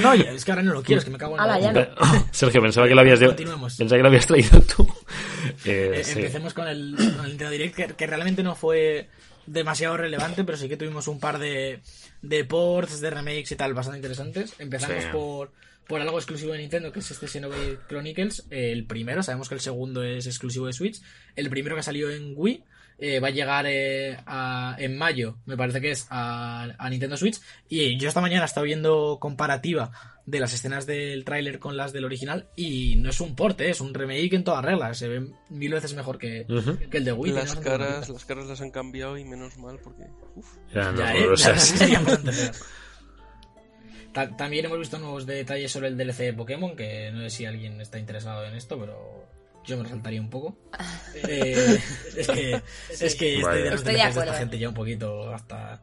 [0.00, 1.72] no, es que ahora no lo quiero, es que me cago en Ala, la ya
[1.72, 2.26] no.
[2.32, 4.86] Sergio, pensaba que lo habías, pensaba que lo habías traído tú.
[5.64, 6.18] Eh, Eh, sí.
[6.18, 9.08] Empecemos con el, con el Nintendo Direct, que, que realmente no fue
[9.46, 11.80] demasiado relevante, pero sí que tuvimos un par de,
[12.22, 14.54] de ports, de remakes y tal bastante interesantes.
[14.58, 15.08] Empezamos Sí.
[15.12, 15.52] por,
[15.88, 18.46] por algo exclusivo de Nintendo, que es este Xenoblade Chronicles.
[18.50, 21.00] Eh, el primero, sabemos que el segundo es exclusivo de Switch.
[21.34, 22.64] El primero que salió en Wii.
[23.00, 27.16] eh, va a llegar eh, a- en mayo, me parece que es, a, a Nintendo
[27.16, 27.38] Switch.
[27.68, 29.92] Y yo esta mañana he estado viendo comparativa
[30.26, 33.80] de las escenas del tráiler con las del original y no es un porte, es
[33.80, 34.98] un remake en todas reglas.
[34.98, 36.44] Se ve mil veces mejor que,
[36.90, 37.32] el de Wii.
[37.34, 40.02] las caras, las caras las han cambiado y menos mal porque.
[40.34, 40.56] Uf.
[40.74, 41.36] Ya, no, Ya, o ¿eh?
[41.36, 41.54] sea,
[41.86, 42.00] Ya,
[44.26, 47.44] Ta- También hemos visto nuevos detalles sobre el DLC de Pokémon, que no sé si
[47.46, 49.26] alguien está interesado en esto, pero
[49.64, 50.56] yo me resaltaría un poco.
[51.26, 51.78] Eh,
[52.16, 52.62] es que,
[53.00, 53.58] es que Vale.
[53.58, 54.30] estoy de los Estoy de DLCs de acuerdo.
[54.30, 55.82] esta gente ya un poquito hasta...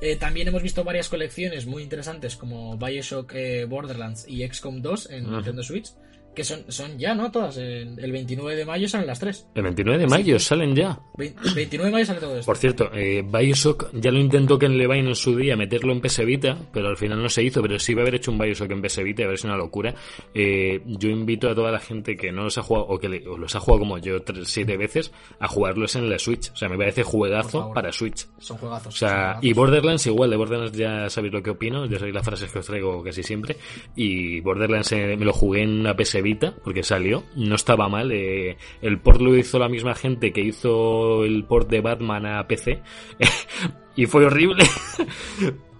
[0.00, 5.10] Eh, también hemos visto varias colecciones muy interesantes como Bioshock eh, Borderlands y XCOM 2
[5.10, 5.34] en Ujú.
[5.36, 5.90] Nintendo Switch,
[6.34, 7.30] que son, son ya, ¿no?
[7.30, 7.56] Todas.
[7.56, 9.46] El 29 de mayo salen las tres.
[9.54, 10.98] El 29 de mayo salen ya.
[11.16, 12.46] Ve- 29 de mayo sale todo esto.
[12.46, 16.24] Por cierto, eh, Bioshock ya lo intentó Ken Levine en su día meterlo en PS
[16.24, 17.62] Vita, pero al final no se hizo.
[17.62, 19.44] Pero sí va a haber hecho un Bioshock en PS Vita, a ver si es
[19.44, 19.94] una locura.
[20.34, 23.26] Eh, yo invito a toda la gente que no los ha jugado, o que le-
[23.28, 26.50] o los ha jugado como yo tres, siete veces, a jugarlos en la Switch.
[26.52, 28.26] O sea, me parece juegazo para Switch.
[28.38, 28.94] Son juegazos.
[28.94, 29.44] O sea, juegazos.
[29.44, 32.58] y Borderlands igual, de Borderlands ya sabéis lo que opino, ya sabéis las frases que
[32.58, 33.56] os traigo casi siempre.
[33.96, 36.20] Y Borderlands eh, me lo jugué en una PS
[36.62, 38.10] Porque salió, no estaba mal.
[38.12, 42.46] eh, el port lo hizo la misma gente que hizo el port de Batman a
[42.46, 42.82] PC
[43.96, 44.64] y fue horrible.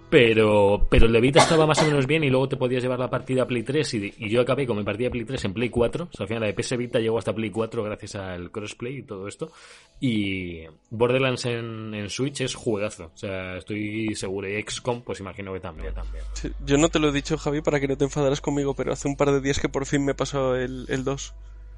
[0.09, 2.99] Pero, pero el de Vita estaba más o menos bien y luego te podías llevar
[2.99, 5.53] la partida a Play 3 y, y yo acabé con mi partida Play 3 en
[5.53, 6.03] Play 4.
[6.05, 8.97] O sea, al final la de PS Vita llegó hasta Play 4 gracias al crossplay
[8.97, 9.51] y todo esto.
[9.99, 13.11] Y Borderlands en, Switch es juegazo.
[13.13, 14.47] O sea, estoy seguro.
[14.47, 15.93] Y XCOM, pues imagino que también.
[15.93, 16.23] también.
[16.65, 19.07] Yo no te lo he dicho, Javi, para que no te enfadaras conmigo, pero hace
[19.07, 21.33] un par de días que por fin me pasó el, el 2.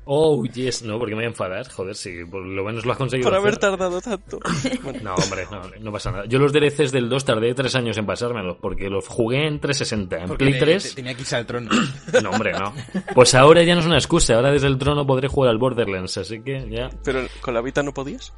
[0.07, 1.69] Oh, yes, no, porque me voy a enfadar.
[1.69, 3.29] Joder, si por lo menos lo has conseguido.
[3.29, 3.59] Por haber hacer.
[3.59, 4.39] tardado tanto.
[4.83, 6.25] Bueno, No, hombre, no, no pasa nada.
[6.27, 10.17] Yo los DLCs del 2 tardé tres años en pasármelos, porque los jugué en 360.
[10.17, 11.69] En Porque Play le- 3, te- tenía que irse al trono.
[12.23, 12.73] no, hombre, no.
[13.13, 14.35] Pues ahora ya no es una excusa.
[14.35, 16.89] Ahora desde el trono podré jugar al Borderlands, así que ya.
[17.03, 18.33] pero con la Vita no podías.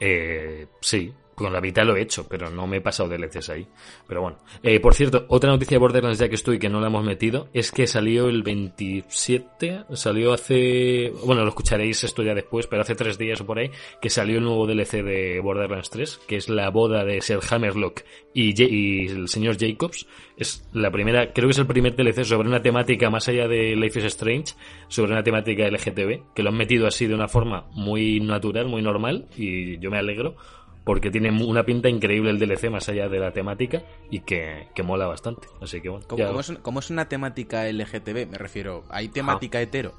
[0.00, 3.66] Eh, sí, con la Vita lo he hecho, pero no me he pasado DLCs ahí.
[4.06, 4.38] Pero bueno.
[4.62, 7.48] Eh, por cierto, otra noticia de Borderlands ya que estoy que no la hemos metido
[7.52, 11.12] es que salió el 27, salió hace...
[11.24, 13.70] Bueno, lo escucharéis esto ya después, pero hace tres días o por ahí,
[14.00, 18.02] que salió el nuevo DLC de Borderlands 3, que es la boda de Sir Hammerlock
[18.32, 20.06] y, y el señor Jacobs.
[20.36, 23.76] Es la primera, creo que es el primer DLC sobre una temática más allá de
[23.76, 24.54] Life is Strange,
[24.88, 28.82] sobre una temática LGTB, que lo han metido así de una forma muy natural, muy
[28.82, 30.36] normal, y yo me alegro
[30.84, 34.82] porque tiene una pinta increíble el DLC más allá de la temática y que, que
[34.82, 35.48] mola bastante.
[35.60, 36.06] Así que bueno,
[36.40, 39.94] es, como es una temática LGTB, me refiero, hay temática hetero.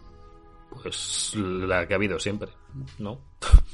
[0.81, 2.51] pues la que ha habido siempre,
[2.99, 3.19] ¿no?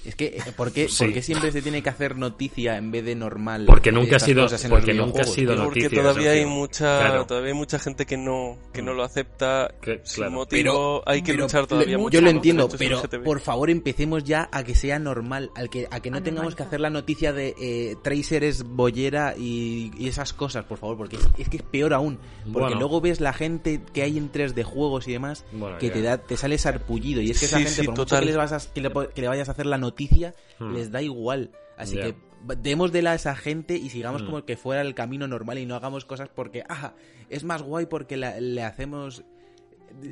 [0.03, 1.05] Es que, eh, ¿por qué, Sí.
[1.05, 3.65] por qué siempre se tiene que hacer noticia en vez de normal?
[3.67, 5.63] Porque nunca ha sido, cosas en los porque nunca ha sido tío?
[5.63, 6.01] Porque noticia.
[6.01, 7.25] todavía hay mucha, Claro.
[7.27, 9.73] todavía hay mucha gente que no, que no lo acepta.
[9.81, 10.31] Que- sin claro.
[10.31, 12.13] motivo, hay que pero luchar todavía le- mucho.
[12.15, 15.99] Yo lo entiendo, pero por favor empecemos ya a que sea normal, al que, a
[16.01, 20.07] que no A tengamos que hacer la noticia de eh, Tracer es bollera y, y
[20.07, 22.17] esas cosas, por favor, porque es, es que es peor aún.
[22.43, 22.79] Porque Bueno.
[22.79, 25.93] luego ves la gente que hay en 3 de juegos y demás Bueno, que ya.
[25.93, 28.19] te da te sale sarpullido y es que esa Sí, gente sí, por mucho total.
[28.21, 30.73] que, les vas a- que, le, que le vayas a hacer la noticia Hmm.
[30.73, 31.51] les da igual.
[31.77, 32.15] Así que
[32.57, 34.25] demos de la a esa gente y sigamos Hmm.
[34.25, 36.93] como que fuera el camino normal y no hagamos cosas porque, ah,
[37.29, 39.23] es más guay porque la- le hacemos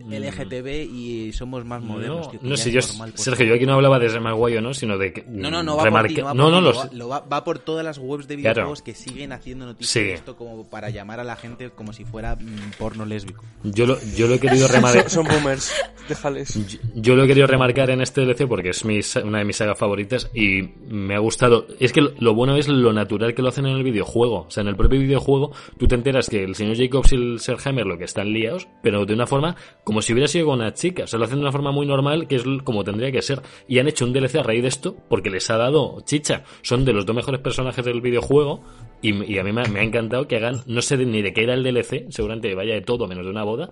[0.09, 2.25] LGTB y somos más modernos.
[2.25, 4.35] No, tío, no sé, yo, normal, por Sergio, yo aquí no hablaba de ser más
[4.35, 6.43] guay o no, sino de que no, no, no va por ti, no va no,
[6.43, 8.53] por no, ti, lo lo va- va, por todas las webs de Claro.
[8.55, 9.99] videojuegos que siguen haciendo noticias Sí.
[10.01, 13.43] de esto como para llamar a la gente como si fuera mm, porno lésbico.
[13.63, 15.09] Yo lo, yo lo he querido remarcar.
[15.09, 15.73] Son, son boomers,
[16.07, 16.53] déjales.
[16.67, 19.45] Yo- Yo lo he querido remarcar en este DLC porque es mi sa- una de
[19.45, 21.67] mis sagas favoritas y me ha gustado.
[21.79, 24.45] Es que lo, lo bueno es lo natural que lo hacen en el videojuego.
[24.47, 27.39] O sea, en el propio videojuego tú te enteras que el señor Jacobs y el
[27.39, 30.59] Sir Hammer lo que están liados, pero de una forma como si hubiera sido con
[30.59, 31.03] una chica.
[31.03, 33.41] O sea, lo hacen de una forma muy normal, que es como tendría que ser.
[33.67, 36.43] Y han hecho un DLC a raíz de esto porque les ha dado chicha.
[36.61, 38.61] Son de los dos mejores personajes del videojuego
[39.01, 41.53] y, a mí me me ha encantado que hagan, no sé ni de qué era
[41.53, 43.69] el DLC, seguramente vaya de todo menos de una boda.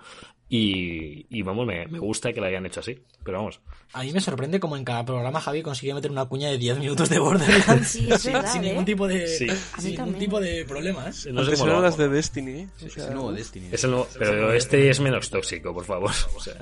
[0.50, 2.98] Y, y vamos, me, me gusta que lo hayan hecho así.
[3.26, 3.60] Pero vamos,
[3.92, 6.80] A mí me sorprende como en cada programa Javi consigue meter una cuña de 10
[6.80, 8.68] minutos de Borderlands Sí, es sin, verdad, sin ¿eh?
[8.70, 9.48] ningún tipo de, Sí.
[9.80, 11.26] Sin ningún tipo de problemas.
[11.34, 12.68] no sé cómo las de Destiny, ¿eh?
[12.82, 13.68] O Es el nuevo Destiny.
[13.74, 16.12] Es el nuevo- pero este es menos tóxico, por favor.
[16.38, 16.56] O sea,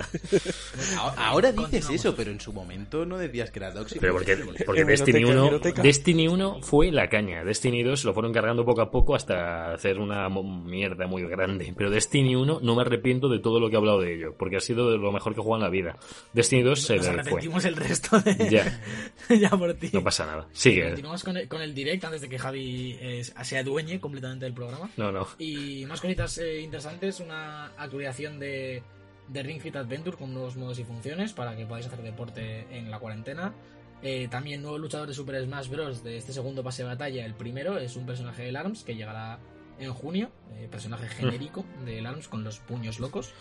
[0.98, 4.02] Ahora, ahora dices eso, pero en su momento no decías que era tóxico.
[4.02, 5.82] pero porque, porque Destiny 1, hemeroteca.
[5.84, 7.44] Destiny 1 fue la caña.
[7.44, 11.72] Destiny 2 lo fueron cargando poco a poco hasta hacer una mierda muy grande.
[11.78, 14.58] Pero Destiny 1 no me arrepiento de todo lo que he hablado de ello, porque
[14.58, 15.98] ha sido de lo mejor que he jugado en la vida.
[16.34, 17.70] Destiny 2 se Nos fue.
[17.70, 18.50] el resto de...
[18.50, 18.82] Ya.
[19.36, 19.90] ya por ti.
[19.94, 20.48] No pasa nada.
[20.52, 20.86] Sigue.
[20.86, 24.54] Continuamos con el, con el direct antes de que Javi eh, se adueñe completamente del
[24.54, 24.90] programa.
[24.98, 25.28] No, no.
[25.40, 28.84] Y más cositas eh, interesantes, una actualización de,
[29.28, 32.92] de Ring Fit Adventure con nuevos modos y funciones para que podáis hacer deporte en
[32.92, 33.54] la cuarentena.
[34.02, 36.04] Eh, también nuevo luchador de Super Smash Bros.
[36.04, 37.26] de este segundo pase de batalla.
[37.26, 39.40] El primero es un personaje del ARMS que llegará
[39.80, 40.30] en junio.
[40.58, 43.34] eh, personaje genérico del ARMS con los puños locos.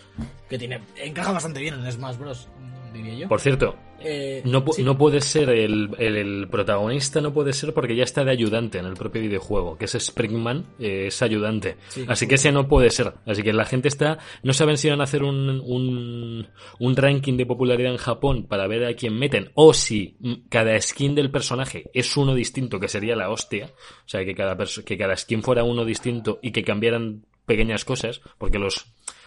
[0.49, 2.49] Que tiene encaja bastante bien en Smash Bros.
[2.93, 3.29] diría yo.
[3.29, 3.77] Por cierto,
[4.07, 4.83] Eh, No, sí.
[4.83, 8.79] no puede ser el, el- el protagonista, no puede ser porque ya está de ayudante
[8.79, 11.77] en el propio videojuego, que es Springman, eh, es ayudante.
[11.89, 12.05] Sí.
[12.09, 13.15] Así que ese no puede ser.
[13.25, 16.49] Así que la gente está, no saben si van a hacer un, un,
[16.81, 20.19] un ranking de popularidad en Japón para ver a quién meten, o si
[20.51, 23.67] cada skin del personaje es uno distinto, que sería la hostia.
[24.05, 28.21] O sea, que cada, que cada skin fuera uno distinto y que cambiaran pequeñas cosas,
[28.39, 28.87] porque los,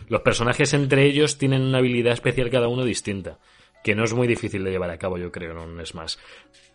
[0.09, 3.37] los personajes entre ellos tienen una habilidad especial cada uno distinta
[3.83, 6.15] que no es muy difícil de llevar a cabo, yo creo, en un Smash.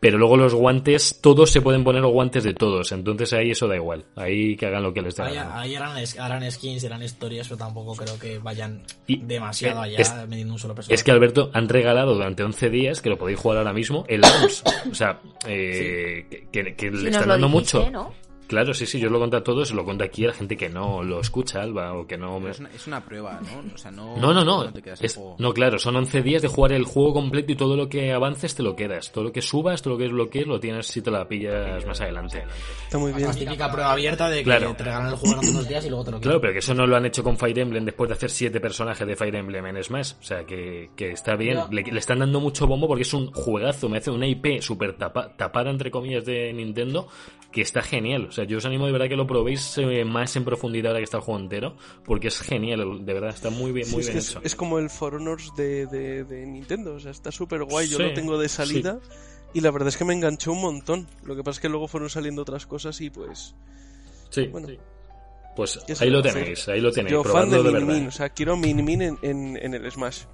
[0.00, 3.76] Pero luego los guantes, todos se pueden poner guantes de todos, entonces ahí eso da
[3.76, 4.06] igual.
[4.16, 5.60] Ahí que hagan lo que les dé la Ahí, gana.
[5.60, 9.88] ahí harán, es- harán skins, harán historias, pero tampoco creo que vayan Y- demasiado eh,
[9.88, 10.94] allá es- metiendo un solo personaje.
[10.94, 14.24] Es que Alberto han regalado durante 11 días, que lo podéis jugar ahora mismo, el
[14.24, 14.62] ARMS.
[14.90, 17.90] O sea, eh, que, que- que Si le están dando dijiste, mucho.
[17.90, 18.14] ¿no?
[18.53, 20.68] Claro, sí, sí, yo lo cuento a todos, lo cuento aquí a la gente que
[20.68, 22.36] no lo escucha, Alba, o que no...
[22.38, 23.74] Pero es, una, es una prueba, ¿no?
[23.74, 24.14] O sea, no...
[24.18, 24.70] No, no, no.
[24.70, 25.36] te quedas el Es- juego.
[25.38, 28.55] no, claro, son 11 días de jugar el juego completo y todo lo que avances
[28.55, 29.11] te lo quedas.
[29.11, 31.98] Todo lo que subas, todo lo que desbloquees lo tienes si te la pillas más
[32.03, 32.44] adelante.
[32.84, 33.26] Está muy bien.
[33.28, 34.74] La típica prueba abierta de que Claro.
[34.76, 36.40] te regalan el juego en unos días y luego te lo Claro, quitan.
[36.42, 39.07] pero que eso no lo han hecho con Fire Emblem después de hacer siete personajes
[39.07, 40.12] de Fire Emblem en Smash.
[40.20, 41.59] O sea, que, que está bien.
[41.70, 43.88] Le están dando mucho bombo porque es un juegazo.
[43.88, 47.09] Me hace una IP súper tapa- tapada, entre comillas, de Nintendo,
[47.53, 48.26] que está genial.
[48.26, 51.00] O sea, yo os animo de verdad que lo probéis eh, más en profundidad ahora
[51.00, 53.05] que está el juego entero, porque es genial.
[53.05, 54.40] De verdad, está muy bien, Sí, muy es, bien es, hecho.
[54.42, 57.88] es como el For Honors de, de, de Nintendo, o sea, está súper guay.
[57.88, 58.98] Yo Sí, lo tengo de salida
[59.55, 61.07] y la verdad es que me enganchó un montón.
[61.24, 63.55] Lo que pasa es que luego fueron saliendo otras cosas y pues.
[64.30, 64.46] Sí.
[64.46, 64.68] Bueno.
[65.55, 67.12] Pues ¿Qué se ahí lo tenéis, ahí lo tenéis.
[67.12, 70.22] Yo fan de Min Min, o sea, quiero Min Min en, en, en el Smash.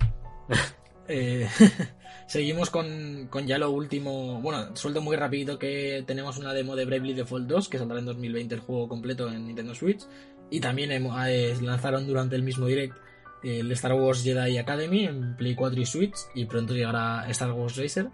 [1.11, 1.49] Eh,
[2.29, 4.41] seguimos con, con ya lo último.
[4.41, 8.05] Bueno, suelto muy rapidito que tenemos una demo de Bravely Default 2 que saldrá en
[8.05, 10.03] 2020 el juego completo en Nintendo Switch.
[10.51, 12.97] Y también eh, lanzaron durante el mismo direct
[13.43, 16.17] el Star Wars Jedi Academy en Play 4 y Switch.
[16.35, 18.09] Y pronto llegará Star Wars Racer.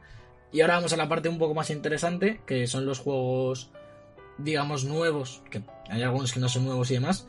[0.53, 3.71] Y ahora vamos a la parte un poco más interesante, que son los juegos,
[4.39, 7.27] digamos, nuevos, que hay algunos que no son nuevos y demás,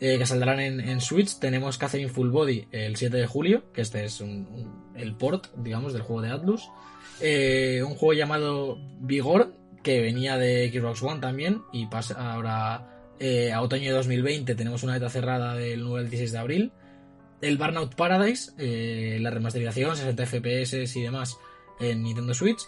[0.00, 1.38] eh, que saldrán en, Switch.
[1.38, 5.92] Tenemos Catherine Full Body el 7 de julio, que este es un- el port, digamos,
[5.92, 6.68] del juego de Atlus.
[7.20, 13.52] Eh, un juego llamado Vigor, que venía de Xbox One también, y pasa ahora eh,
[13.52, 16.72] a otoño de 2020 tenemos una beta cerrada del 9 al 16 de abril.
[17.40, 21.38] El Burnout Paradise, eh, la remasterización, 60 FPS y demás
[21.78, 22.60] en Nintendo Switch,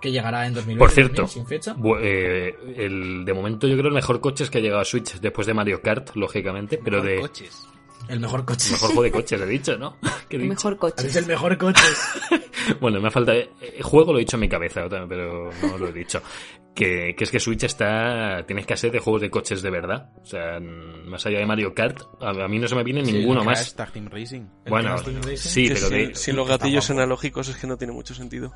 [0.00, 1.76] que llegará en 2020 Por cierto, también, sin fecha.
[2.00, 5.20] Eh, el, de momento yo creo el mejor coche es que ha llegado a Switch
[5.20, 7.66] después de Mario Kart, lógicamente, pero de coches.
[8.08, 8.66] El mejor coche.
[8.68, 9.96] el mejor juego de coches he dicho, ¿no?
[10.28, 10.48] ¿Qué he El dicho?
[10.54, 11.06] mejor coche.
[11.06, 11.82] Es el mejor coche.
[12.78, 13.50] Bueno, me falta eh,
[13.82, 16.22] juego lo he dicho en mi cabeza, pero no lo he dicho.
[16.74, 20.24] Que, que es que Switch está tiene escasez de juegos de coches de verdad, o
[20.26, 23.40] sea, más allá de Mario Kart, a, a mí no se me viene Sí, ninguno
[23.40, 23.74] el más.
[23.74, 24.42] Tag Team Racing.
[24.68, 25.36] Bueno, Team Racing.
[25.36, 27.02] sí, Que pero sin, de, sin los gatillos Tampoco.
[27.02, 28.52] analógicos es que no tiene mucho sentido.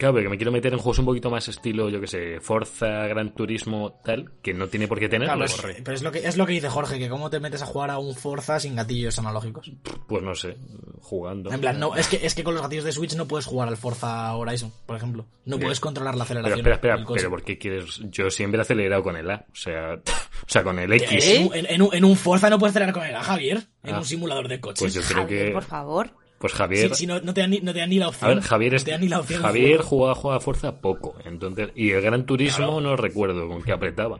[0.00, 2.40] Claro, pero que me quiero meter en juegos un poquito más estilo, yo que sé,
[2.40, 5.34] Forza, Gran Turismo, tal, que no tiene por qué tenerlo.
[5.34, 7.60] Claro, es- pero es lo, que, es lo que dice Jorge, que cómo te metes
[7.60, 9.70] a jugar a un Forza sin gatillos analógicos.
[10.08, 10.56] Pues no sé,
[11.02, 11.52] jugando.
[11.52, 13.68] En plan, no, es que, es que con los gatillos de Switch no puedes jugar
[13.68, 15.26] al Forza Horizon, por ejemplo.
[15.44, 16.58] No puedes controlar la Pero aceleración.
[16.60, 17.18] espera, espera, coche.
[17.20, 18.00] pero ¿por qué quieres?
[18.10, 21.26] Yo siempre he acelerado con el A, o sea, o sea, con el X.
[21.28, 23.64] En- en un, en un Forza no puedes acelerar con el A, Javier.
[23.82, 23.98] En Ah.
[23.98, 24.80] un simulador de coches.
[24.80, 26.10] Pues yo creo Javier, que, por favor.
[26.40, 28.08] Pues Javier, Sí, sí, no, no te dan ni, no te dan ni la a
[28.08, 28.34] opción.
[28.34, 31.90] ver, Javier, no es, dan ni la opción Javier jugaba, jugaba Forza poco, entonces, y
[31.90, 32.80] el Gran Turismo Claro.
[32.80, 34.18] no recuerdo con qué apretaba,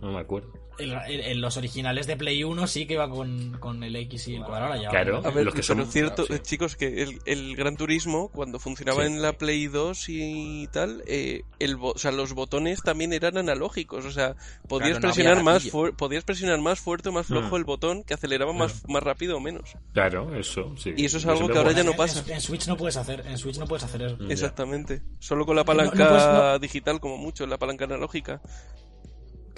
[0.00, 0.52] no me acuerdo.
[0.78, 4.44] El- los originales de Play 1 sí que iba con, con el X y el
[4.44, 4.72] cuadrado.
[4.72, 5.18] Ahora ya Claro.
[5.24, 6.32] A ver, Los que pero son- cierto, sí.
[6.34, 9.12] eh, chicos, que el, el Gran Turismo, cuando funcionaba Sí.
[9.12, 14.04] en la Play 2 y tal, eh, el o sea, los botones también eran analógicos.
[14.04, 14.36] O sea,
[14.68, 17.56] podías Claro, no presionar había más podías presionar más fuerte o más flojo Mm.
[17.58, 19.74] el botón que aceleraba más, más rápido o menos.
[19.92, 20.92] Claro, eso, sí.
[20.96, 22.22] Y eso es algo que ahora ya no En- pasa.
[22.26, 24.16] En, en Switch no puedes hacer, en Switch no puedes hacer eso.
[24.28, 25.02] Exactamente.
[25.18, 28.40] Solo con la no palanca puedes- no- digital como mucho, la palanca analógica.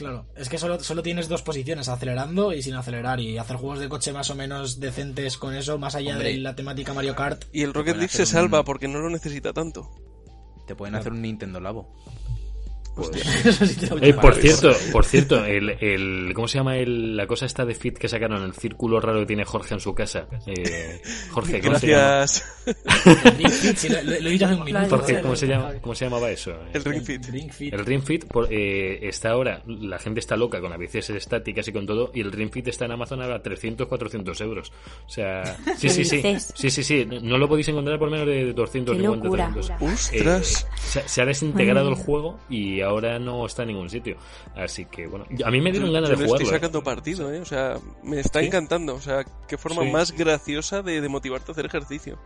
[0.01, 3.81] Claro, es que solo, solo tienes dos posiciones, acelerando y sin acelerar, y hacer juegos
[3.81, 6.31] de coche más o menos decentes con eso, más allá Hombre.
[6.33, 7.45] de la temática Mario Kart.
[7.53, 9.91] Y el Rocket League se un- salva porque no lo necesita tanto.
[10.67, 11.95] Te pueden hacer un Nintendo Labo.
[12.95, 13.11] Pues-
[13.47, 17.17] Eso sí te lo Eh, por cierto, por cierto, el, el ¿cómo se llama el,
[17.17, 18.43] la cosa esta de Fit que sacaron?
[18.43, 20.27] El círculo raro que tiene Jorge en su casa.
[20.47, 22.03] Eh, Jorge, ¿cómo se llama?
[22.03, 22.45] Gracias.
[23.91, 24.89] Lo, lo- he hace un minuto.
[24.89, 25.21] Jorge.
[25.21, 26.53] ¿cómo se, llama, ¿cómo se llamaba eso?
[26.73, 27.25] El Ring Fit.
[27.27, 27.73] Ring Fit.
[27.75, 31.67] El Ring Fit por- eh, está ahora, la gente está loca con las bicis estáticas
[31.69, 34.73] y con todo, y el Ring Fit está en Amazon a 300, 400 euros.
[35.07, 35.45] O sea,
[35.77, 36.23] sí, ¿Qué sí, sí.
[36.55, 37.07] Sí, sí, sí.
[37.23, 39.51] No lo podéis encontrar por menos de 250, Qué locura.
[39.55, 39.93] 300.
[39.93, 40.65] ¡Ostras!
[40.65, 41.95] Eh, se, se ha desintegrado Ay.
[41.95, 44.17] el juego y ahora no está en ningún sitio.
[44.55, 46.37] Así que, bueno, a mí me dieron ganas de jugarlo.
[46.37, 46.51] estoy ¿eh?
[46.59, 47.41] sacando partido, ¿eh?
[47.41, 48.47] O sea, me está ¿Sí?
[48.47, 48.95] encantando.
[48.95, 49.91] O sea, qué forma Sí.
[49.91, 52.19] más graciosa de, de motivarte a hacer ejercicio.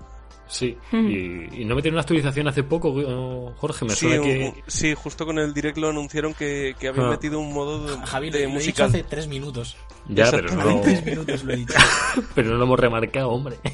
[0.54, 1.08] Sí, Hmm.
[1.10, 3.52] y, y no metieron una actualización hace poco, ¿no?
[3.56, 4.54] Jorge, me Sí, suena un- que...
[4.68, 7.10] sí, justo con el direct lo anunciaron que, que habían Ah.
[7.10, 8.88] metido un modo de, Javi, de lo, lo he dicho musical.
[8.90, 9.76] hace tres minutos.
[10.08, 11.74] Ya, pero no, Hace tres minutos lo he dicho.
[12.36, 13.56] pero no lo hemos remarcado, hombre.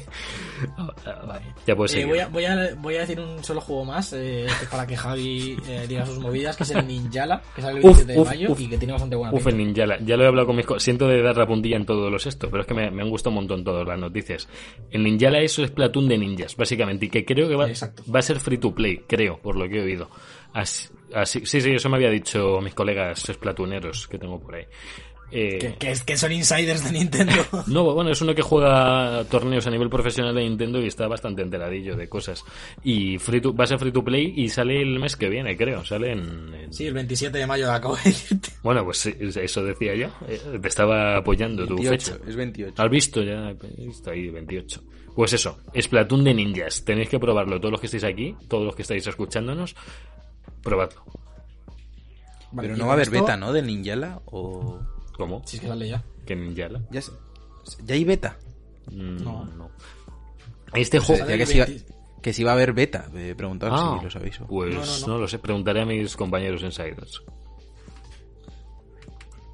[1.65, 4.45] Ya pues Eh, voy, a, voy, a, voy a decir un solo juego más, eh,
[4.69, 7.97] para que Javi eh, diga sus movidas, que es el Ninjala, que sale el Uf,
[8.05, 8.59] 27 de mayo uf.
[8.61, 9.97] y que tiene bastante buena Uf, el Ninjala.
[10.01, 10.65] Ya lo he hablado con mis...
[10.65, 13.01] co- Siento de dar la puntilla en todos los estos, pero es que me, me
[13.01, 14.47] han gustado un montón todas las noticias.
[14.91, 16.70] El Ninjala eso es Platoon de ninjas, básicamente,
[17.05, 17.67] y que creo que va,
[18.13, 20.09] va a ser free to play, creo, por lo que he oído.
[20.53, 24.65] Así, así- sí, sí, eso me había dicho mis colegas esplatuneros que tengo por ahí.
[25.33, 27.31] Eh, Que, que es- que son insiders de Nintendo.
[27.67, 31.41] No, bueno, es uno que juega torneos a nivel profesional de Nintendo y está bastante
[31.41, 32.43] enteradillo de cosas.
[32.83, 35.55] Y free to, va a ser free to play y sale el mes que viene,
[35.55, 35.85] creo.
[35.85, 36.53] Sale en.
[36.53, 38.49] en- Sí, el 27 de mayo acabo de decirte.
[38.61, 40.07] Bueno, pues sí, eso decía yo.
[40.27, 42.29] Eh, Te estaba apoyando tu 28, fecha.
[42.29, 42.83] es 28.
[42.83, 43.53] ¿Has visto ya?
[43.89, 44.83] Está ahí, 28.
[45.15, 46.83] Pues eso, Splatoon de ninjas.
[46.85, 47.59] Tenéis que probarlo.
[47.59, 49.75] Todos los que estáis aquí, todos los que estáis escuchándonos,
[50.63, 51.03] probadlo.
[52.53, 53.53] Vale, Pero no va a haber esto- beta, ¿no?
[53.53, 54.79] De Ninjala o...
[55.17, 55.41] ¿Cómo?
[55.45, 56.03] Si es que sale ya.
[56.25, 56.81] ¿Que ninjala?
[56.91, 57.01] Ya,
[57.89, 58.37] hay beta.
[58.91, 59.45] Mm, No.
[59.45, 59.69] no.
[60.73, 61.25] Este juego...
[61.25, 61.85] que, iba, 20.
[62.21, 63.07] que sí iba a haber beta.
[63.13, 64.39] Me preguntaba Ah, si lo sabéis.
[64.47, 65.17] pues No, no, no, no.
[65.19, 65.39] lo sé.
[65.39, 67.21] Preguntaré a mis compañeros insiders.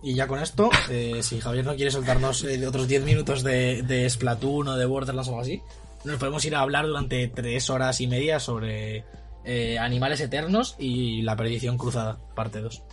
[0.03, 3.81] Y ya con esto, eh, si Javier no quiere soltarnos eh, otros 10 minutos de,
[3.81, 5.61] de Splatoon o de Borderlands o algo así,
[6.03, 9.05] nos podemos ir a hablar durante 3 horas y media sobre
[9.43, 12.83] eh, Animales Eternos y La Perdición Cruzada, parte 2.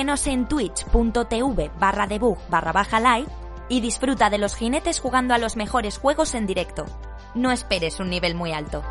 [0.00, 3.28] Síguenos en twitch.tv barra debug barra baja live
[3.68, 6.86] y disfruta de los jinetes jugando a los mejores juegos en directo.
[7.34, 8.82] No esperes un nivel muy alto.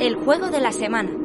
[0.00, 1.19] El juego de la semana.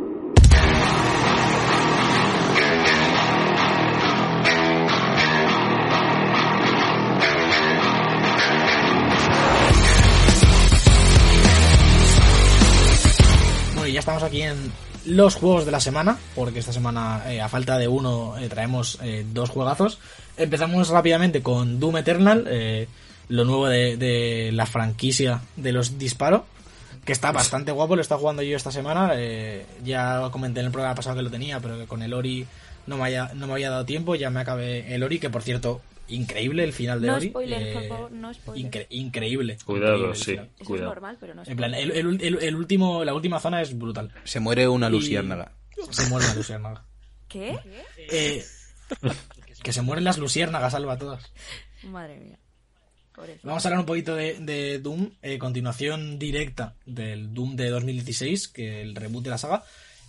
[14.25, 14.71] Aquí en
[15.05, 18.97] los juegos de la semana, porque esta semana, eh, a falta de uno, eh, traemos
[19.01, 19.99] eh, dos juegazos.
[20.37, 22.87] Empezamos rápidamente con Doom Eternal,
[23.29, 26.45] lo nuevo de, la franquicia de los disparo,
[27.05, 29.13] que está bastante guapo, lo está jugando yo esta semana.
[29.83, 32.45] ya comenté en el programa pasado que lo tenía, pero que con el Ori
[32.85, 35.41] no me, haya, no me había dado tiempo, ya me acabé el Ori, que por
[35.41, 37.29] cierto, increíble el final de No Ori.
[37.29, 38.67] spoilers, eh, por favor, no spoilers.
[38.73, 39.57] incre- increíble.
[39.65, 40.31] Cuidado, increíble sí.
[40.33, 40.89] Eso Cuidado.
[40.89, 43.61] es normal, pero no es En plan, el, el- el- el último, la última zona
[43.61, 44.11] es brutal.
[44.23, 45.51] Se muere una Y- luciérnaga.
[45.91, 46.85] Se muere la luciérnaga.
[47.27, 47.57] ¿Qué?
[47.97, 48.43] Eh,
[49.63, 51.23] que se mueren las luciérnagas, salva todas.
[51.83, 52.39] Madre mía.
[53.43, 58.49] Vamos a hablar un poquito de, de Doom, eh, continuación directa del Doom de 2016,
[58.49, 59.63] que el reboot de la saga.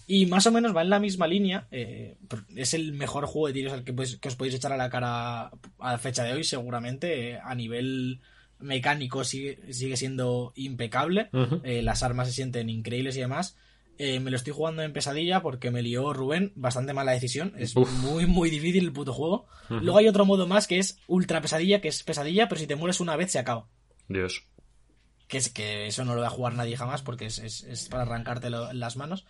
[0.06, 1.66] Y más o menos va en la misma línea.
[1.70, 2.16] eh,
[2.54, 4.88] es el mejor juego de tiros al que, podéis- que os podéis echar a la
[4.90, 7.30] cara a la fecha de hoy, seguramente.
[7.32, 8.20] eh, a nivel
[8.58, 11.28] mecánico sigue, sigue siendo impecable.
[11.64, 13.56] Eh, las armas se sienten increíbles y demás.
[13.98, 17.54] Me lo estoy jugando en pesadilla porque me lió Rubén, bastante mala decisión.
[17.56, 17.90] Es Uf.
[18.02, 19.46] muy, muy difícil el puto juego.
[19.70, 22.76] Luego hay otro modo más que es ultra pesadilla, que es pesadilla, pero si te
[22.76, 23.66] mueres una vez se acaba.
[24.08, 24.44] Dios.
[25.28, 27.88] Que es que eso no lo va a jugar nadie jamás porque es, es- es
[27.88, 29.26] para arrancarte las manos.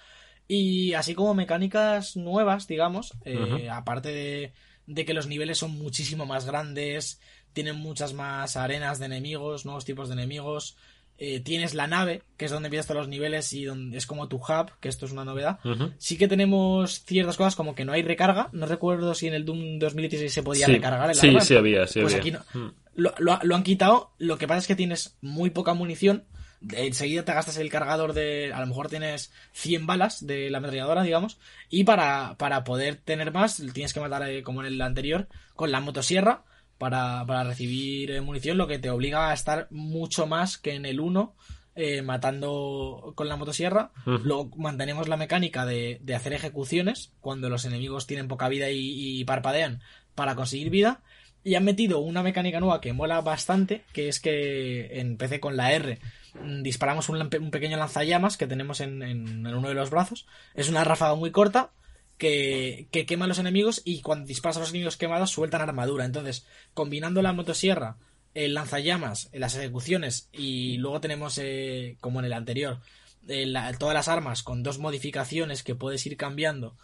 [0.48, 4.52] Y así como mecánicas nuevas, digamos, eh, aparte de,
[4.86, 7.20] de que los niveles son muchísimo más grandes,
[7.52, 10.76] tienen muchas más arenas de enemigos, nuevos tipos de enemigos.
[11.18, 14.28] eh, tienes la nave, que es donde empiezas todos los niveles y donde es como
[14.28, 15.58] tu hub, que esto es una novedad.
[15.96, 18.50] Sí que tenemos ciertas cosas como que no hay recarga.
[18.52, 20.72] No recuerdo si en el Doom 2016 se podía Sí.
[20.72, 21.40] recargar el Sí, arma.
[21.40, 22.18] sí había, sí pues había.
[22.20, 22.60] aquí no.
[22.66, 22.72] Mm.
[22.96, 24.10] Lo, lo- lo han quitado.
[24.18, 26.24] Lo que pasa es que tienes muy poca munición.
[26.72, 28.52] Enseguida te gastas el cargador de.
[28.52, 31.38] A lo mejor tienes 100 balas de la ametralladora, digamos.
[31.68, 35.70] Y para, para poder tener más, tienes que matar, eh, como en el anterior, con
[35.70, 36.44] la motosierra.
[36.78, 40.84] Para, para recibir eh, munición, lo que te obliga a estar mucho más que en
[40.84, 41.34] el 1
[41.78, 43.92] eh, matando con la motosierra.
[44.06, 44.18] Ujú.
[44.24, 49.20] Luego mantenemos la mecánica de, de hacer ejecuciones cuando los enemigos tienen poca vida y,
[49.20, 49.80] y parpadean
[50.14, 51.02] para conseguir vida.
[51.44, 55.72] Y han metido una mecánica nueva que mola bastante, que es que empecé con la
[55.72, 55.98] R.
[56.42, 60.26] mm, Disparamos un, pequeño lanzallamas que tenemos en, uno de los brazos.
[60.54, 61.70] Es una ráfaga muy corta
[62.18, 66.04] que, que quema a los enemigos y cuando disparas a los enemigos quemados sueltan armadura.
[66.04, 67.96] Entonces, combinando la motosierra,
[68.34, 72.80] el lanzallamas, las ejecuciones y luego tenemos, eh, como en el anterior,
[73.28, 76.76] eh, todas las armas con dos modificaciones que puedes ir cambiando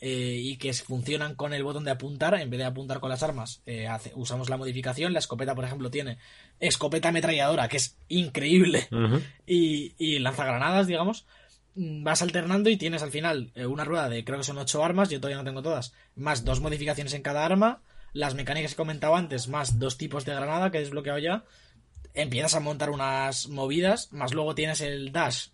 [0.00, 3.22] eh, y que funcionan con el botón de apuntar en vez de apuntar con las
[3.22, 3.62] armas.
[3.66, 6.18] Eh, hace- usamos la modificación la escopeta por ejemplo tiene
[6.60, 8.86] escopeta ametralladora que es increíble
[9.46, 11.26] y, y lanzagranadas digamos
[11.74, 14.82] Mm, vas alternando y tienes al final eh, una rueda de creo que son ocho
[14.82, 17.82] armas yo todavía no tengo todas más dos modificaciones en cada arma
[18.12, 21.44] las mecánicas que he comentado antes más dos tipos de granada que he desbloqueado ya
[22.14, 25.48] empiezas a montar unas movidas más luego tienes el dash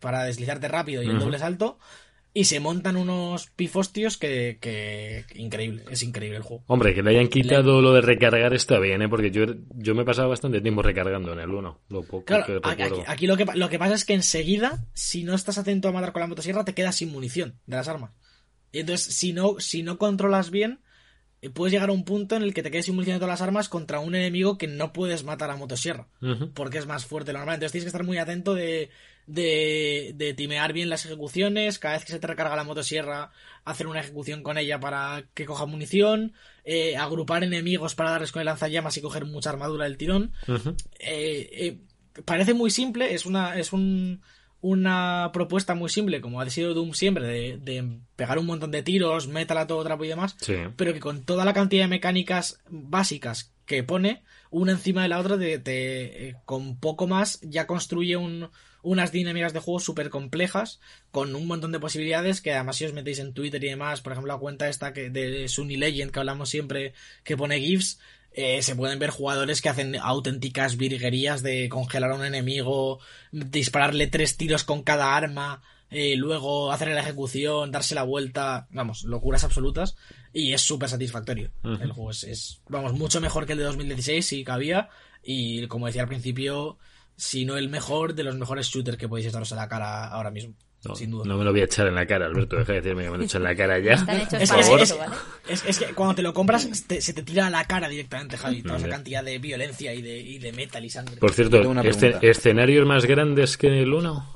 [0.00, 1.78] para deslizarte rápido y el doble salto
[2.36, 6.64] y se montan unos pifostios que, que, increíble, es increíble el juego.
[6.66, 9.08] Hombre, que le hayan quitado lo de recargar está bien, ¿eh?
[9.08, 9.44] Porque yo,
[9.76, 11.80] yo me he pasado bastante tiempo recargando en el 1.
[11.88, 13.04] Lo poco Claro, que aquí, recuerdo.
[13.06, 16.12] aquí lo, que, lo que pasa es que enseguida, si no estás atento a matar
[16.12, 18.10] con la motosierra, te quedas sin munición de las armas.
[18.72, 20.80] Y entonces, si no, si no controlas bien,
[21.40, 23.38] eh, puedes llegar a un punto en el que te quedes sin munición de todas
[23.38, 26.08] las armas contra un enemigo que no puedes matar a motosierra.
[26.52, 27.54] Porque es más fuerte lo normal.
[27.54, 28.90] Entonces tienes que estar muy atento de,
[29.26, 31.78] de, de timear bien las ejecuciones.
[31.78, 33.30] Cada vez que se te recarga la motosierra,
[33.64, 36.32] hacer una ejecución con ella para que coja munición.
[36.64, 40.32] eh, agrupar enemigos para darles con el lanzallamas y coger mucha armadura del tirón
[40.98, 41.78] eh, eh,
[42.24, 44.22] parece muy simple, es una, es un,
[44.60, 48.82] una propuesta muy simple, como ha sido Doom siempre, de, de pegar un montón de
[48.82, 50.54] tiros, metal a todo trapo y demás, Sí.
[50.76, 54.22] pero que con toda la cantidad de mecánicas básicas que pone,
[54.54, 58.50] una encima de la otra, te, te- eh, con poco más ya construye un,
[58.82, 60.78] unas dinámicas de juego súper complejas,
[61.10, 64.12] con un montón de posibilidades, que además si os metéis en Twitter y demás, por
[64.12, 66.92] ejemplo la cuenta esta que de Sunny Legend que hablamos siempre,
[67.24, 67.98] que pone GIFs,
[68.32, 73.00] eh, se pueden ver jugadores que hacen auténticas virguerías de congelar a un enemigo,
[73.32, 79.04] dispararle tres tiros con cada arma, eh, luego hacerle la ejecución, darse la vuelta, vamos,
[79.04, 79.96] locuras absolutas,
[80.34, 81.50] y es súper satisfactorio.
[81.62, 84.90] El juego es, es, vamos, mucho mejor que el de 2016, si cabía,
[85.22, 86.76] y como decía al principio,
[87.16, 90.30] si no el mejor de los mejores shooters que podéis estaros a la cara ahora
[90.32, 90.54] mismo,
[90.84, 91.24] No, sin duda.
[91.24, 92.56] no me lo voy a echar en la cara, Alberto.
[92.56, 93.92] Deja de decirme que me lo he hecho en la cara ya.
[93.92, 94.98] Es, Por favor.
[94.98, 95.14] ¿vale?
[95.48, 98.36] es- es que cuando te lo compras te- se te tira a la cara directamente,
[98.36, 101.16] Javi, toda esa cantidad de violencia y de, y de metal y sangre.
[101.18, 102.18] Por cierto, pregunta.
[102.22, 104.34] ¿escenarios más grandes que el 1?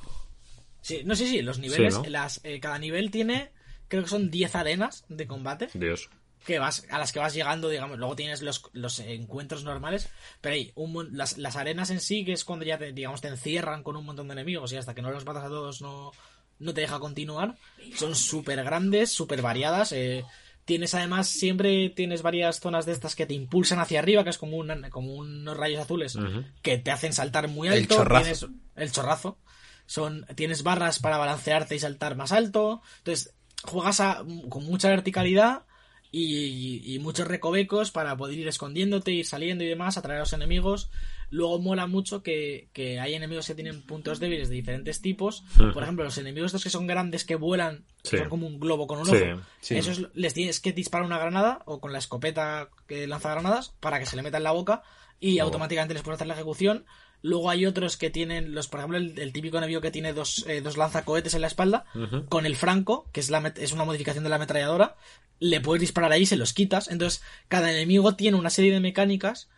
[0.81, 2.09] Sí, no sé si los niveles, Sí, ¿no?
[2.09, 3.51] las, eh, cada nivel tiene,
[3.89, 6.09] creo que son 10 arenas de combate Dios.
[6.47, 10.09] que vas, a las que vas llegando, digamos, luego tienes los, los encuentros normales,
[10.41, 13.29] pero hay un, las, las arenas en sí, que es cuando ya te, digamos, te
[13.29, 16.13] encierran con un montón de enemigos y hasta que no los matas a todos no,
[16.59, 17.57] no te deja continuar,
[17.97, 20.25] son súper grandes, súper variadas, eh,
[20.65, 24.37] Tienes además, siempre tienes varias zonas de estas que te impulsan hacia arriba, que es
[24.37, 26.15] como, una- como unos rayos azules
[26.61, 27.95] que te hacen saltar muy El alto.
[27.95, 28.23] chorrazo.
[28.23, 29.39] Tienes el chorrazo.
[29.87, 32.83] Son, tienes barras para balancearte y saltar más alto.
[32.99, 33.33] Entonces,
[33.65, 35.63] juegas a- con mucha verticalidad
[36.11, 40.33] y, y muchos recovecos para poder ir escondiéndote, ir saliendo y demás, atraer a los
[40.33, 40.91] enemigos.
[41.31, 45.45] Luego mola mucho que, que hay enemigos que tienen puntos débiles de diferentes tipos.
[45.61, 45.73] Ujú.
[45.75, 48.17] Por ejemplo, los enemigos estos que son grandes, que vuelan, Sí.
[48.17, 49.43] son como un globo con un Sí, ojo.
[49.61, 49.77] sí.
[49.77, 53.99] Esos les tienes que disparar una granada o con la escopeta que lanza granadas para
[53.99, 54.83] que se le meta en la boca
[55.21, 55.45] y Oh.
[55.45, 56.87] automáticamente les puedes hacer la ejecución.
[57.23, 60.45] Luego hay otros que tienen, los por ejemplo, el, el típico enemigo que tiene dos,
[60.47, 61.85] eh, dos lanzacohetes en la espalda,
[62.29, 64.97] con el franco, que es, la, es una modificación de la ametralladora,
[65.41, 66.89] le puedes disparar ahí se los quitas.
[66.89, 69.49] Entonces, cada enemigo tiene una serie de mecánicas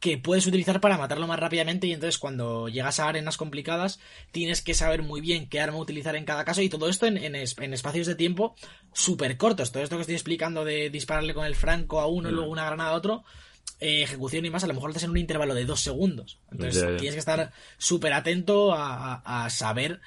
[0.00, 4.00] que puedes utilizar para matarlo más rápidamente y entonces cuando llegas a arenas complicadas
[4.32, 7.18] tienes que saber muy bien qué arma utilizar en cada caso y todo esto en,
[7.18, 8.54] en es- en espacios de tiempo
[8.94, 9.72] súper cortos.
[9.72, 12.64] Todo esto que estoy explicando de dispararle con el franco a uno y luego una
[12.64, 13.24] granada a otro,
[13.80, 16.38] eh, ejecución y más, a lo mejor lo haces en un intervalo de dos segundos.
[16.52, 20.00] Entonces tienes que estar súper atento a, a- a saber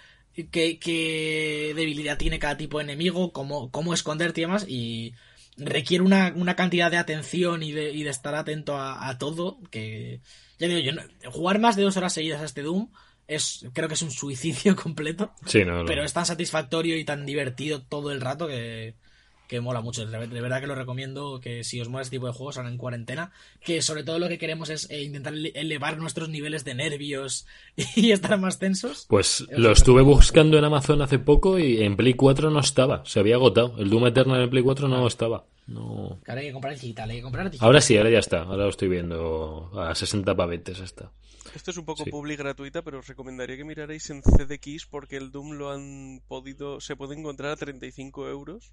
[0.51, 5.13] qué, qué debilidad tiene cada tipo de enemigo, cómo, cómo esconderte y demás y
[5.57, 9.59] requiere una, una cantidad de atención y de, y de estar atento a, a todo
[9.71, 10.21] que
[10.59, 11.01] ya digo yo no-
[11.31, 12.89] jugar más de dos horas seguidas a este Doom
[13.27, 15.85] es creo que es un suicidio completo Sí, no, no.
[15.85, 18.93] pero es tan satisfactorio y tan divertido todo el rato que,
[19.47, 20.05] que mola mucho.
[20.05, 22.77] De verdad que lo recomiendo que si os mola este tipo de juegos, ahora en
[22.77, 23.31] cuarentena,
[23.63, 27.47] que sobre todo lo que queremos es eh, intentar ele- elevar nuestros niveles de nervios
[27.95, 29.05] y estar más tensos.
[29.09, 33.03] Pues Es lo estuve buscando en Amazon hace poco y en Play 4 no estaba.
[33.05, 33.75] Se había agotado.
[33.77, 35.45] El Doom Eternal en Play 4 no estaba.
[35.67, 36.19] No.
[36.27, 37.65] Ahora hay que comprar digital, hay que comprar digital.
[37.65, 38.41] Ahora sí, ahora ya está.
[38.43, 41.11] Ahora lo estoy viendo a 60 pavetes está.
[41.55, 42.11] Esto es un poco Sí.
[42.11, 46.79] publi gratuita, pero os recomendaría que mirarais en CDX porque el Doom lo han podido,
[46.81, 48.71] se puede encontrar a 35 euros.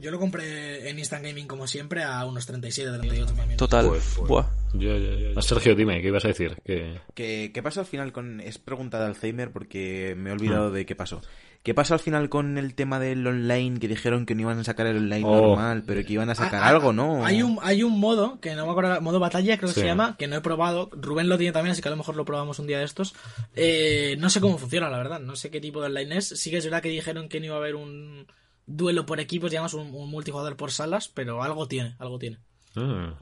[0.00, 3.56] Yo lo compré en Instant Gaming como siempre a unos 37, 38 también.
[3.56, 3.86] Total.
[3.88, 4.28] Pues, pues.
[4.28, 4.46] Buah.
[4.74, 5.40] Ya.
[5.40, 6.56] Sergio, dime, ¿qué ibas a decir?
[6.66, 7.00] Que...
[7.14, 8.40] ¿Qué, qué pasó al final con.?
[8.40, 11.22] Es pregunta de Alzheimer porque me he olvidado de qué pasó.
[11.62, 13.80] ¿Qué pasó al final con el tema del online?
[13.80, 15.48] Que dijeron que no iban a sacar el online Oh.
[15.48, 17.24] normal, pero que iban a sacar Ah, ah, algo, ¿no?
[17.24, 19.80] Hay un, hay un modo, que no me acuerdo, modo batalla creo que Sí.
[19.80, 20.90] se llama, que no he probado.
[20.92, 23.14] Rubén lo tiene también, así que a lo mejor lo probamos un día de estos.
[23.56, 25.18] Eh, no sé cómo funciona, la verdad.
[25.20, 26.28] No sé qué tipo de online es.
[26.28, 28.26] Sí que es verdad que dijeron que no iba a haber un
[28.66, 32.38] duelo por equipos, digamos, un, un multijugador por salas, pero algo tiene, algo tiene.
[32.74, 33.14] Ah,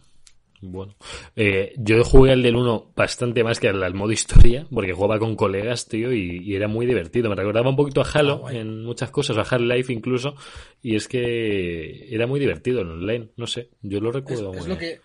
[0.60, 0.96] bueno.
[1.36, 5.18] Eh, yo jugué al del 1 bastante más que al, al modo historia, porque jugaba
[5.18, 7.28] con colegas, tío, y, y era muy divertido.
[7.28, 10.34] Me recordaba un poquito a Halo Ah, en muchas cosas, a Half-Life incluso,
[10.82, 14.68] y es que era muy divertido en online, no sé, yo lo recuerdo es muy
[14.68, 15.00] lo que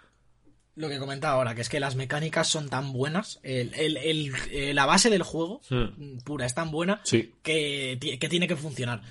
[0.76, 4.32] lo que comentaba ahora, que es que las mecánicas son tan buenas, el, el- el-
[4.50, 5.88] eh, la base del juego Hmm.
[5.98, 9.02] mm, pura es tan buena Sí, que, que tiene que funcionar.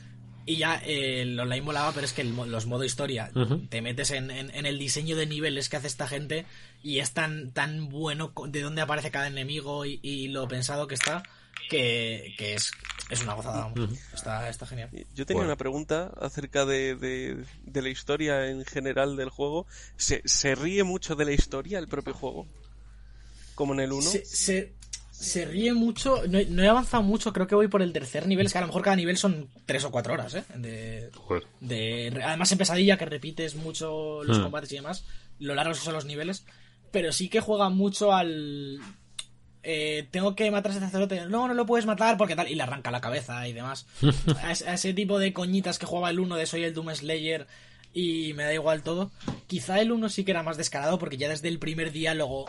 [0.50, 3.30] Y ya eh, el online molaba, pero es que el los modo historia,
[3.68, 6.46] te metes en, en- en el diseño de niveles que hace esta gente
[6.82, 10.94] y es tan, tan bueno de dónde aparece cada enemigo y, y lo pensado que
[10.94, 11.22] está,
[11.68, 12.70] que, que es,
[13.10, 13.70] es una gozada.
[13.74, 13.90] vamos.
[14.14, 14.88] está, está genial.
[15.14, 15.50] Yo tenía Bueno.
[15.50, 19.66] una pregunta acerca de, de- de la historia en general del juego.
[19.98, 22.46] ¿Se, ¿Se ríe mucho de la historia el propio juego?
[23.54, 24.02] Como en el 1.
[24.02, 24.72] Se, se,
[25.20, 28.26] se ríe mucho, no, he- no he avanzado mucho, creo que voy por el tercer
[28.28, 30.44] nivel, es que a lo mejor cada nivel son tres o cuatro horas, ¿eh?
[30.54, 31.44] De, Joder.
[31.60, 34.42] de además en pesadilla que repites mucho los Hmm.
[34.44, 35.04] combates y demás
[35.40, 36.44] lo largos son los niveles
[36.92, 38.78] pero sí que juega mucho al
[39.62, 42.54] eh, tengo que matar a ese sacerdote no no lo puedes matar porque tal y
[42.54, 43.86] le arranca la cabeza y demás
[44.42, 46.94] a, ese- a ese tipo de coñitas que jugaba el 1 de soy el Doom
[46.94, 47.46] Slayer
[47.92, 49.10] y me da igual todo
[49.48, 52.46] quizá el 1 sí que era más descarado porque ya desde el primer diálogo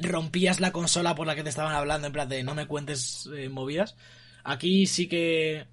[0.00, 3.28] rompías la consola por la que te estaban hablando en plan de no me cuentes
[3.36, 3.96] eh, movidas
[4.44, 5.66] aquí sí que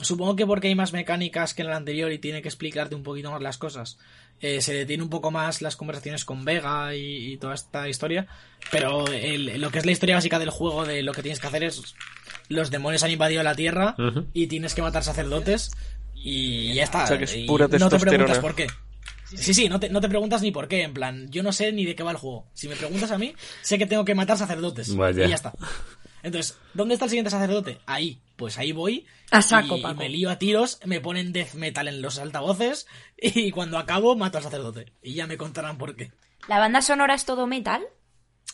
[0.00, 3.04] Supongo que porque hay más mecánicas que en el anterior y tiene que explicarte un
[3.04, 3.96] poquito más las cosas.
[4.40, 8.26] eh, se detiene un poco más las conversaciones con Vega y, y toda esta historia.
[8.72, 11.46] Pero el- lo que es la historia básica del juego, de lo que tienes que
[11.46, 11.94] hacer es.
[12.48, 13.94] Los demonios han invadido la tierra
[14.34, 15.70] y tienes que matar sacerdotes.
[16.16, 17.04] Y ya está.
[17.04, 18.66] O sea, que es Y pura no te preguntas por qué.
[19.36, 20.82] Sí, sí, no te, no te preguntas ni por qué.
[20.82, 22.46] En plan, yo no sé ni de qué va el juego.
[22.54, 24.94] Si me preguntas a mí, sé que tengo que matar sacerdotes.
[24.96, 25.24] Vaya.
[25.26, 25.52] Y ya está.
[26.22, 27.78] Entonces, ¿dónde está el siguiente sacerdote?
[27.86, 28.20] Ahí.
[28.36, 29.06] Pues ahí voy.
[29.30, 29.96] A saco, y, Paco.
[29.96, 32.86] me lío a tiros, me ponen death metal en los altavoces
[33.16, 34.92] y cuando acabo mato al sacerdote.
[35.02, 36.12] Y ya me contarán por qué.
[36.48, 37.82] ¿La banda sonora es todo metal?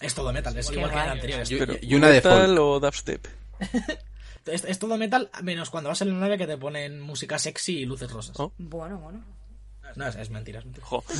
[0.00, 1.18] Es todo metal, es Qué igual que en el guay.
[1.18, 1.42] anterior.
[1.52, 2.58] Y- Pero, y una ¿metal default.
[2.58, 3.26] o dubstep?
[4.46, 7.78] es- es todo metal, menos cuando vas en la nave que te ponen música sexy
[7.78, 8.38] y luces rosas.
[8.40, 8.52] Oh.
[8.58, 9.24] Bueno, bueno.
[9.96, 10.86] No, es, es mentira, es mentira.
[10.86, 11.04] Jo.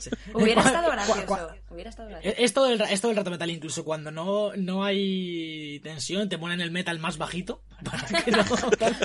[0.00, 0.10] Sí.
[0.34, 1.48] Hubiera estado gracioso.
[1.70, 2.36] Hubiera estado Es gracioso.
[2.44, 6.38] es todo, el, es todo el rato metal, incluso cuando no, no hay tensión, te
[6.38, 7.62] ponen el metal más bajito.
[7.84, 8.44] Para que no,
[8.78, 8.96] tal.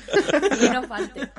[0.59, 1.31] Que no falte.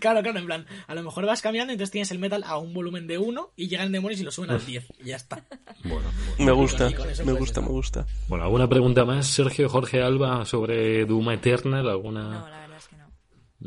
[0.00, 2.58] Claro, claro, en plan, a lo mejor vas cambiando y entonces tienes el metal a
[2.58, 5.44] un volumen de 1 y llegan demonios y lo suben al 10 y ya está.
[5.84, 6.08] Bueno,
[6.38, 7.62] Me gusta, me gusta, estar.
[7.62, 8.06] me gusta.
[8.28, 11.88] bueno, ¿alguna pregunta más, Sergio Jorge Alba, sobre Doom Eternal?
[11.88, 13.04] ¿Alguna No, la verdad es que no.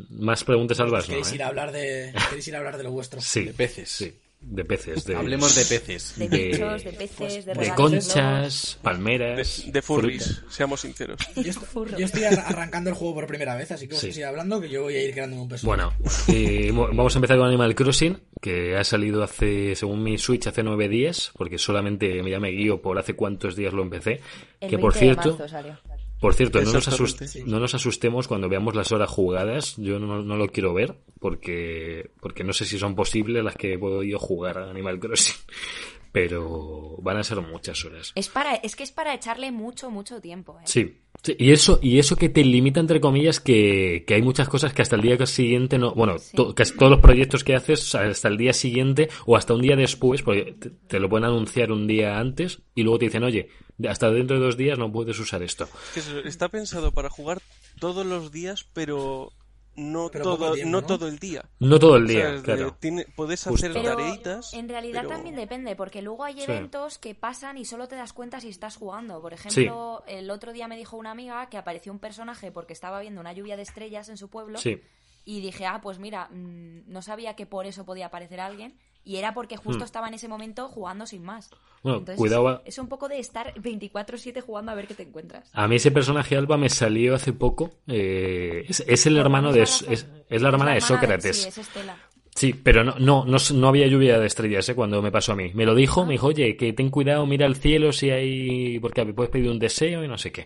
[0.09, 1.05] Más preguntas, Albas?
[1.05, 1.43] No, ¿Queréis ir ¿eh?
[1.43, 3.19] a hablar de, queréis ir a hablar de lo vuestro?
[3.21, 3.89] Sí, De peces.
[3.89, 5.03] Sí, de peces.
[5.05, 6.13] De, Hablemos de peces.
[6.15, 9.63] De De- bichos, de peces, de de conchas, De, palmeras.
[9.71, 10.51] de furries, fruta.
[10.51, 11.19] seamos sinceros.
[11.35, 11.59] Yo, est-
[11.97, 14.07] yo estoy ar- arrancando el juego por primera vez, así que Sí.
[14.07, 15.83] vosotros ir hablando que yo voy a ir creándome un personaje.
[15.83, 20.17] Bueno, eh, mo- vamos a empezar con Animal Crossing, que ha salido hace, según mi
[20.19, 24.21] Switch, hace nueve días, porque solamente ya me guío por hace cuántos días lo empecé.
[24.59, 25.79] El que por 20 de cierto, marzo salió.
[26.19, 29.75] Por cierto, no nos, asust- no nos asustemos cuando veamos las horas jugadas.
[29.77, 33.73] Yo no, no lo quiero ver, porque, porque no sé si son posibles las que
[33.73, 35.35] he podido jugar a Animal Crossing.
[36.11, 38.11] Pero van a ser muchas horas.
[38.15, 40.57] Es, para, es que es para echarle mucho, mucho tiempo.
[40.59, 40.63] ¿eh?
[40.65, 40.95] Sí.
[41.21, 44.73] sí, Y eso, y eso que te limita, entre comillas, que, que hay muchas cosas
[44.73, 45.93] que hasta el día siguiente no.
[45.93, 46.35] Bueno, Sí.
[46.35, 49.75] to- casi todos los proyectos que haces hasta el día siguiente o hasta un día
[49.75, 53.49] después, porque te, te lo pueden anunciar un día antes y luego te dicen, oye,
[53.87, 55.67] hasta dentro de dos días no puedes usar esto.
[55.93, 57.41] Que está pensado para jugar
[57.79, 59.31] todos los días, pero
[59.75, 60.87] no, Pero todo, tiempo, no ¿no?
[60.87, 61.45] todo el día.
[61.59, 62.75] No todo el O sea, día, claro.
[62.79, 63.67] tiene- puedes Justo.
[63.67, 64.51] hacer Pero tareitas.
[64.55, 66.41] en realidad pero- también depende, porque luego hay Sí.
[66.43, 69.21] eventos que pasan y solo te das cuenta si estás jugando.
[69.21, 72.99] Por ejemplo, el otro día me dijo una amiga que apareció un personaje porque estaba
[73.01, 74.57] viendo una lluvia de estrellas en su pueblo.
[74.57, 74.81] Sí.
[75.25, 78.79] Y dije, ah, pues mira, mm, no sabía que por eso podía aparecer alguien.
[79.07, 79.85] Y era porque justo Hmm.
[79.85, 81.49] estaba en ese momento jugando sin más.
[81.81, 82.61] Bueno, Entonces, cuidado.
[82.65, 85.49] Es un poco de estar 24-7 jugando a ver qué te encuentras.
[85.53, 87.71] A mí ese personaje Alba me salió hace poco.
[87.87, 89.85] eh, es, es el hermano de es,
[90.29, 91.41] es la hermana de Sócrates.
[91.43, 91.97] Sí, es Estela.
[92.35, 94.75] Sí, pero no, no, no, no había lluvia de estrellas ¿eh?
[94.75, 95.51] cuando me pasó a mí.
[95.55, 98.79] Me lo dijo, me dijo, oye, que ten cuidado, mira al cielo si hay...
[98.79, 100.45] porque puedes pedir un deseo y no sé qué.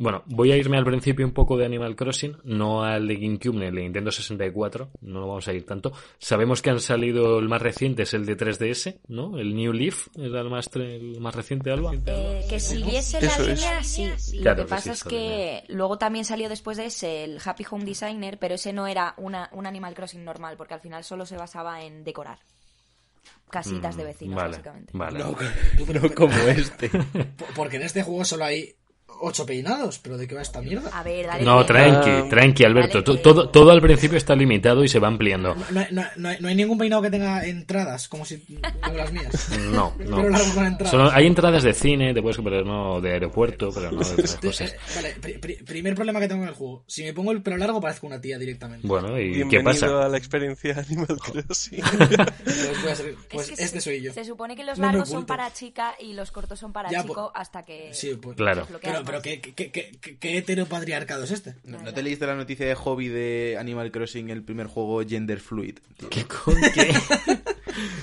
[0.00, 3.54] Bueno, voy a irme al principio un poco de Animal Crossing, no al de GameCube
[3.58, 5.92] ni el de Nintendo 64, no vamos a ir tanto.
[6.18, 9.38] Sabemos que han salido, el más reciente es el de 3DS, ¿no?
[9.38, 11.92] El New Leaf, era el más, tre- el más reciente, Alba.
[12.06, 13.58] Eh, que siguiese la Eso es.
[13.60, 14.06] línea, sí.
[14.36, 17.38] Lo Claro que que pasa sí, es que luego también salió después de ese el
[17.44, 21.04] Happy Home Designer, pero ese no era una, un Animal Crossing normal, porque al final
[21.04, 22.38] solo se basaba en decorar.
[23.50, 24.92] Casitas de vecinos, Mm, vale, básicamente.
[24.96, 25.18] Vale.
[25.18, 25.36] No,
[26.08, 26.88] No como este.
[26.88, 28.76] po- porque en este juego solo hay
[29.20, 30.90] ocho peinados, pero ¿de qué va esta mierda?
[30.92, 31.44] A ver, dale.
[31.44, 33.02] No, tranqui, Ah, tranqui, Alberto.
[33.02, 33.18] dale.
[33.20, 35.54] Todo, todo al principio está limitado y se va ampliando.
[35.54, 38.38] No, no hay- no hay- no ningún peinado que tenga entradas, como si
[38.82, 39.48] como las mías.
[39.70, 40.28] No, Pero no.
[40.28, 40.90] largo con entradas.
[40.90, 44.34] Solo hay entradas de cine, te puedes pero no de aeropuerto, pero no de otras
[44.42, 44.70] Eh, cosas.
[44.72, 46.82] eh, Vale, pri- pri- primer problema que tengo en el juego.
[46.86, 48.86] Si me pongo el pelo largo parezco una tía directamente.
[48.86, 50.04] Bueno, ¿y qué Bienvenido pasa?
[50.06, 51.80] a la experiencia Animal Crossing.
[52.82, 54.12] Pues, pues Es que este se- soy yo.
[54.12, 57.14] Se supone que los largos son para chica y los cortos son para Ya, chico
[57.14, 57.90] pues- hasta que.
[57.92, 58.66] Sí, pues, Claro.
[58.80, 59.02] Pero.
[59.10, 61.54] Pero ¿qué, qué, qué, qué- qué heteropatriarcado es este?
[61.64, 65.40] ¿No, no te leíste la noticia de hobby de Animal Crossing, el primer juego gender
[65.40, 65.78] fluid?
[65.96, 66.08] tío?
[66.10, 66.92] ¿Qué con qué?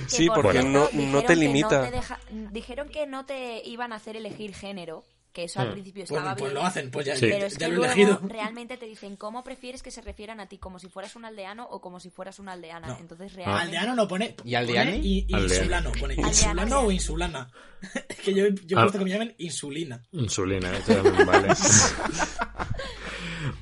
[0.08, 1.86] Sí, por porque no- no te limita.
[1.90, 2.20] te deja-
[2.52, 5.04] dijeron que no te iban a hacer elegir género,
[5.38, 5.72] que eso al Hmm.
[5.74, 6.56] principio Pues, estaba pues bien.
[6.62, 7.28] lo hacen, pues ya, Sí.
[7.30, 8.20] Pero es ya que lo he luego elegido.
[8.28, 11.68] realmente te dicen cómo prefieres que se refieran a ti, como si fueras un aldeano
[11.70, 12.88] o como si fueras una aldeana.
[12.88, 12.98] No.
[13.00, 13.36] Entonces Ah.
[13.36, 13.62] realmente...
[13.78, 14.36] Aldeano no pone.
[14.44, 14.92] ¿Y aldeani?
[14.94, 15.54] pone i- Aldeano.
[15.54, 15.92] insulano.
[15.92, 16.82] Pone Aldeano, insulano aldeano.
[16.88, 17.52] o insulana.
[18.10, 18.84] Es que yo, yo he Ah.
[18.84, 20.04] puesto que me llamen insulina.
[20.12, 20.82] Insulina, ¿eh?
[20.88, 21.48] También vale.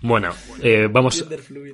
[0.02, 0.30] bueno,
[0.62, 1.26] eh, vamos.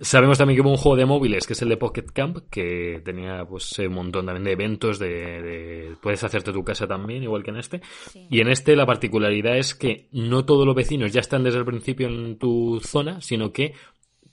[0.02, 3.02] Sabemos también que hubo un juego de móviles que es el de Pocket Camp que
[3.04, 5.08] tenía pues un montón también de eventos de,
[5.42, 7.82] de- puedes hacerte tu casa también igual que en este
[8.12, 8.28] Sí.
[8.30, 11.66] y en este la particularidad es que no todos los vecinos ya están desde el
[11.66, 13.74] principio en tu zona sino que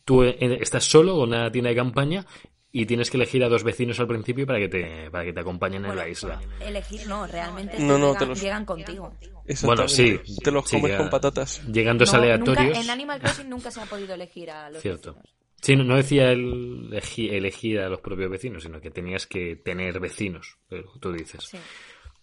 [0.04, 2.26] tú eh, estás solo con una tienda de campaña
[2.70, 5.40] y tienes que elegir a dos vecinos al principio para que te para que te
[5.40, 9.14] acompañen en Bueno, la isla Elegir no, realmente No, no, llegan, te los- llegan contigo.
[9.62, 10.20] bueno sí.
[10.44, 11.62] Te los sí, comes con patatas.
[11.66, 14.82] llegan dos No, aleatorios nunca- en Animal Crossing nunca se ha podido elegir a los
[14.82, 15.14] Cierto.
[15.14, 15.34] vecinos.
[15.60, 19.56] Sí, no, no decía el elegir, elegir a los propios vecinos, sino que tenías que
[19.56, 21.44] tener vecinos, eh, tú dices.
[21.50, 21.58] Sí.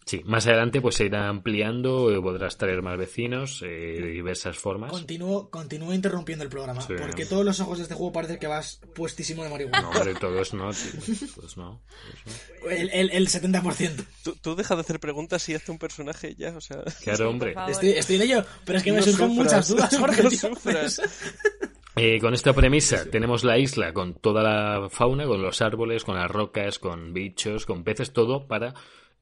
[0.06, 4.56] Sí, más adelante pues se irá ampliando, eh, podrás traer más vecinos eh, de diversas
[4.56, 4.92] formas.
[4.92, 6.82] Continúo, continúo interrumpiendo el programa.
[6.82, 6.94] Sí.
[6.96, 9.82] Porque todos los ojos de este juego parece que vas puestísimo de marihuana.
[9.82, 10.92] No, hombre, todos no, tío.
[10.92, 11.28] Todos no.
[11.36, 11.82] todos no.
[12.70, 14.06] El, el, el 70%.
[14.24, 16.84] Tú, tú deja de hacer preguntas y hazte un personaje ya, o sea...
[17.02, 17.56] Claro, hombre.
[17.68, 20.24] Estoy, estoy en ello, pero es que me No surgen sufras, muchas dudas, Jorge.
[20.24, 20.40] no tío.
[20.40, 21.02] sufras.
[21.96, 26.16] Eh, con esta premisa tenemos la isla con toda la fauna, con los árboles, con
[26.16, 28.76] las rocas, con bichos, con peces, todo para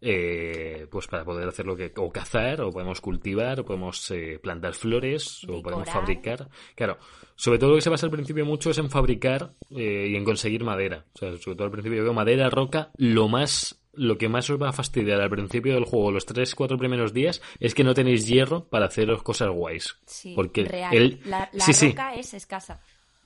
[0.05, 4.38] eh, pues para poder hacer lo que o cazar o podemos cultivar o podemos eh,
[4.41, 6.49] plantar flores o podemos fabricar.
[6.75, 6.97] Claro,
[7.35, 10.25] sobre todo lo que se basa al principio mucho es en fabricar eh, y en
[10.25, 11.05] conseguir madera.
[11.15, 14.49] O sea, sobre todo al principio yo veo madera, roca, lo más lo que más
[14.49, 17.84] os va a fastidiar al principio del juego, los 3 4 primeros días, es que
[17.84, 19.95] no tenéis hierro para haceros cosas guays.
[20.07, 20.95] Sí, porque real.
[20.95, 22.81] el La, la sí, sí, roca es escasa.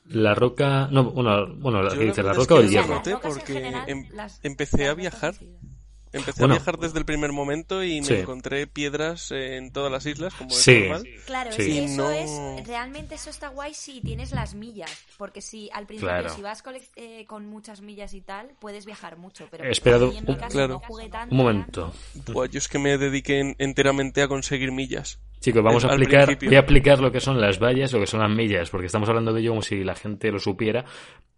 [0.09, 3.01] la roca, no, bueno, bueno, dice la roca o el hierro.
[3.23, 5.35] porque general, em- las- empecé las a viajar.
[6.13, 6.53] Empecé Bueno.
[6.55, 8.13] a viajar desde el primer momento y me Sí.
[8.15, 10.79] encontré piedras en todas las islas, como es Sí.
[10.81, 11.07] normal.
[11.25, 11.61] Claro, Sí.
[11.61, 15.69] es que eso no- es, realmente eso está guay si tienes las millas, porque si
[15.73, 16.29] al principio Claro.
[16.29, 20.05] si vas colec- eh, con muchas millas y tal, puedes viajar mucho, pero He esperado
[20.11, 20.73] en mi un- caso Claro.
[20.75, 21.33] no jugué tanto.
[21.33, 21.93] Un momento.
[22.31, 25.19] Buah, yo es que me dediqué en- enteramente a conseguir millas.
[25.39, 26.49] Chicos, vamos a principio.
[26.49, 29.07] voy a explicar lo que son las vallas, lo que son las millas, porque estamos
[29.07, 30.83] hablando de ello como si la gente lo supiera.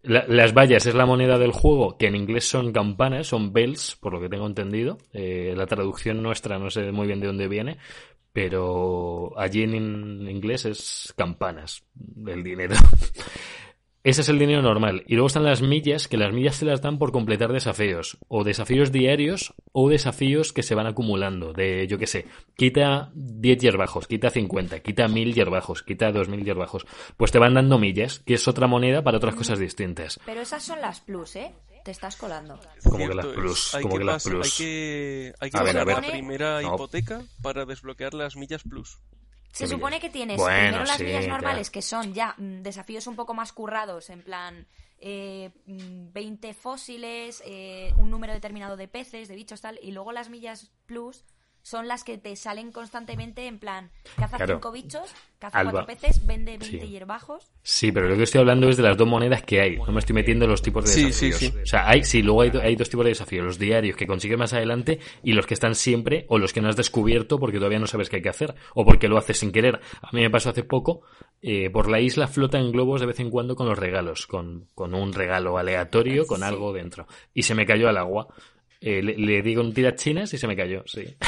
[0.02, 3.96] La- las vallas es la moneda del juego, que en inglés son campanas, son bells,
[4.00, 4.96] por lo que tengo entendido.
[5.12, 7.76] Eh, la traducción nuestra no sé muy bien de dónde viene,
[8.32, 12.74] pero allí en in- inglés es campanas, del dinero.
[14.02, 15.04] Ese es el dinero normal.
[15.06, 18.16] Y luego están las millas, que las millas se las dan por completar desafíos.
[18.28, 21.52] O desafíos diarios o desafíos que se van acumulando.
[21.52, 26.86] De, yo qué sé, quita 10 yerbajos, quita 50, quita 1000 yerbajos, quita 2000 yerbajos.
[27.18, 30.18] Pues te van dando millas, que es otra moneda para otras cosas distintas.
[30.24, 31.52] Pero esas son las plus, ¿eh?
[31.84, 32.58] Te estás colando.
[32.84, 34.46] Como que las plus, Hay como que que las plus.
[34.46, 36.04] Hay que, hay que A ver, pagar a ver.
[36.04, 36.74] la primera No.
[36.74, 38.98] hipoteca para desbloquear las millas plus.
[39.52, 39.78] Se millas?
[39.78, 43.16] supone que tienes Bueno, primero las sí, millas normales, que son ya mm, desafíos un
[43.16, 44.66] poco más currados, en plan
[44.98, 50.12] eh, mm, 20 fósiles, eh, un número determinado de peces, de bichos, tal, y luego
[50.12, 51.24] las millas plus
[51.62, 54.54] son las que te salen constantemente en plan, caza Claro.
[54.56, 55.72] cinco bichos, caza Alba.
[55.72, 56.88] cuatro peces, vende 20 Sí.
[56.88, 57.50] hierbajos.
[57.62, 59.76] Sí, pero lo que estoy hablando es de las dos monedas que hay.
[59.76, 61.36] No me estoy metiendo en los tipos de Sí, desafíos.
[61.38, 61.58] sí, sí.
[61.62, 63.44] O sea, hay, sí, luego hay, hay dos tipos de desafíos.
[63.44, 66.68] Los diarios que consigues más adelante y los que están siempre o los que no
[66.68, 69.52] has descubierto porque todavía no sabes qué hay que hacer o porque lo haces sin
[69.52, 69.80] querer.
[70.02, 71.02] A mí me pasó hace poco,
[71.42, 74.94] eh, por la isla flotan globos de vez en cuando con los regalos, con, con
[74.94, 77.06] un regalo aleatorio, con algo dentro.
[77.34, 78.28] Y se me cayó al agua.
[78.80, 81.16] Eh, le, le digo un tirachinas y se me cayó, sí.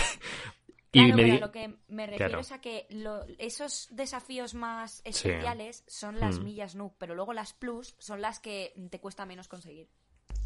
[0.92, 2.40] Claro, y me pero di- a lo que me refiero Claro.
[2.40, 6.44] es a que lo- esos desafíos más especiales son las Mm.
[6.44, 9.88] millas noob, pero luego las plus son las que te cuesta menos conseguir.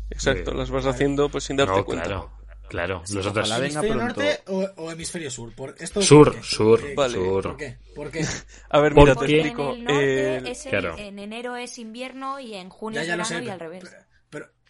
[0.09, 0.57] Exacto, Sí.
[0.57, 2.05] las vas haciendo pues sin darte No, cuenta.
[2.05, 2.33] claro,
[2.69, 3.03] claro.
[3.13, 3.49] Los otros...
[3.49, 4.21] ojalá venga ¿Hemisferio pronto.
[4.23, 5.53] norte o, o hemisferio sur?
[5.53, 6.95] Por esto, Sur, sur, ¿Por qué?
[6.95, 7.15] Vale.
[7.15, 7.43] sur.
[7.43, 7.79] ¿Por qué?
[7.97, 8.21] ¿Por qué?
[8.71, 9.73] A ver, mira, Porque- te explico.
[9.73, 10.97] en el norte El- es en, claro.
[10.97, 13.97] en enero es invierno y en junio Ya, es ya verano y al revés.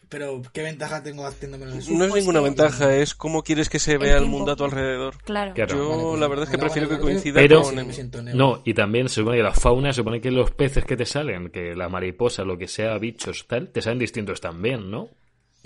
[0.08, 1.96] Pero, ¿qué ventaja tengo haciéndome en el sur?
[1.96, 5.16] No es ninguna ventaja, es cómo quieres que se vea el mundo a tu alrededor.
[5.24, 5.52] Claro.
[5.54, 5.76] Claro.
[5.76, 7.74] Yo Vale, pues la verdad es que prefiero que coincida Pero- con...
[7.74, 8.36] me el-.
[8.36, 11.06] No, y también se supone que la fauna, se supone que los peces que te
[11.06, 15.08] salen, que la mariposa, lo que sea, bichos, tal, te salen distintos también, ¿no?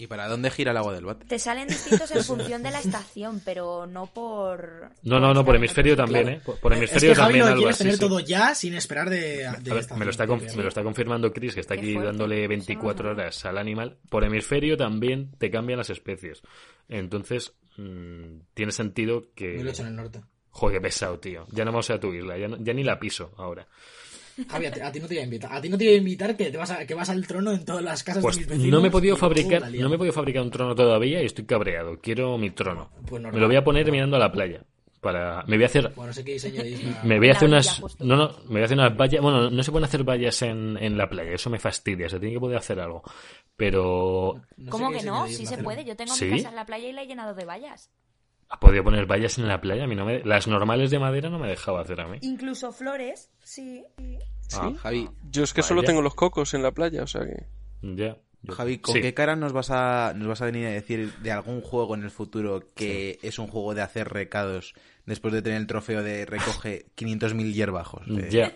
[0.01, 1.27] ¿Y para dónde gira el agua del bate?
[1.27, 4.91] Te salen distintos en función de la estación, pero no por...
[5.03, 6.39] No, no, no, por hemisferio también, Claro.
[6.39, 6.43] ¿eh?
[6.45, 7.85] Por, por Es hemisferio que Javi también lo que algo quiere es así.
[7.85, 8.01] tener sí.
[8.01, 10.05] todo ya sin esperar de, ver, me, lo está me
[10.63, 12.07] lo está confirmando Chris, que está aquí fuerte.
[12.07, 13.23] dándole Eso no 24 es nada.
[13.25, 13.99] horas al animal.
[14.09, 16.41] Por hemisferio también te cambian las especies.
[16.89, 19.91] Entonces, mm, tiene sentido Muy lo he hecho en que...
[19.91, 20.21] el norte.
[20.53, 21.47] Joder, qué pesado, tío.
[21.53, 23.69] Ya no vamos a tu isla, ya, no- ya ni la piso ahora.
[24.49, 25.53] Javi, a ti, a ti no te voy a invitar.
[25.53, 27.53] A ti no te voy a invitar que, te vas, a- que vas al trono
[27.53, 28.71] en todas las casas Pues de mis vecinos.
[28.73, 31.45] no me he podido fabricar, no me he podido fabricar un trono todavía y estoy
[31.45, 31.99] cabreado.
[32.01, 32.91] Quiero mi trono.
[33.07, 33.33] Pues normal.
[33.35, 34.63] me lo voy a poner mirando a la playa.
[35.01, 36.63] Para, me voy a hacer, Bueno, no sé qué diseño
[37.05, 39.23] me voy a hacer unas, no, no, me voy a hacer unas vallas.
[39.23, 42.07] Bueno, no se pueden hacer vallas en, en la playa, eso me fastidia.
[42.11, 43.03] Se tiene que poder hacer algo.
[43.57, 45.27] Pero No sé ¿Cómo que no?
[45.29, 45.85] Sí se puede.
[45.85, 46.27] Yo tengo ¿Sí?
[46.27, 47.91] mi casa en la playa y la he llenado de vallas.
[48.51, 49.85] ¿Ha podido poner vallas en la playa?
[49.85, 52.19] A mí no me, las normales de madera no me dejaba hacer a mí.
[52.23, 53.83] Incluso flores, sí.
[54.55, 57.47] Ah, Javi, Yo es que solo tengo los cocos en la playa, o sea que...
[57.83, 58.17] ya.
[58.43, 59.03] Yo- Javi, ¿con sí.
[59.03, 62.05] qué cara nos vas a nos vas a venir a decir de algún juego en
[62.05, 64.73] el futuro que es un juego de hacer recados
[65.05, 68.07] después de tener el trofeo de recoge 500.000 hierbajos?
[68.07, 68.53] De- Ya.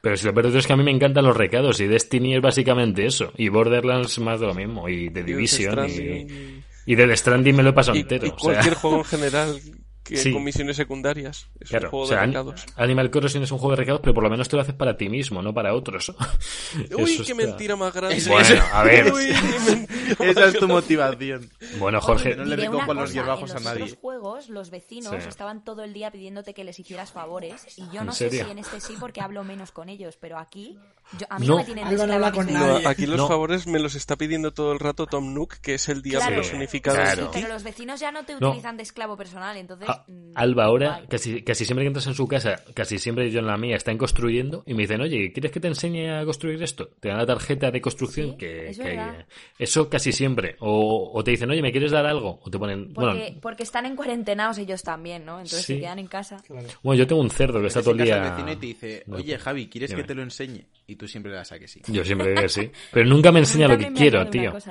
[0.00, 2.40] Pero si lo peor es que a mí me encantan los recados y Destiny es
[2.40, 3.32] básicamente eso.
[3.36, 4.88] Y Borderlands más de lo mismo.
[4.88, 5.88] Y The Division.
[5.90, 8.26] Y, y The Stranding me lo he pasado y, entero.
[8.26, 9.60] y o sea, cualquier juego en general
[10.04, 10.32] que Sí.
[10.32, 11.50] con misiones secundarias.
[11.60, 12.64] Es claro, un juego o sea, de recados.
[12.76, 14.96] Animal Crossing es un juego de recados, pero por lo menos te lo haces para
[14.96, 16.08] ti mismo, no para otros.
[16.96, 18.18] Uy, Eso qué está- mentira más grande.
[18.26, 19.12] Bueno, a ver.
[19.12, 19.26] Uy,
[20.18, 21.50] Esa es tu motivación.
[21.78, 23.82] Bueno, Jorge, Oye, no le recojo una los hierbajos en a los nadie.
[23.82, 25.28] otros juegos, los vecinos Sí.
[25.28, 27.66] estaban todo el día pidiéndote que les hicieras favores.
[27.76, 30.38] Y yo ¿En no sé si en este sí porque hablo menos con ellos, pero
[30.38, 30.78] aquí
[31.18, 31.52] yo- a mí No.
[31.54, 33.28] no, me tienen habla con No, aquí los No.
[33.28, 36.42] favores me los está pidiendo todo el rato Tom Nook, que es el diablo Claro,
[36.42, 36.96] personificado.
[36.96, 37.24] claro.
[37.24, 38.48] Sí, pero los vecinos ya no te No.
[38.48, 39.88] utilizan de esclavo personal, entonces...
[39.88, 43.40] A- mm, Alba ahora, casi, casi siempre que entras en su casa, casi siempre yo
[43.40, 46.62] en la mía, están construyendo y me dicen, oye, ¿quieres que te enseñe a construir
[46.62, 46.88] esto?
[47.00, 49.26] Te dan la tarjeta de construcción Sí, que, es que- verdad.
[49.58, 50.56] Eso casi siempre.
[50.60, 52.40] O, o te dicen, oye, ¿me quieres dar algo?
[52.42, 52.92] O te ponen...
[52.92, 55.36] Porque, Bueno, porque están en cuarentenaos ellos también, ¿no?
[55.40, 55.74] Entonces Sí.
[55.74, 56.42] se quedan en casa.
[56.82, 58.16] bueno, yo tengo un cerdo que está todo el día...
[58.16, 60.02] casa el vecino y te dice, oye Javi, ¿quieres Dime.
[60.02, 60.66] que te lo enseñe?
[60.86, 61.80] Y tú siempre le das a que sí.
[61.88, 62.70] Yo siempre digo que sí.
[62.92, 64.52] Pero nunca me enseña lo que quiero, tío.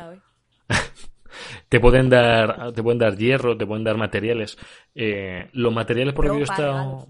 [1.69, 4.57] Te pueden dar, te pueden dar hierro, te pueden dar materiales.
[4.95, 7.07] Eh, los materiales por lo que yo he Ropa, estado-.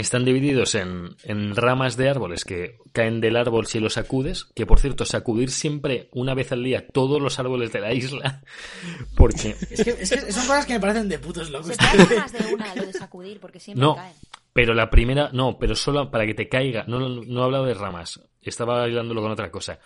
[0.00, 4.44] Están divididos en, en ramas de árboles que caen del árbol si los sacudes.
[4.54, 8.42] Que por cierto, sacudir siempre una vez al día todos los árboles de la isla.
[9.16, 11.76] Porque Es que, es que son cosas que me parecen de putos locos.
[11.76, 14.14] Se más de una lo de sacudir, porque siempre no, caen.
[14.52, 16.84] pero la primera, no, pero solo para que te caiga.
[16.86, 18.20] No, no he hablado de ramas.
[18.42, 19.78] Estaba hablándolo con otra cosa.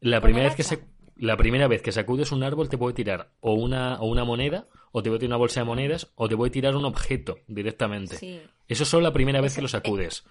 [0.00, 0.76] La primera vez que hacha.
[0.76, 4.24] se- la primera vez que sacudes un árbol te puede tirar o una, o una
[4.24, 7.38] moneda, o te puede tirar una bolsa de monedas, o te puede tirar un objeto
[7.46, 8.16] directamente.
[8.16, 8.40] Sí.
[8.68, 10.24] Eso solo la primera vez Eso- que lo sacudes.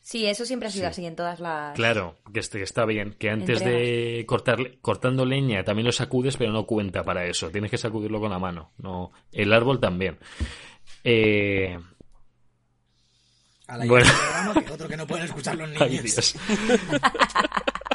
[0.00, 0.90] Sí, eso siempre ha sido Sí.
[0.90, 1.74] así en todas las...
[1.74, 3.14] Claro, que, este- que está bien.
[3.18, 3.80] Que antes Entregas.
[3.80, 7.50] de cortar, cortando leña también lo sacudes, pero no cuenta para eso.
[7.50, 8.70] Tienes que sacudirlo con la mano.
[8.78, 10.18] No, el árbol también.
[11.02, 11.76] Eh,
[13.66, 14.06] A la Bueno.
[14.06, 16.02] programa, que otro que no pueden escuchar los ay, niños.
[16.04, 16.36] Dios.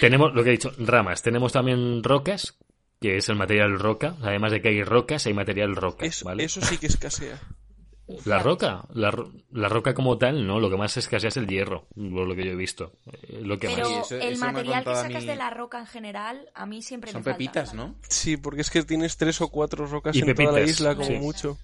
[0.00, 1.22] tenemos lo que he dicho, ramas.
[1.22, 2.58] Tenemos también rocas,
[3.00, 4.16] que es el material roca.
[4.22, 6.06] Además de que hay rocas, hay material roca.
[6.06, 6.44] Eso, ¿vale?
[6.44, 7.40] eso sí que escasea.
[8.24, 10.58] La roca, la, ro- la roca como tal, no.
[10.60, 12.92] Lo que más escasea es el hierro, por lo que yo he visto.
[13.28, 14.08] Eh, Lo que Pero más.
[14.08, 16.80] Sí, eso- el eso material que sacas mí- de la roca en general, a mí
[16.80, 17.36] siempre Son me falta.
[17.36, 17.96] pepitas, ¿no?
[18.08, 21.06] Sí, porque es que tienes tres o cuatro rocas Y en toda la isla, como
[21.06, 21.14] sí.
[21.18, 21.58] mucho.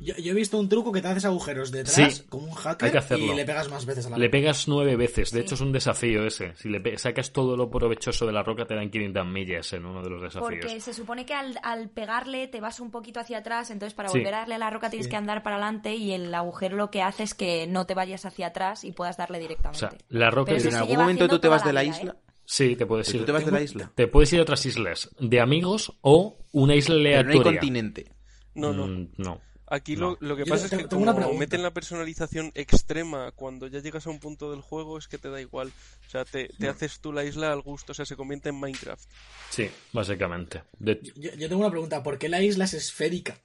[0.00, 2.86] Yo, yo he visto un truco que te haces agujeros detrás, Sí, como un hacker,
[2.86, 3.32] hay que hacerlo.
[3.32, 5.30] y le pegas más veces a la Le pegas nueve veces.
[5.32, 5.44] De Sí.
[5.46, 6.54] hecho, es un desafío ese.
[6.56, 9.84] Si le pe- sacas todo lo provechoso de la roca, te dan 500 millas en
[9.86, 10.48] uno de los desafíos.
[10.50, 14.08] Porque se supone que al, al pegarle te vas un poquito hacia atrás, entonces para
[14.08, 14.18] Sí.
[14.18, 16.90] volver a darle a la roca tienes que andar para adelante y el agujero lo
[16.90, 19.78] que hace es que no te vayas hacia atrás y puedas darle O directamente.
[19.78, 20.52] sea, la roca.
[20.54, 22.12] Pero en algún momento tú te vas de la vida, isla.
[22.12, 22.22] ¿eh?
[22.48, 23.20] Sí, te puedes ir.
[23.20, 23.90] tú te vas de la isla.
[23.96, 27.42] Te puedes ir a otras islas de amigos o una isla Pero no hay aleatoria.
[27.60, 28.12] continente.
[28.54, 28.86] No, no.
[28.86, 29.40] Mm, no.
[29.68, 30.10] Aquí No.
[30.10, 34.06] lo, lo que Yo pasa es que como meten la personalización extrema cuando ya llegas
[34.06, 35.72] a un punto del juego es que te da igual.
[36.06, 38.60] O sea, te, te haces tú la isla al gusto, o sea, se convierte en
[38.60, 39.08] Minecraft.
[39.50, 40.62] Sí, básicamente.
[40.78, 43.38] De- Yo, yo tengo una pregunta, ¿por qué la isla es esférica?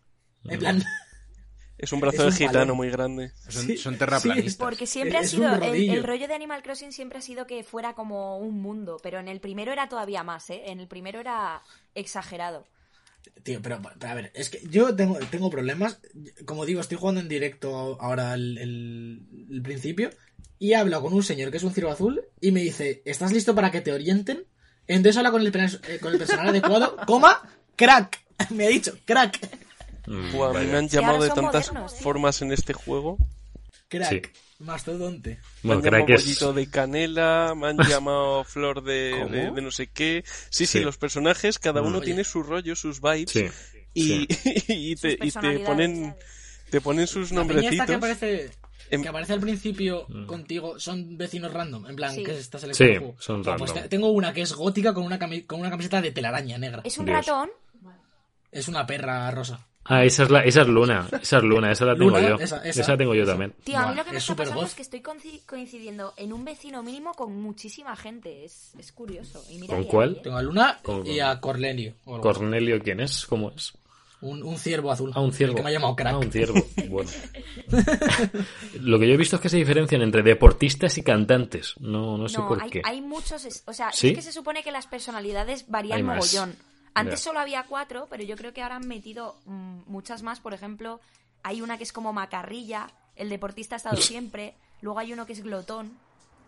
[0.43, 0.84] En plan,
[1.80, 2.77] Es un brazo Es de un gitano balón.
[2.77, 3.31] muy grande.
[3.49, 4.56] Son, Sí, son sí, terraplanistas.
[4.57, 5.52] Porque siempre ha sido.
[5.56, 8.98] El, el rollo de Animal Crossing siempre ha sido que fuera como un mundo.
[9.02, 10.61] Pero en el primero era todavía más, ¿eh?
[10.68, 11.64] En el primero era
[11.95, 12.68] exagerado.
[13.43, 15.99] Tío, pero, pero a ver, es que yo tengo, tengo problemas.
[16.45, 20.10] Como digo, estoy jugando en directo ahora el, el- el principio.
[20.60, 22.22] Y he hablado con un señor que es un ciro azul.
[22.39, 24.45] Y me dice: ¿Estás listo para que te orienten?
[24.88, 26.95] Entonces habla con el, eh, con el personal adecuado.
[27.07, 27.41] Coma,
[27.76, 28.19] crack.
[28.52, 29.39] Me ha dicho, crack.
[30.07, 32.02] Mm, a mí me han llamado de tantas modernos, tío.
[32.03, 33.18] formas en este juego.
[33.88, 34.10] Crack.
[34.10, 34.41] Sí.
[34.61, 35.39] Mastodonte.
[35.63, 39.29] Me han llamado es- pollito de canela, me han llamado flor de, ¿Cómo?
[39.29, 40.23] de- de no sé qué.
[40.49, 40.79] Sí, sí, Sí.
[40.81, 42.05] los personajes, cada uno Oye.
[42.07, 43.31] tiene su rollo, sus vibes.
[43.31, 43.45] Sí.
[43.93, 44.27] Y,
[44.67, 46.15] y te, y te ponen
[46.69, 47.89] te ponen sus La esta que nombrecitos.
[47.95, 48.51] aparece,
[48.89, 51.85] Em- que aparece al principio contigo son vecinos random.
[51.88, 52.23] En plan, Sí.
[52.23, 53.83] que esta selección Sí, son Buah, pues random.
[53.83, 56.81] te- tengo una que es gótica con una, cami- con una camiseta de telaraña negra.
[56.85, 57.17] Es un Dios.
[57.25, 57.49] ratón.
[58.51, 59.67] Es una perra rosa.
[59.83, 61.07] Ah, esa es, la, esa es Luna.
[61.21, 62.35] Esa es Luna, esa la tengo Luna, yo.
[62.35, 63.31] esa- Esa, esa, tengo yo esa.
[63.31, 63.53] también.
[63.63, 66.31] Tío, a mí lo que me es está pasando es que estoy coinci- coincidiendo en
[66.33, 68.45] un vecino mínimo con muchísima gente.
[68.45, 69.43] Es, es curioso.
[69.49, 70.11] Y mira ¿Con cuál?
[70.17, 70.19] ¿eh?
[70.23, 71.93] Tengo a Luna Con- y a Cornelio.
[72.05, 73.25] Cornelio, ¿quién es?
[73.25, 73.73] ¿Cómo es?
[74.21, 75.11] Un, un ciervo azul.
[75.15, 75.53] Ah, un ciervo.
[75.53, 76.13] El que me ha llamado crack.
[76.13, 76.53] Ah, un ciervo.
[76.87, 77.09] Bueno.
[78.81, 81.73] Lo que yo he visto es que se diferencian entre deportistas y cantantes.
[81.79, 82.81] No, no sé No, por hay, qué.
[82.83, 83.63] hay muchos.
[83.65, 84.09] O sea, ¿Sí?
[84.09, 86.17] es que se supone que las personalidades varían Hay más.
[86.93, 87.23] Antes Ya.
[87.23, 90.39] solo había cuatro, pero yo creo que ahora han metido mm, muchas más.
[90.39, 90.99] Por ejemplo,
[91.43, 92.88] hay una que es como macarrilla.
[93.15, 94.53] El deportista ha estado siempre.
[94.81, 95.91] Luego hay uno que es glotón.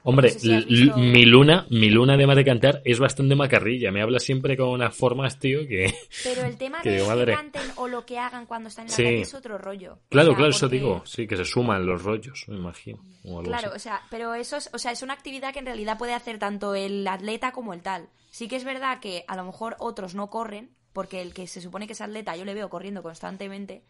[0.06, 3.90] Hombre, no sé si visto- mi luna, mi luna además de cantar es bastante macarrilla.
[3.90, 5.96] Me habla siempre con unas formas, tío, que...
[6.26, 7.34] Pero el tema Que de que madre.
[7.36, 9.04] canten o lo que hagan cuando están en la Sí.
[9.04, 9.94] calle es otro rollo.
[9.94, 11.04] O Claro, sea, claro, eso porque- digo.
[11.06, 12.98] Sí, que se suman los rollos, me imagino.
[13.24, 13.76] o algo Claro, así.
[13.78, 16.38] o sea, pero eso es, o sea, es una actividad que en realidad puede hacer
[16.38, 18.10] tanto el atleta como el tal.
[18.34, 21.62] Sí que es verdad que a lo mejor otros no corren, porque el que se
[21.62, 23.84] supone que es atleta yo le veo corriendo constantemente,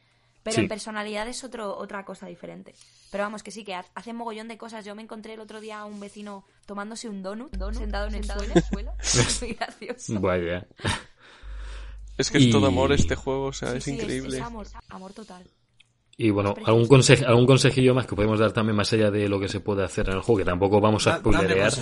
[0.43, 0.61] pero Sí.
[0.63, 2.75] en personalidad es otro, otra cosa diferente.
[3.09, 4.83] Pero vamos, que sí, que ha- hacen mogollón de cosas.
[4.83, 8.25] Yo me encontré el otro día a un vecino tomándose un donut, sentado en el
[8.25, 8.91] suelo.
[9.41, 10.19] Muy gracioso.
[10.19, 10.67] Vaya.
[12.17, 14.37] Es que es todo amor este juego, o sea, Sí, es sí, increíble.
[14.37, 15.49] Es, amor, amor total.
[16.15, 19.39] Y bueno, algún, consejo, algún consejillo más que podemos dar también más allá de lo
[19.39, 21.73] que se puede hacer en el juego, que tampoco vamos a spoilerear.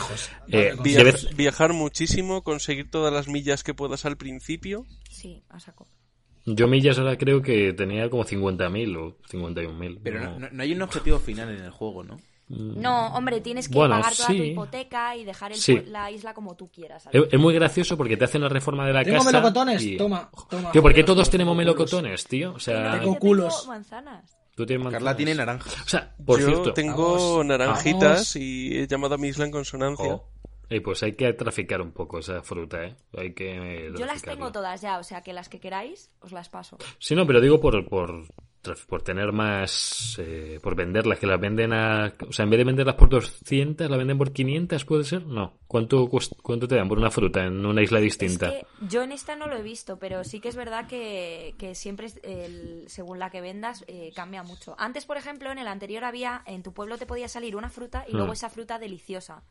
[0.48, 4.86] Eh, vez- viajar muchísimo, conseguir todas las millas que puedas al principio.
[5.10, 5.88] Sí, a saco.
[6.46, 10.00] Yo millas ahora creo que tenía como 50.000 o 51.000.
[10.02, 12.20] Pero no, no- no hay un objetivo final en el juego, ¿no?
[12.52, 14.44] No, hombre, tienes que Bueno, pagar toda tu sí.
[14.44, 15.82] hipoteca y dejar el Sí.
[15.88, 17.04] la isla como tú quieras.
[17.04, 17.22] ¿sabes?
[17.28, 19.32] Es, es muy gracioso porque te hacen la reforma de la Tengo casa.
[19.32, 20.72] melocotones, y- toma, toma.
[20.72, 21.66] Tío, ¿por qué Tengo todos tenemos culos.
[21.66, 22.54] melocotones, tío?
[22.54, 23.68] O sea, Tengo culos.
[23.68, 24.38] manzanas.
[24.56, 25.70] tú tienes Carla tiene naranja.
[25.86, 26.74] O sea, por Yo cierto.
[26.74, 28.36] tengo Vamos, naranjitas vamos.
[28.36, 30.06] y he llamado a mi isla en consonancia.
[30.12, 30.28] Jo.
[30.70, 32.96] Eh, pues hay que traficar un poco esa fruta, ¿eh?
[33.18, 36.32] Hay que eh, Yo las tengo todas ya, o sea que las que queráis os
[36.32, 36.78] las paso.
[37.00, 38.26] Sí, no, pero digo por, por,
[38.88, 40.16] por tener más...
[40.20, 42.14] eh, por venderlas, que las venden a...
[42.28, 45.26] O sea, en vez de venderlas por 200, la venden por 500, ¿puede ser?
[45.26, 45.54] No.
[45.68, 46.10] ¿Cuánto,
[46.42, 48.48] cuánto te dan por una fruta en una isla distinta?
[48.48, 51.56] Es que yo en esta no lo he visto, pero sí que es verdad que,
[51.58, 54.76] que siempre, el- según la que vendas, eh, cambia mucho.
[54.78, 58.06] Antes, por ejemplo, en el anterior había, en tu pueblo te podía salir una fruta
[58.08, 58.34] y luego Mm.
[58.34, 59.44] esa fruta deliciosa.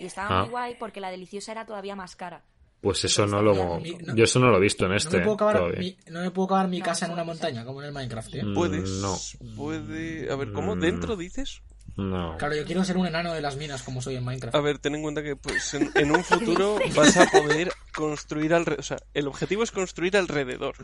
[0.00, 0.40] Y estaba Ah.
[0.42, 2.42] muy guay porque la deliciosa era todavía más cara.
[2.80, 3.80] Pues eso no lo...
[3.80, 5.78] Mi- no- Yo eso no lo he visto en No este, me puedo acabar, todavía.
[5.80, 8.34] mi, no me puedo acabar mi No, casa en una montaña, como en el Minecraft,
[8.34, 8.44] ¿eh?
[8.44, 8.90] Mm, Puedes.
[9.00, 9.16] no.
[9.56, 10.30] Puede.
[10.30, 10.76] A ver, ¿cómo?
[10.76, 10.80] Mm.
[10.80, 11.62] ¿Dentro dices?
[11.96, 12.36] No.
[12.38, 14.54] Claro, yo quiero ser un enano de las minas como soy en Minecraft.
[14.54, 18.52] A ver, ten en cuenta que pues, en, en un futuro vas a poder construir
[18.52, 18.80] alrededor.
[18.80, 20.74] O sea, el objetivo es construir alrededor.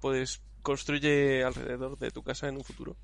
[0.00, 2.96] Pues construye alrededor de tu casa en un futuro.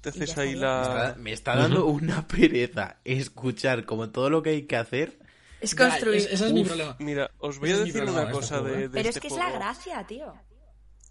[0.00, 0.60] Te haces ahí estaría.
[0.60, 1.14] Me está, la.
[1.16, 5.18] me está dando una pereza escuchar como todo lo que hay que hacer.
[5.60, 6.16] Es construir.
[6.20, 6.96] es- ese es mi Uf, problema.
[7.00, 8.82] Mira, os voy a decir una este cosa juego, de, ¿eh?
[8.82, 10.34] de Pero este es que es la gracia, tío.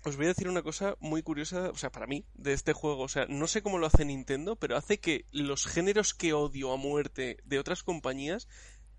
[0.04, 3.04] Os voy a decir una cosa muy curiosa, o sea, para mí, de este juego.
[3.04, 6.72] O sea, no sé cómo lo hace Nintendo, pero hace que los géneros que odio
[6.72, 8.48] a muerte de otras compañías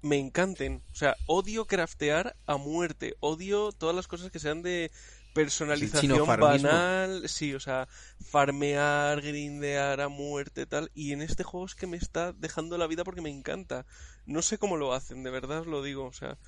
[0.03, 0.83] me encanten.
[0.93, 3.17] O sea, odio craftear a muerte.
[3.21, 4.91] Odio todas las cosas que sean de
[5.39, 7.29] personalización banal.
[7.29, 7.89] Sí, o sea,
[8.21, 10.91] farmear, grindear a muerte, tal.
[10.95, 13.87] Y en este juego es que me está dejando la vida porque me encanta.
[14.27, 16.07] No sé cómo lo hacen, de verdad os lo digo.
[16.07, 16.39] O sea,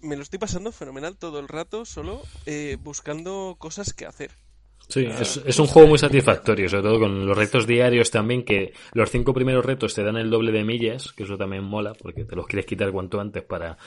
[0.00, 4.30] me lo estoy pasando fenomenal todo el rato, solo eh, buscando cosas que hacer.
[4.88, 8.72] Sí, es, es un juego muy satisfactorio, sobre todo con los retos diarios también, que
[8.92, 12.24] los cinco primeros retos te dan el doble de millas, que eso también mola, porque
[12.24, 13.78] te los quieres quitar cuanto antes para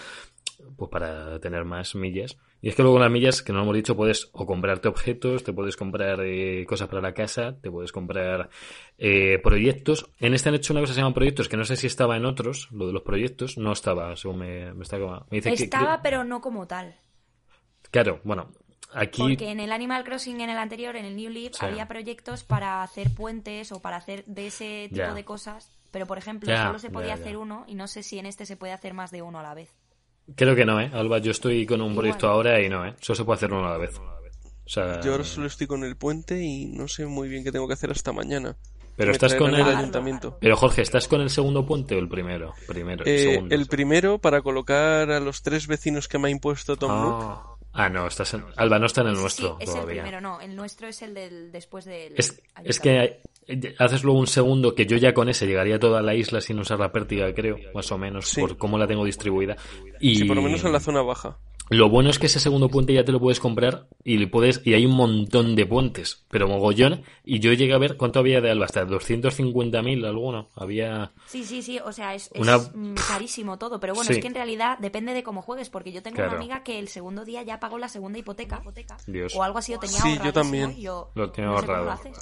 [0.76, 2.38] pues para tener más millas.
[2.62, 4.88] Y es que luego con las millas, que no lo hemos dicho, puedes o comprarte
[4.88, 8.50] objetos, te puedes comprar eh, cosas para la casa, te puedes comprar
[8.98, 10.10] eh, proyectos.
[10.20, 12.18] En este han hecho una cosa que se llama proyectos, que no sé si estaba
[12.18, 15.64] en otros, lo de los proyectos, no estaba, según me, me está me dice que-
[15.64, 16.96] Estaba, que, pero no como tal.
[17.92, 18.50] claro, bueno,
[18.94, 21.66] aquí Porque en el Animal Crossing, en el anterior, en el New Leaf, Sí.
[21.66, 25.72] había proyectos para hacer puentes o para hacer de ese tipo de cosas.
[25.92, 28.58] Pero, por ejemplo, solo se podía hacer uno y no sé si en este se
[28.58, 29.74] puede hacer más de uno a la vez.
[30.36, 30.90] Creo que no, ¿eh?
[30.94, 32.04] Alba, yo estoy con un Igual.
[32.04, 32.94] proyecto ahora y no, ¿eh?
[33.02, 33.98] Solo se puede hacer uno a la vez.
[33.98, 37.52] O sea, Yo ahora solo estoy con el puente y no sé muy bien qué
[37.52, 38.56] tengo que hacer hasta mañana.
[38.96, 39.62] pero Me estás con el...
[39.62, 40.38] el ayuntamiento.
[40.42, 42.54] Pero Jorge, ¿estás con el segundo puente o el primero?
[42.68, 43.56] Primero, el Eh, segundo.
[43.56, 47.58] el primero para colocar a los tres vecinos que me ha impuesto Tom Nook.
[47.74, 47.90] ah.
[47.90, 48.44] No, estás en...
[48.58, 50.40] Alba no está en el Sí, nuestro es el primero, no.
[50.42, 52.14] El nuestro es el del después del.
[52.18, 53.16] Es, que hay-
[53.78, 56.60] haces luego un segundo que yo ya con ese llegaría a toda la isla sin
[56.60, 58.42] usar la pértiga, creo, más o menos, Sí.
[58.42, 59.56] por cómo la tengo distribuida.
[60.00, 60.16] Y...
[60.16, 61.38] Sí, por lo menos en la zona baja.
[61.70, 64.62] Lo bueno es que ese segundo puente ya te lo puedes comprar y le puedes
[64.66, 67.04] y hay un montón de puentes, pero mogollón.
[67.24, 70.50] Y yo llegué a ver cuánto había de alba, hasta 250.000 alguno.
[70.56, 71.12] Había.
[71.28, 74.14] Sí, sí, sí, o sea, es, Una- mm, carísimo todo, pero bueno, Sí.
[74.14, 76.32] es que en realidad depende de cómo juegues, porque yo tengo Claro.
[76.32, 78.62] una amiga que el segundo día ya pagó la segunda hipoteca,
[79.08, 79.36] Dios.
[79.36, 80.76] o algo así, o tenía Sí, yo también.
[80.76, 81.86] yo Lo tengo no sé cómo ahorrado.
[81.86, 82.18] lo haces.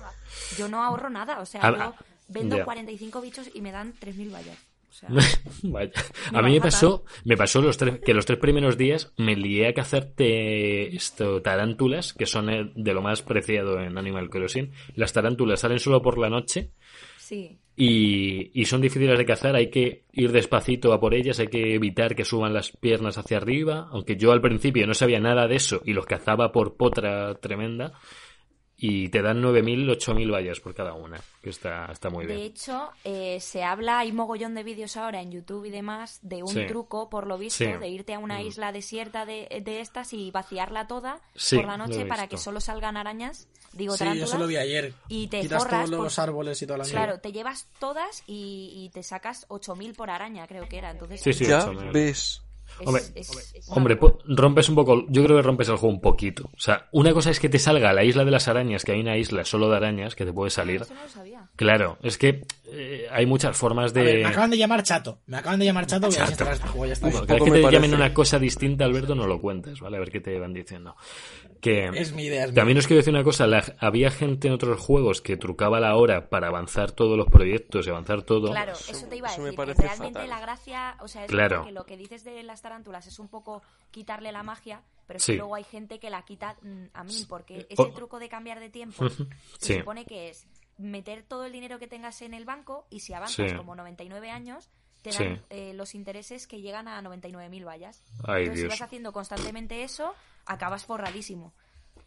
[0.57, 1.94] Yo no ahorro nada, o sea, yo
[2.28, 2.65] vendo ya.
[2.65, 4.57] 45 bichos y me dan 3.000 vallas.
[4.98, 5.10] Sea,
[5.64, 5.91] Vaya.
[6.34, 9.68] A mí me pasó, me pasó los tres, que los tres primeros días me lié
[9.68, 14.72] a cazarte esto, tarántulas, que son eh, de lo más preciado en Animal Crossing.
[14.95, 16.72] Las tarántulas salen solo por la noche
[17.15, 17.60] sí.
[17.76, 21.76] y, y son difíciles de cazar, hay que ir despacito a por ellas, hay que
[21.76, 25.57] evitar que suban las piernas hacia arriba, aunque yo al principio no sabía nada de
[25.57, 27.94] eso y los cazaba por potra tremenda.
[28.80, 32.45] Y te dan 9.000, 8.000 vallas por cada una, que está, está muy De bien.
[32.48, 36.49] hecho, eh, se habla, hay mogollón de vídeos ahora en YouTube y demás, de un
[36.54, 36.66] Sí.
[36.68, 37.72] truco, por lo visto, Sí.
[37.72, 38.45] de irte a una Mm.
[38.45, 42.38] isla desierta de, de estas y vaciarla toda Sí, por la noche he para que
[42.38, 44.94] solo salgan arañas, digo Sí, yo tarántulas, eso lo vi ayer.
[45.08, 46.86] y te Quitas forras todos los por- árboles y toda la.
[46.86, 50.91] Claro, te llevas todas y, y te sacas 8.000 por araña, creo que era.
[50.91, 52.44] Entonces, Sí, sí, ya ves.
[52.86, 53.70] Hombre, es- es
[54.28, 56.49] rompes un poco, yo creo que rompes el juego un poquito.
[56.56, 59.02] O sea, una cosa es que te salga la isla de las arañas, que hay
[59.02, 60.82] una isla solo de arañas que te puede salir.
[60.82, 61.48] Eso no lo sabía.
[61.56, 64.24] Claro, es que eh, hay muchas formas A ver, de...
[64.24, 65.20] me acaban de llamar chato.
[65.28, 66.08] Me acaban de llamar chato.
[66.08, 66.52] Voy a Chato.
[66.52, 67.08] este juego, ya está.
[67.08, 67.82] Uf, Bueno, cada vez poco que te parece.
[67.82, 69.98] llamen una cosa distinta, Alberto, no lo cuentes, ¿vale?
[69.98, 70.95] A ver qué te van diciendo.
[71.62, 71.88] Que...
[71.94, 72.46] Es mi idea.
[72.46, 75.38] Es mi También os quiero decir una cosa, la- había gente en otros juegos que
[75.38, 78.52] trucaba la hora para avanzar todos los proyectos y avanzar todo.
[78.52, 79.52] Claro, eso te iba a eso me decir.
[79.60, 80.30] que parece realmente fatal.
[80.30, 81.66] la gracia, o sea, es Claro.
[81.66, 83.62] que lo que dices de las tarántulas es un poco
[83.92, 85.34] quitarle la magia, pero es Sí.
[85.34, 88.60] que luego hay gente que la quita mm, a mil, porque ese truco de cambiar
[88.60, 89.26] de tiempo se
[89.60, 89.80] Sí.
[89.80, 90.48] supone que es
[90.78, 93.58] meter todo el dinero que tengas en el banco y si avanzas Sí.
[93.58, 94.70] como 99 años,
[95.02, 95.24] te Sí.
[95.24, 98.03] dan eh, los intereses que llegan a 99.000 vallas.
[98.24, 98.69] Ay, Entonces, si Dios.
[98.69, 100.14] vas haciendo constantemente eso,
[100.45, 101.53] acabas forradísimo.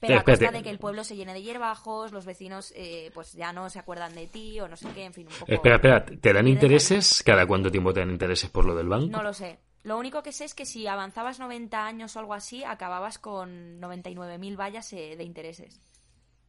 [0.01, 3.33] Pero a costa de que el pueblo se llene de hierbajos, los vecinos eh, pues
[3.35, 5.53] ya no se acuerdan de ti o no sé qué, en fin, un poco...
[5.53, 7.23] Espera, espera, ¿te dan intereses?
[7.23, 9.09] ¿Cada cuánto tiempo te dan intereses por lo del banco?
[9.09, 9.59] No lo sé.
[9.83, 13.79] Lo único que sé es que si avanzabas 90 años o algo así, acababas con
[13.81, 15.81] 99.000 vallas eh, de intereses.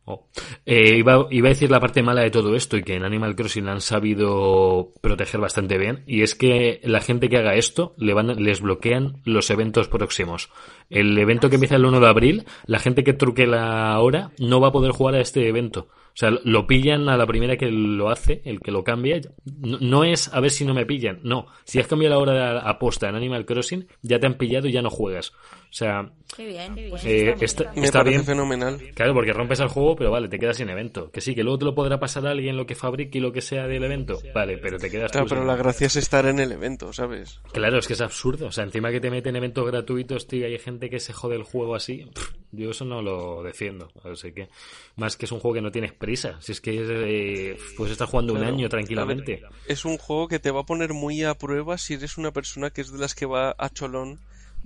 [0.06, 0.28] Oh.
[0.66, 3.36] Eh, iba, iba a decir la parte mala de todo esto y que en Animal
[3.36, 8.16] Crossing han sabido proteger bastante bien y es que la gente que haga esto le
[8.16, 10.50] van, les bloquean los eventos próximos.
[10.90, 14.60] El evento que empieza el 1 de abril, la gente que truque la hora no
[14.60, 15.88] va a poder jugar a este evento.
[16.14, 19.22] O sea, lo pillan a la primera que lo hace, el que lo cambia.
[19.46, 21.48] No, no es a ver si no me pillan, no.
[21.64, 24.74] Si has cambiado la hora de aposta en Animal Crossing, ya te han pillado y
[24.74, 25.32] ya no juegas.
[25.72, 27.84] O sea, Qué bien, pues Eh, está bien.
[27.86, 28.80] Está fenomenal.
[28.94, 31.10] Claro, porque rompes el juego, pero vale, te quedas sin evento.
[31.12, 33.32] Que sí, que luego te lo podrá pasar a alguien lo que fabrique y lo
[33.34, 34.20] que sea del evento.
[34.34, 36.92] Vale, pero te quedas Claro, tú pero sin- la gracia es estar en el evento,
[36.94, 37.40] ¿sabes?
[37.54, 38.48] Claro, es que es absurdo.
[38.48, 41.36] O sea, encima que te meten eventos gratuitos, tío, y hay gente que se jode
[41.36, 42.06] el juego así.
[42.14, 43.92] pff, yo eso no lo defiendo.
[44.04, 44.50] Así que,
[44.98, 46.38] más que es un juego que no tienes prisa.
[46.42, 49.42] Si es que eh, puedes estar jugando un año tranquilamente.
[49.68, 52.70] Es un juego que te va a poner muy a prueba si eres una persona
[52.72, 54.20] que es de las que va a cholón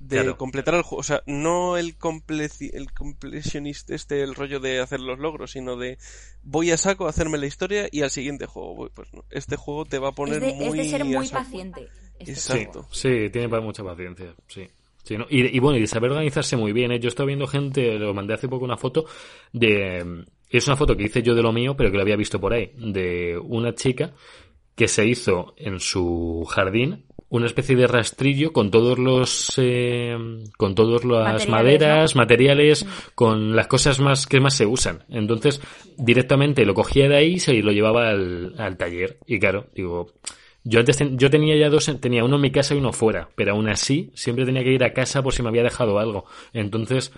[0.07, 0.37] de Claro.
[0.37, 0.99] completar el juego.
[0.99, 5.75] O sea, no el, compleci- el completionista, este, el rollo de hacer los logros, sino
[5.77, 5.97] de
[6.43, 8.75] voy a saco a hacerme la historia y al siguiente juego.
[8.75, 8.89] voy.
[8.93, 11.27] Pues no, este juego te va a poner Es de, muy es de ser muy
[11.29, 11.87] paciente.
[12.19, 12.83] este Exacto.
[12.83, 12.87] juego.
[12.91, 14.67] Sí, tiene mucha paciencia, sí.
[15.03, 15.27] Sí, ¿no?
[15.29, 16.91] y, y bueno, y de saber organizarse muy bien.
[16.91, 16.99] ¿eh?
[16.99, 19.05] Yo estaba viendo gente, lo mandé hace poco una foto
[19.53, 20.25] de...
[20.49, 22.53] Es una foto que hice yo de lo mío, pero que la había visto por
[22.53, 24.13] ahí, de una chica
[24.75, 30.15] que se hizo en su jardín una especie de rastrillo con todos los eh,
[30.57, 32.85] con todas las Materiales, maderas, materiales,
[33.15, 35.03] con las cosas más que más se usan.
[35.09, 35.59] Entonces,
[35.97, 39.17] directamente lo cogía de ahí y se lo llevaba al, al taller.
[39.25, 40.13] Y claro, digo,
[40.63, 43.29] yo antes ten- yo tenía ya dos, tenía uno en mi casa y uno fuera,
[43.35, 46.25] pero aún así siempre tenía que ir a casa por si me había dejado algo.
[46.53, 47.11] Entonces,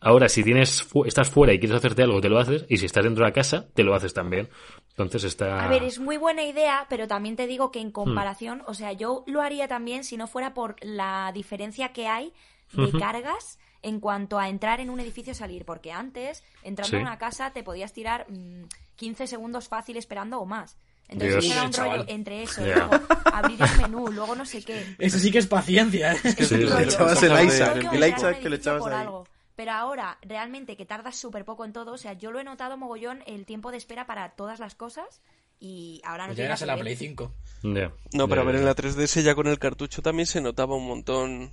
[0.00, 3.04] ahora si tienes estás fuera y quieres hacerte algo, te lo haces, y si estás
[3.04, 4.48] dentro de la casa, te lo haces también.
[4.90, 7.70] Entonces está A ver, es muy buena idea, pero también te digo Hmm.
[7.70, 11.92] que en comparación, o sea, yo lo haría también si no fuera por la diferencia
[11.92, 12.32] que hay
[12.72, 16.96] de cargas en cuanto a entrar en un edificio y salir, porque antes, entrando Sí.
[16.96, 18.64] a una casa, te podías tirar mm,
[18.96, 20.76] 15 segundos fácil esperando o más.
[21.08, 21.56] Entonces Dios.
[21.56, 21.98] era un Chaval.
[22.00, 22.90] rollo entre eso, luego
[23.32, 24.94] abrir el menú, luego no sé qué.
[24.98, 26.18] Eso sí que es paciencia, ¿eh?
[26.44, 29.00] Sí, rollo, echabas el Isaac, el Isaac que edificio echabas ahí.
[29.00, 29.26] algo.
[29.60, 32.78] Pero ahora, realmente, que tardas súper poco en todo, o sea, yo lo he notado
[32.78, 35.20] mogollón el tiempo de espera para todas las cosas
[35.58, 36.98] y ahora no Pues llegas a la que Play ver.
[36.98, 37.34] 5.
[37.64, 37.92] Ya.
[38.14, 40.86] No, pero a ver, en la 3DS ya con el cartucho también se notaba un
[40.86, 41.52] montón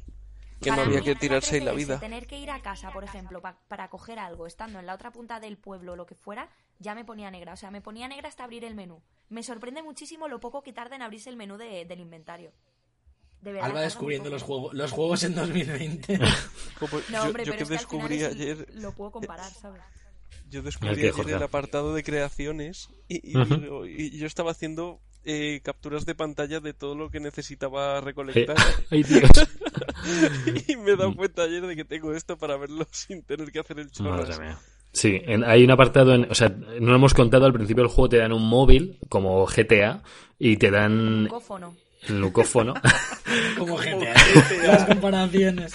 [0.61, 1.99] que no había que en tirarse ahí la 3DS, vida.
[1.99, 5.11] Tener que ir a casa, por ejemplo, pa- para coger algo, estando en la otra
[5.11, 6.47] punta del pueblo o lo que fuera,
[6.79, 7.51] ya me ponía negra.
[7.51, 9.01] O sea, me ponía negra hasta abrir el menú.
[9.27, 12.53] Me sorprende muchísimo lo poco que tarda en abrirse el menú de- del inventario.
[13.41, 16.19] De verdad, Alba descubriendo los juegos, los juegos en 2020.
[16.79, 18.91] Como No, yo, hombre, yo pero que es que al final descubrí es- ayer, Lo
[18.93, 19.81] puedo comparar, ¿sabes?
[20.49, 21.33] yo ¿El descubrí ayer Jorge?
[21.33, 23.33] el apartado de creaciones y,
[24.17, 28.55] yo estaba haciendo eh, capturas de pantalla de todo lo que necesitaba Eh, recolectar
[28.91, 29.29] ay, Dios.
[30.67, 30.99] y me he Mm.
[30.99, 34.29] dado cuenta ayer de que tengo esto para verlo sin tener que hacer el chorras.
[34.29, 34.59] Madre mía.
[34.93, 37.91] Sí, en- hay un apartado, en, o sea, no lo hemos contado, al principio del
[37.91, 40.01] juego te dan un móvil, como GTA,
[40.39, 41.75] y te dan Micrófono.
[42.07, 42.73] El lucófono,
[43.57, 44.13] Como GTA.
[44.65, 45.73] Las comparaciones.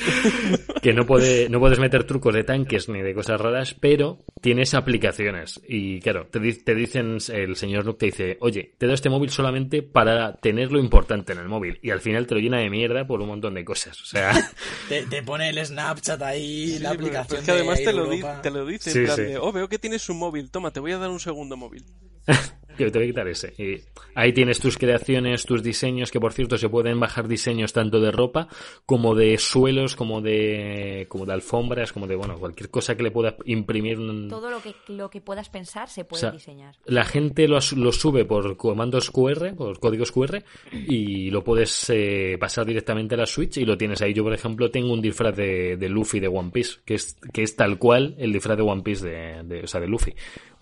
[0.80, 4.72] que no, puede, no puedes meter trucos de tanques ni de cosas raras, pero tienes
[4.74, 5.60] aplicaciones.
[5.68, 9.10] Y claro, te, di- te dicen, el señor Nook te dice, oye, te doy este
[9.10, 11.78] móvil solamente para tener lo importante en el móvil.
[11.82, 14.00] Y al final te lo llena de mierda por un montón de cosas.
[14.00, 14.32] O sea,
[14.88, 17.40] Te, te pone el Snapchat ahí, Sí, la pero aplicación.
[17.40, 18.08] es que además de te lo,
[18.40, 19.22] te lo dice, Sí, en plan sí.
[19.24, 21.84] de, oh, veo que tienes un móvil, toma, te voy a dar un segundo móvil.
[22.76, 23.52] que te voy a quitar ese.
[23.58, 23.80] Y
[24.14, 28.10] ahí tienes tus creaciones, tus diseños, que por cierto se pueden bajar diseños tanto de
[28.10, 28.48] ropa
[28.86, 33.10] como de suelos, como de, como de alfombras, como de, bueno, cualquier cosa que le
[33.10, 33.98] pueda imprimir.
[34.28, 36.76] Todo lo que, lo que puedas pensar se O puede sea, diseñar.
[36.84, 40.42] La gente lo, lo sube por comandos QR, por códigos QR,
[40.72, 44.12] y lo puedes eh, pasar directamente a la Switch y lo tienes ahí.
[44.14, 47.42] Yo, por ejemplo, tengo un disfraz de, de Luffy de One Piece, que es, que
[47.42, 50.14] es tal cual el disfraz de One Piece de, de- o sea, de Luffy.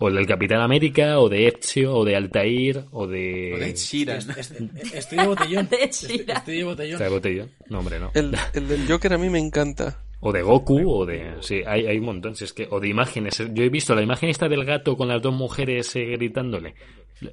[0.03, 3.53] O el del Capitán América, o de Ezio, o de Altair, o de...
[3.55, 4.17] O de Sheeran.
[4.17, 5.67] Es- es- Estoy de botellón.
[5.69, 6.17] De Estoy,
[6.57, 6.93] de botellón.
[6.93, 7.47] ¿Está de botella?
[7.69, 8.09] No, hombre, no.
[8.15, 9.99] El, el del Joker a mí me encanta.
[10.19, 11.35] O de Goku, o de...
[11.41, 12.35] Sí, hay, hay un montón.
[12.35, 13.37] Si es que, o de imágenes.
[13.53, 16.73] Yo he visto la imagen esta del gato con las dos mujeres eh, gritándole.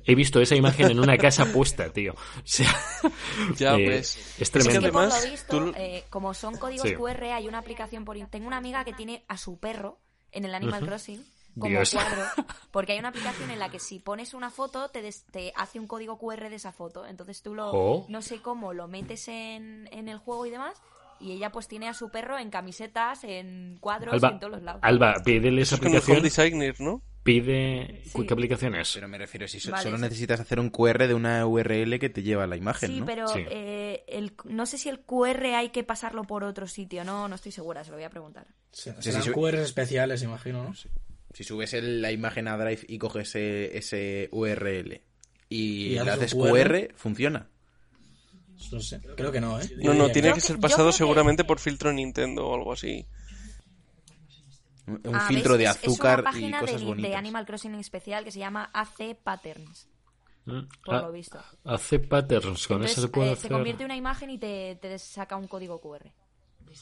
[0.04, 2.12] He visto esa imagen en una casa puesta, tío.
[2.12, 2.70] O sea,
[3.56, 4.16] Ya, eh, pues.
[4.16, 4.82] Es Es tremendo.
[4.82, 6.94] que por además, lo visto, tú- eh, como son códigos Sí.
[6.94, 8.18] QR, hay una aplicación por...
[8.28, 9.98] Tengo una amiga que tiene a su perro
[10.32, 11.24] en el Animal Crossing
[11.58, 11.92] como Dios.
[11.92, 12.22] cuadro,
[12.70, 15.78] porque hay una aplicación en la que si pones una foto te, des- te hace
[15.80, 17.06] un código QR de esa foto.
[17.06, 18.06] Entonces tú lo, Oh.
[18.08, 20.74] no sé cómo, lo metes en, en el juego y demás,
[21.20, 24.52] y ella pues tiene a su perro en camisetas, en cuadros y Alba, en todos
[24.52, 24.80] los lados.
[24.84, 26.22] Alba, pídele esa aplicación.
[26.22, 27.02] Designer, ¿no?
[27.24, 28.02] Pide.
[28.06, 28.24] Sí.
[28.26, 28.90] ¿Qué aplicación es?
[28.94, 30.02] Pero me refiero, si so- Vale, solo sí.
[30.02, 33.06] necesitas hacer un QR de una URL que te lleva a la imagen, Sí, ¿no?
[33.06, 33.44] pero Sí.
[33.50, 37.34] eh, el, no sé si el QR hay que pasarlo por otro sitio, no, no
[37.34, 38.46] estoy segura, se lo voy a preguntar.
[38.72, 39.34] Sí, Serán sí, sí.
[39.34, 40.74] QRs especiales, imagino, ¿no?
[41.34, 45.02] Si subes el- la imagen a Drive y coges ese, ese URL
[45.48, 46.50] y, Y le haces QR,
[46.88, 47.48] QR, funciona.
[48.72, 49.70] No sé, creo que no, ¿eh?
[49.82, 53.06] No, no, tiene que que- ser pasado seguramente por filtro Nintendo o algo así.
[54.86, 55.58] Un un Ah, filtro ¿ves?
[55.60, 57.10] de azúcar es una y página cosas de, bonitas.
[57.10, 59.86] de Animal Crossing en especial que se llama AC Patterns,
[60.46, 60.60] Mm.
[60.84, 61.38] por Ah, lo visto.
[61.64, 63.48] Hace patterns, con Entonces, eso se puede eh, hacer.
[63.50, 66.10] te convierte una imagen y te, te saca un código QR.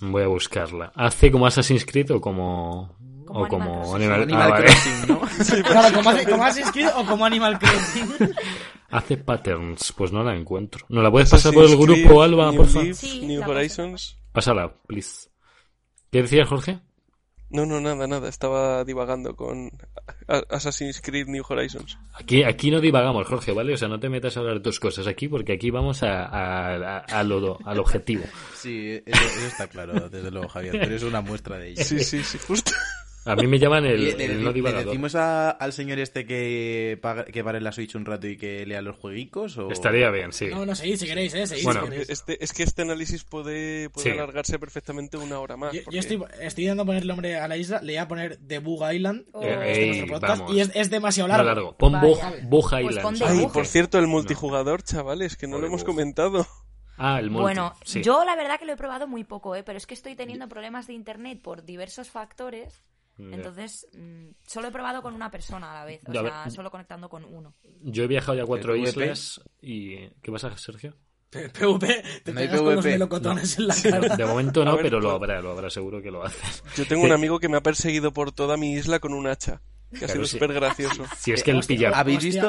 [0.01, 0.93] Voy a buscarla.
[0.95, 2.97] ¿Hace como Assassin's Creed o como.
[3.27, 3.95] Como o Animal como Crossing.
[3.97, 4.57] Animal, Animal ah.
[4.57, 5.65] Crossing, ¿no?
[5.65, 8.35] Claro, como, como Assassin's Creed o como Animal Crossing.
[8.91, 10.87] Hace patterns, pues no la encuentro.
[10.89, 12.95] ¿No la puedes pasar por el grupo, Creed, Alba, por favor?
[12.95, 13.43] Sí, New.
[13.43, 14.17] Horizons.
[14.33, 15.29] Pásala, please.
[16.11, 16.79] ¿Qué decías, Jorge?
[17.51, 18.29] No, no, nada, nada.
[18.29, 19.71] Estaba divagando con
[20.51, 21.97] Assassin's Creed New Horizons.
[22.15, 23.75] Aquí, aquí no divagamos, Jorge, ¿vale?
[23.75, 26.25] O sea, no te metas a hablar de tus cosas aquí porque aquí vamos a,
[26.25, 28.25] a- a- a lo- al objetivo.
[28.57, 31.85] Sí, eso, eso está claro, desde luego, Javier, pero es una muestra de ello.
[31.85, 32.73] Sí, sí, sí, justo.
[33.27, 34.87] A mí me llaman el, le, el no le divagador.
[34.87, 37.01] decimos a- al señor este que,
[37.33, 39.59] que pare la Switch un rato y que lea los jueguicos?
[39.59, 39.71] O...
[39.71, 40.47] Estaría bien, sí.
[40.47, 41.47] No, no, seguid si queréis, ¿eh?
[41.47, 41.81] Seguid Bueno.
[41.85, 42.11] si queréis.
[42.11, 44.17] Este, es que este análisis puede, puede Sí.
[44.17, 45.73] alargarse perfectamente una hora más.
[45.73, 48.85] Yo, estoy, estoy intentando ponerle nombre a la isla, le voy a poner The Bug
[48.93, 49.43] Island, Oh.
[49.43, 51.47] Ey, podcast, y es, es demasiado No largo.
[51.49, 51.77] largo.
[51.77, 52.01] Pon.
[52.01, 53.17] Bug, Bug Pues Island.
[53.17, 53.39] ¿sabes?
[53.39, 55.91] Ay, por cierto, el multijugador, chavales, que no lo hemos Bug.
[55.95, 56.47] comentado.
[56.99, 57.43] Ah, el multi.
[57.43, 58.03] Bueno, sí.
[58.03, 59.63] yo la verdad que lo he probado muy poco, ¿eh?
[59.63, 62.83] pero es que estoy teniendo problemas de internet por diversos factores.
[63.19, 66.53] Entonces, mm, solo he probado con una persona a la vez, o Ya, sea, ver.
[66.53, 67.55] solo conectando con uno.
[67.83, 69.97] Yo he viajado ya a cuatro islas y...
[70.23, 70.95] ¿Qué pasa, Sergio?
[71.31, 72.91] PvP, te No hay pegas con los PvP.
[72.93, 74.17] melocotones en la cara.
[74.17, 76.39] de momento A no, ver, pero lo pues- habrá, lo habrá, seguro que lo hace.
[76.77, 79.61] Yo tengo un amigo que me ha perseguido por toda mi isla con un hacha.
[79.99, 80.33] Que ha sido sí.
[80.33, 81.05] súper gracioso.
[81.19, 81.95] Si es que el pillar...
[81.95, 82.49] ¿Habéis visto.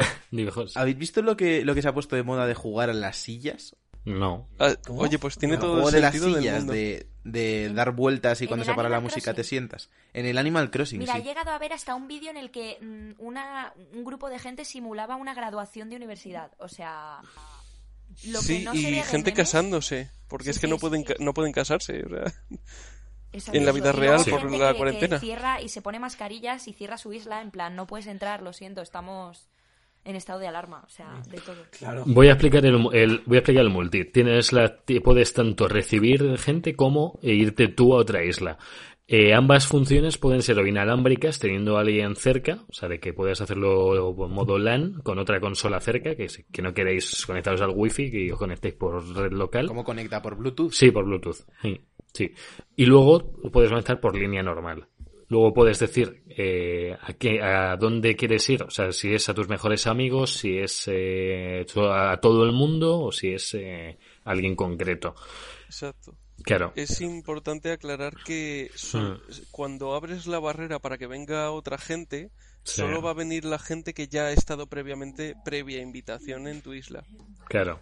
[0.76, 3.18] ¿Habéis visto lo que, lo que se ha puesto de moda de jugar a las
[3.18, 3.76] sillas?
[4.08, 4.48] No.
[4.58, 4.74] Ah.
[4.90, 6.74] Oye, pues tiene todo el de las sentido del sillas, mundo.
[6.74, 9.90] de, de dar vueltas y En cuando se para la música te sientas.
[10.14, 11.20] En el Animal Crossing, Mira, sí.
[11.20, 14.40] he llegado a ver hasta un vídeo en el que mm, una, un grupo de
[14.40, 16.52] gente simulaba una graduación de universidad.
[16.60, 17.20] O sea,
[18.28, 20.10] lo sí, que no y gente memes- casándose.
[20.30, 22.04] Porque Sí, es que sí, no pueden, no pueden casarse.
[22.06, 22.34] o sea.
[23.34, 25.20] Es en la vida real por la que- que cuarentena.
[25.20, 28.54] cierra y se pone mascarillas y cierra su isla en plan, no puedes entrar, lo
[28.54, 29.50] siento, estamos
[30.06, 31.56] en estado de alarma, o sea, de todo.
[31.78, 32.04] Claro.
[32.06, 34.06] Voy a explicar el, el- voy a explicar el multi.
[34.06, 38.58] Tienes la, puedes tanto recibir gente como e irte tú a otra isla.
[39.10, 43.14] Eh, ambas funciones pueden ser o inalámbricas, teniendo a alguien cerca, o sea, de que
[43.14, 46.28] puedas hacerlo en modo LAN con otra consola cerca, que,
[46.62, 49.68] no queréis conectaros al wifi, que os conectéis por red local.
[49.68, 50.72] ¿Cómo conecta por Bluetooth?
[50.74, 51.38] Sí, por Bluetooth.
[51.62, 51.80] Sí,
[52.12, 52.34] sí.
[52.76, 54.86] Y luego puedes conectar por línea normal.
[55.30, 59.34] Luego puedes decir eh, a, qué, a dónde quieres ir, o sea, si es a
[59.34, 64.56] tus mejores amigos, si es eh, a todo el mundo o si es eh, alguien
[64.56, 65.16] concreto.
[65.66, 66.16] Exacto.
[66.44, 66.72] Claro.
[66.76, 69.20] Es importante aclarar que so-
[69.52, 72.30] cuando abres la barrera para que venga otra gente,
[72.64, 72.82] Sí.
[72.82, 76.74] solo va a venir la gente que ya ha estado previamente, previa invitación en tu
[76.74, 77.04] isla.
[77.48, 77.80] Claro.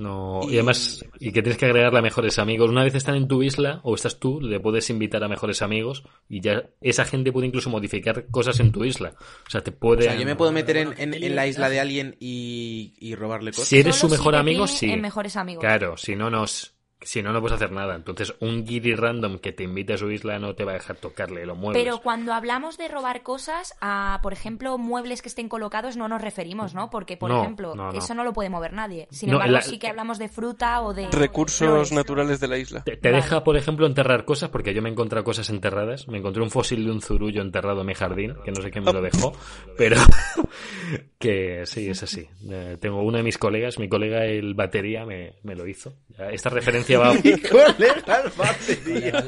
[0.00, 2.70] No, y Y- además, y que tienes que agregarle a mejores amigos.
[2.70, 6.02] Una vez están en tu isla, o estás tú, le puedes invitar a mejores amigos,
[6.28, 9.14] y ya esa gente puede incluso modificar cosas en tu isla.
[9.46, 10.02] O sea, te O puede.
[10.04, 13.68] sea, yo me puedo meter en, en- la isla de alguien y, y robarle cosas.
[13.68, 14.90] Si eres Solo su mejor amigo, sí.
[14.90, 15.60] en mejores amigos.
[15.60, 16.68] Claro, si no, no, s-
[17.02, 17.94] si no, no puedes hacer nada.
[17.96, 20.96] Entonces, un guiri random que te invite a su isla no te va a dejar
[20.96, 21.82] tocarle los muebles.
[21.82, 26.20] Pero cuando hablamos de robar cosas, a, por ejemplo, muebles que estén colocados, no nos
[26.20, 26.90] referimos, ¿no?
[26.90, 27.98] Porque, por No, ejemplo, no, no.
[27.98, 29.08] eso no lo puede mover nadie.
[29.10, 31.08] Sin No, embargo, la- sí que hablamos de fruta o de...
[31.10, 32.82] Recursos naturales de la isla.
[32.84, 33.22] Te, te Vale.
[33.22, 36.08] deja, por ejemplo, enterrar cosas, porque yo me he encontrado cosas enterradas.
[36.08, 38.84] Me encontré un fósil de un zurullo enterrado en mi jardín, que no sé quién
[38.84, 39.32] me lo dejó,
[39.78, 39.96] pero
[41.18, 42.28] que sí, es así.
[42.48, 45.94] Eh, tengo uno de mis colegas, mi colega el batería me, me lo hizo.
[46.30, 47.38] Esta referencia batería.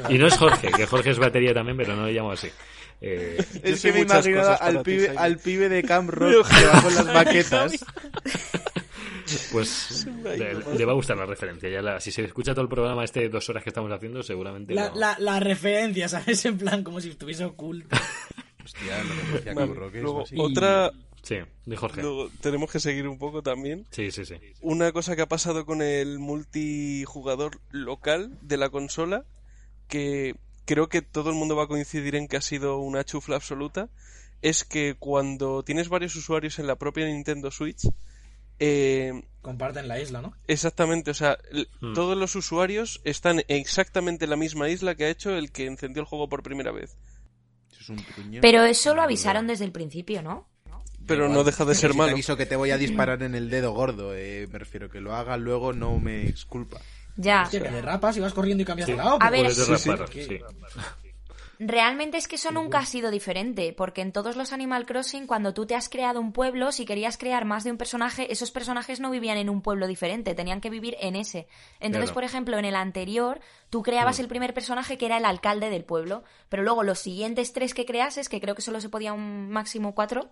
[0.09, 2.49] Y no es Jorge, que Jorge es batería también, pero no le llamo así.
[3.01, 6.81] Eh, Es que me imaginaba al ti, pibe, al pibe de Camp Rock que va
[6.81, 7.73] con las maquetas.
[9.51, 11.69] pues le, le va a gustar la referencia.
[11.69, 14.23] Ya la- si se escucha todo el programa este de dos horas que estamos haciendo,
[14.23, 14.95] seguramente La, no.
[14.95, 16.45] la, la referencia, ¿sabes?
[16.45, 17.95] En plan, como si estuviese oculto.
[18.63, 20.35] Hostia, lo que decía Camp Rock es luego, así.
[20.37, 20.91] otra,
[21.23, 22.01] Sí, de Jorge.
[22.01, 23.85] luego tenemos que seguir un poco también.
[23.91, 24.35] Sí, sí, sí.
[24.61, 29.23] Una cosa que ha pasado con el multijugador local de la consola,
[29.87, 30.35] que
[30.65, 33.89] creo que todo el mundo va a coincidir en que ha sido una chufla absoluta,
[34.41, 37.87] es que cuando tienes varios usuarios en la propia Nintendo Switch,
[38.59, 40.33] eh, Comparten la isla, ¿no?
[40.47, 41.37] exactamente, o sea,
[41.81, 41.93] Hmm.
[41.93, 46.01] todos los usuarios están exactamente en la misma isla que ha hecho el que encendió
[46.01, 46.97] el juego por primera vez.
[48.41, 50.47] Pero eso lo avisaron desde el principio, ¿no?
[51.07, 51.37] Pero Igual.
[51.37, 52.07] no deja de Pero ser si malo.
[52.09, 54.13] Te aviso que te voy a disparar en el dedo gordo.
[54.15, 56.79] eh, me refiero que lo haga luego, no me exculpa.
[57.15, 57.43] Ya.
[57.43, 59.17] Hostia, que derrapas y vas corriendo y cambias de lado.
[59.19, 60.23] A ver, Puedes Sí, derrapar, sí.
[60.23, 60.39] sí.
[61.59, 65.53] Realmente es que eso nunca ha sido diferente, porque en todos los Animal Crossing, cuando
[65.53, 68.99] tú te has creado un pueblo, si querías crear más de un personaje, esos personajes
[68.99, 71.47] no vivían en un pueblo diferente, tenían que vivir en ese.
[71.79, 72.13] Entonces, Claro.
[72.15, 73.39] por ejemplo, en el anterior,
[73.69, 77.53] tú creabas el primer personaje que era el alcalde del pueblo, pero luego los siguientes
[77.53, 80.31] tres que creases, que creo que solo se podía un máximo cuatro,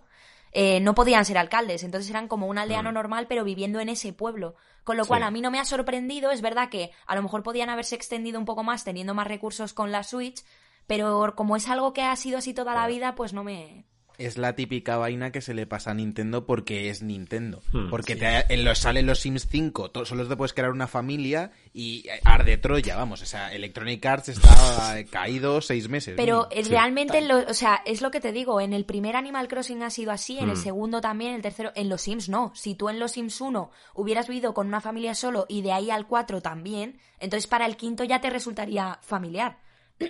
[0.52, 4.12] eh, no podían ser alcaldes, entonces eran como un aldeano normal, pero viviendo en ese
[4.12, 4.54] pueblo.
[4.84, 5.26] Con lo cual, Sí.
[5.26, 8.38] a mí no me ha sorprendido, es verdad que a lo mejor podían haberse extendido
[8.38, 10.44] un poco más teniendo más recursos con la Switch,
[10.86, 13.84] pero como es algo que ha sido así toda la vida, pues no me...
[14.18, 17.60] Es la típica vaina que se le pasa a Nintendo porque es Nintendo.
[17.72, 17.88] Hmm.
[17.90, 21.50] porque te, en los, salen los Sims 5, to- solo te puedes crear una familia
[21.72, 23.22] y eh, arde Troya, vamos.
[23.22, 26.14] O sea, Electronic Arts está eh, caído seis meses.
[26.16, 29.16] Pero eh, realmente, en lo- o sea, es lo que te digo, en el primer
[29.16, 30.62] Animal Crossing ha sido así, en el Mm.
[30.62, 32.52] segundo también, en el tercero, en los Sims no.
[32.54, 35.90] Si tú en los Sims 1 hubieras vivido con una familia solo y de ahí
[35.90, 39.58] al 4 también, entonces para el quinto ya te resultaría familiar.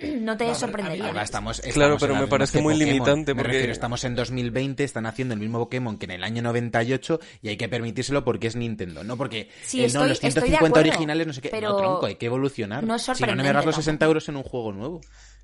[0.21, 1.07] no te sorprendería.
[1.07, 2.93] Ahora estamos, Claro, estamos pero en me parece muy Pokémon.
[2.93, 6.23] limitante, Me porque- refiero, estamos en 2020, están haciendo el mismo Pokémon que en el
[6.23, 9.03] año 98 y hay que permitírselo porque es Nintendo.
[9.03, 11.49] No porque Sí, eh, estoy- no, los estoy de 150 acuerdo, originales, no sé qué.
[11.49, 12.83] pero no, tronco, hay que evolucionar.
[12.83, 14.09] no es si no, no me hagas los 60 tampoco.
[14.11, 15.01] euros en un juego nuevo.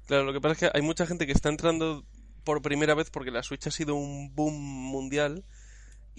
[0.07, 2.03] Claro, lo que pasa es que hay mucha gente que está entrando
[2.43, 5.43] por primera vez porque la Switch ha sido un boom mundial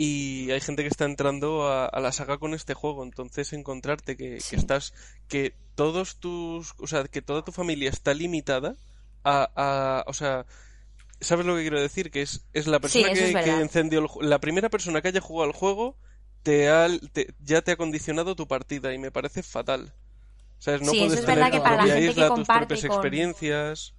[0.02, 3.04] y hay gente que está entrando a, a la saga con este juego.
[3.04, 4.94] Entonces encontrarte que, que estás,
[5.28, 8.76] que todos tus, o sea, que toda tu familia está limitada
[9.24, 10.46] a, a- o sea,
[11.20, 12.10] ¿sabes lo que quiero decir?
[12.10, 13.60] Que es, es la persona que, es que verdad.
[13.60, 15.96] encendió el la primera persona que haya jugado al juego
[16.42, 19.92] te ha, te- ya te ha condicionado tu partida y me parece fatal.
[20.58, 20.80] ¿Sabes?
[20.80, 22.34] No Sí, eso puedes es verdad tener que tu para la propia gente que isla,
[22.34, 23.94] tus propias con- experiencias.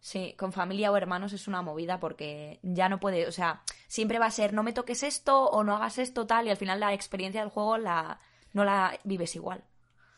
[0.00, 4.18] Sí, con familia o hermanos es una movida porque ya no puede, o sea, siempre
[4.18, 6.80] va a ser no me toques esto o no hagas esto tal y al final
[6.80, 8.18] la experiencia del juego la
[8.52, 9.62] no la vives igual.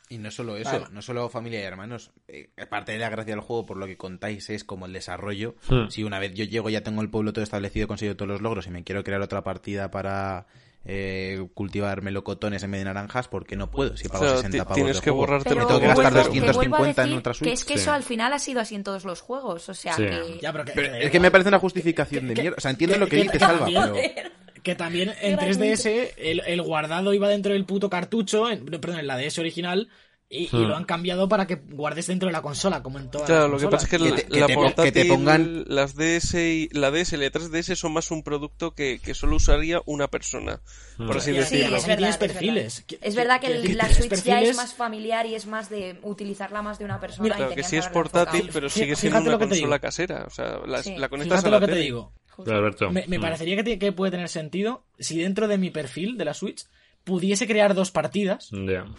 [0.08, 0.86] Y no solo eso, Vale.
[0.90, 2.10] no solo familia y hermanos.
[2.28, 5.54] Eh, parte de la gracia del juego, por lo que contáis, es como el desarrollo.
[5.68, 5.88] Hmm.
[5.88, 8.42] Si una vez yo llego, ya tengo el pueblo todo establecido, he conseguido todos los
[8.42, 10.46] logros y me quiero crear otra partida para
[10.84, 14.50] eh, cultivar melocotones en vez de naranjas, porque no puedo si pago O sea, 60
[14.50, 15.18] ti- pavos tienes de que juego.
[15.26, 17.52] borrarte Pero Me tengo que gastar vuelvo- que 250 vuelvo a en otra Que Switch.
[17.52, 17.80] es que Sí.
[17.80, 20.02] eso al final ha sido así en todos los juegos, o sea Sí.
[20.04, 20.38] que...
[20.42, 22.56] Ya, pero que, Pero es que me parece una justificación de mierda.
[22.58, 23.94] O sea, entiendo lo que dices, Alba, pero...
[24.62, 29.08] Que también en 3DS el, el guardado iba dentro del puto cartucho, en- perdón, en
[29.08, 29.88] la DS original,
[30.34, 30.62] Y, y Hmm.
[30.68, 33.50] lo han cambiado para que guardes dentro de la consola, como en todas Claro, las
[33.50, 34.22] lo que pasa es que, consolas.
[34.22, 37.12] Que te- la, que la te- que portátil, te pongan- las DS y la DS
[37.12, 40.62] y la 3DS son más un producto que, que solo usaría una persona,
[40.96, 41.76] por así Y- y decirlo.
[41.76, 42.84] es verdad, perfiles.
[43.02, 45.68] Es verdad que que- el- que la Switch ya es más familiar y es más
[45.68, 47.24] de utilizarla más de una persona.
[47.24, 50.24] Mira, y Claro, que sí es portátil, pero sigue siendo fíjate una consola casera.
[50.26, 50.96] O sea, la, Sí.
[50.96, 51.84] la conectas Fíjate a la lo que te tele.
[51.84, 52.12] digo.
[52.46, 52.90] Alberto.
[52.90, 56.32] Me, me parecería que, que puede tener sentido si dentro de mi perfil de la
[56.32, 56.64] Switch
[57.04, 58.50] pudiese crear dos partidas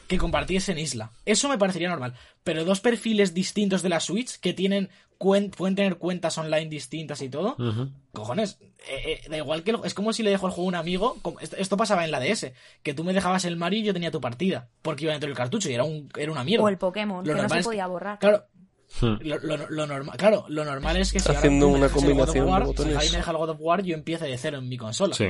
[0.07, 1.11] que compartiesen isla.
[1.25, 2.13] Eso me parecería normal.
[2.43, 7.29] Pero dos perfiles distintos de la Switch que tienen pueden tener cuentas online distintas y
[7.29, 7.55] todo.
[8.11, 8.57] Cojones,
[8.89, 10.75] eh, eh, da igual que el- es como si le dejo el juego a un
[10.75, 11.17] amigo.
[11.21, 12.53] como- esto, esto pasaba en la DS,
[12.83, 15.37] que tú me dejabas el Mario y yo tenía tu partida, porque iba dentro del
[15.37, 16.65] cartucho y era un era una mierda.
[16.65, 18.19] O el Pokémon, Lo que no se es- podía borrar.
[18.19, 18.43] Claro,
[18.99, 19.15] Hmm.
[19.21, 22.03] lo, lo- lo normal, claro, lo normal es que si ahora Haciendo me una dejas
[22.03, 22.93] el God of combinación de War, botones.
[22.93, 25.15] si ahí me deja el God of War, yo empiezo de cero en mi consola.
[25.15, 25.27] Sí.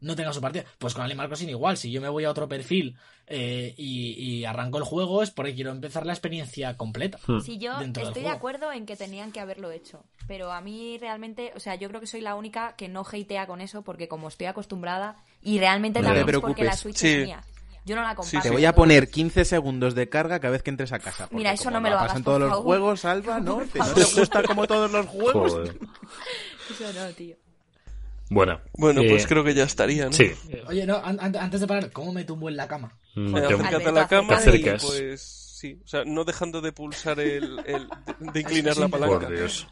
[0.00, 0.64] No tenga su partida.
[0.78, 1.76] Pues con Animal Crossing igual.
[1.78, 2.96] Si yo me voy a otro perfil
[3.26, 7.18] eh, y, y arranco el juego es porque quiero empezar la experiencia completa.
[7.26, 7.40] Hmm.
[7.40, 11.52] Si yo estoy de acuerdo en que tenían que haberlo hecho, pero a mí realmente,
[11.56, 14.28] o sea, yo creo que soy la única que no hatea con eso porque como
[14.28, 16.80] estoy acostumbrada y realmente No también te es porque la preocupes.
[16.80, 17.08] Switch Sí.
[17.08, 17.42] es mía.
[17.86, 18.40] Yo no la comparto.
[18.48, 21.28] Te voy a poner 15 segundos de carga cada vez que entres a casa.
[21.30, 23.58] Mira, eso no me lo hagas, pasan todos los juegos, Alba, ¿no?
[23.72, 24.04] ¿Te- ¿No favor.
[24.06, 25.52] te gusta como todos los juegos?
[25.52, 25.78] Joder.
[26.70, 27.36] Eso no, tío.
[28.30, 28.60] Bueno.
[28.78, 30.12] Bueno, eh, pues creo que ya estaría, ¿no?
[30.12, 30.32] Sí.
[30.66, 32.96] Oye, no, an- an- antes de parar, ¿cómo me tumbo en la cama?
[33.14, 35.20] Mm, te- acércate a la cama Te y pues
[35.60, 39.26] sí, o sea, no dejando de pulsar el, el- de, de inclinar la palanca.
[39.26, 39.68] Por Dios.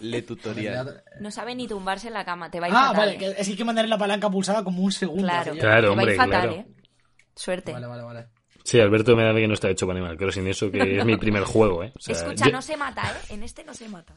[0.00, 1.02] Le tutorial.
[1.20, 2.96] No sabe ni tumbarse en la cama, te va a ir Ah, fatal.
[2.96, 3.34] vale, ¿eh?
[3.36, 5.22] es que hay que mantener la palanca pulsada como un segundo.
[5.24, 5.52] Claro.
[5.52, 6.52] Claro, te va a hombre, ir fatal, claro.
[6.52, 6.66] ¿eh?
[7.34, 7.72] Suerte.
[7.72, 8.26] Vale, vale, vale.
[8.64, 11.16] Sí, Alberto me da que no está hecho para Animal Crossing eso, que es mi
[11.16, 11.92] primer juego, ¿eh?
[11.96, 13.34] O sea, Escucha, yo- no se mata, ¿eh?
[13.34, 14.14] En este no se mata.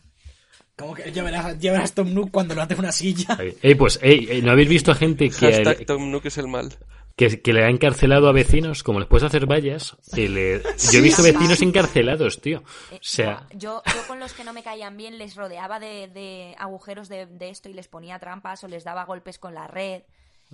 [0.76, 3.38] Como que ya verás, ya verás Tom Nook cuando lo hace en una silla.
[3.62, 6.48] Ey, pues, ey, ey, ¿no habéis visto a gente que, Hashtag Tom Nook es el
[6.48, 6.76] mal.
[7.16, 9.96] que, que le ha encarcelado a vecinos, como les puedes hacer vallas?
[10.16, 12.64] que le- Yo he visto vecinos encarcelados, tío.
[12.92, 16.08] Eh, O sea, yo, yo con los que no me caían bien les rodeaba de,
[16.08, 19.68] de agujeros de, de esto y les ponía trampas o les daba golpes con la
[19.68, 20.02] red.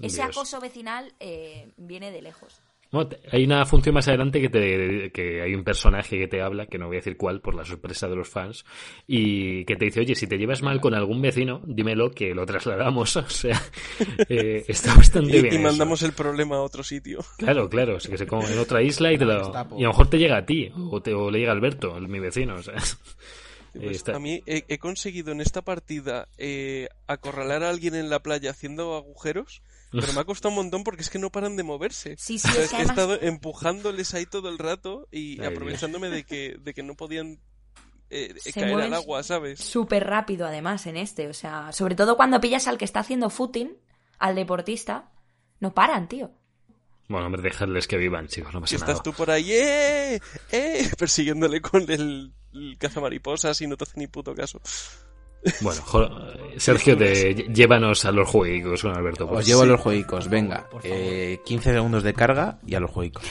[0.01, 0.35] Ese Dios.
[0.37, 2.61] acoso vecinal eh, viene de lejos.
[2.91, 6.65] Bueno, hay una función más adelante que, te, que hay un personaje que te habla,
[6.65, 8.65] que no voy a decir cuál por la sorpresa de los fans,
[9.07, 12.45] y que te dice, oye, si te llevas mal con algún vecino, dímelo que lo
[12.45, 13.15] trasladamos.
[13.17, 13.61] O sea,
[14.27, 15.53] eh, está bastante Y, bien.
[15.53, 15.63] y eso.
[15.63, 17.19] mandamos el problema a otro sitio.
[17.37, 19.87] Claro, claro, o sea, que se come en otra isla y, te lo- y a
[19.87, 22.19] lo mejor te llega a ti, o, te, o le llega a Alberto, el- mi
[22.19, 22.75] vecino, o sea.
[23.73, 28.09] Pues Está- A mí he, he conseguido en esta partida eh, acorralar a alguien en
[28.09, 31.55] la playa haciendo agujeros, pero me ha costado un montón porque es que no paran
[31.55, 32.15] de moverse.
[32.17, 35.47] Sí, sí, O sea, es que he estado empujándoles ahí todo el rato y Ay,
[35.47, 37.39] aprovechándome de que, de que no podían
[38.09, 39.59] eh, Se caer al agua, ¿sabes?
[39.59, 41.27] Súper rápido, además, en este.
[41.27, 43.77] O sea, sobre todo cuando pillas al que está haciendo footing,
[44.17, 45.11] al deportista,
[45.59, 46.31] no paran, tío.
[47.07, 49.03] Bueno, hombre, dejarles que vivan, chicos, no pasa estás nada.
[49.03, 50.19] tú por ahí, ¡eh!
[50.51, 50.89] ¡eh!
[50.97, 54.59] Persiguiéndole con el, el cazamariposas y no te hace ni puto caso.
[55.61, 55.81] Bueno,
[56.57, 59.23] Sergio, te, llévanos a los juegos con Alberto.
[59.23, 59.43] Os favor.
[59.43, 60.67] llevo a los jueguicos, venga.
[60.83, 63.23] Eh, 15 segundos de carga y a los jueguicos.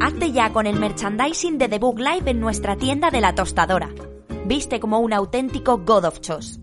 [0.00, 3.90] Hazte ya con el merchandising de The Book Live en nuestra tienda de la tostadora.
[4.46, 6.58] Viste como un auténtico God of Chos.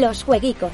[0.00, 0.72] Los jueguicos.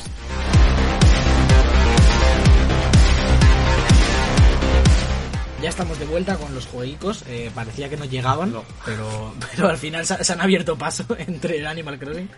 [5.62, 7.24] Ya estamos de vuelta con los jueguicos.
[7.26, 8.54] eh, parecía que no llegaban,
[8.84, 12.28] pero, pero al final se, se han abierto paso entre el Animal Crossing.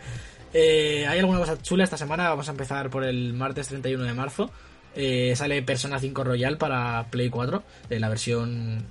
[0.54, 2.30] Eh, hay alguna cosa chula esta semana.
[2.30, 4.50] Vamos a empezar por el martes 31 de marzo.
[4.94, 8.86] Eh, sale Persona 5 Royal para Play 4, eh, la versión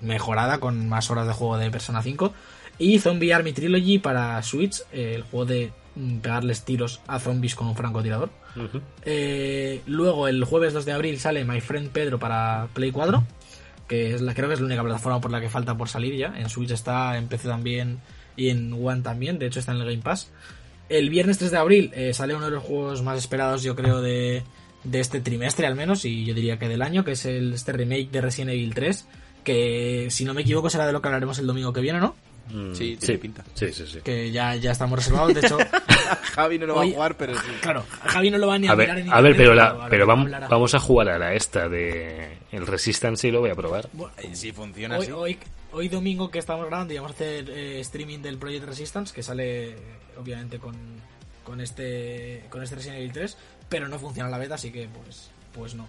[0.00, 2.32] mejorada con más horas de juego de Persona 5.
[2.78, 5.72] Y Zombie Army Trilogy para Switch, eh, el juego de
[6.22, 8.30] pegarles tiros a zombies con un francotirador.
[9.04, 13.24] Eh, luego el jueves 2 de abril sale My Friend Pedro para Play 4,
[13.88, 16.16] que es la, creo que es la única plataforma por la que falta por salir
[16.16, 16.34] ya.
[16.38, 18.00] En Switch está, en PC también
[18.36, 20.30] y en One también, de hecho está en el Game Pass.
[20.88, 24.00] El viernes 3 de abril eh, sale uno de los juegos más esperados yo creo
[24.00, 24.44] de,
[24.84, 27.72] de este trimestre al menos y yo diría que del año, que es el, este
[27.72, 29.06] remake de Resident Evil 3,
[29.42, 32.14] que si no me equivoco será de lo que hablaremos el domingo que viene, ¿no?
[32.48, 33.44] Mm, Sí, sí, pinta.
[33.54, 34.00] Sí, sí, sí.
[34.02, 35.58] Que ya, ya estamos reservados, de hecho...
[36.34, 37.40] Javi no lo Hoy- va a jugar, pero sí.
[37.60, 39.86] Claro, Javi no lo va ni a, A mirar ver, en a ver, pero, la,
[39.90, 40.48] pero vamos, hablará.
[40.48, 43.88] vamos a jugar a la esta de el Resistance y lo voy a probar.
[43.92, 45.12] Bueno, Si funciona Hoy, así.
[45.12, 45.38] hoy,
[45.72, 49.22] hoy domingo que estamos grabando y vamos a hacer eh, streaming del Project Resistance, que
[49.22, 49.74] sale
[50.18, 50.76] obviamente con,
[51.42, 53.36] con este con este Resident Evil 3,
[53.68, 55.86] pero no funciona la beta, así que pues pues no.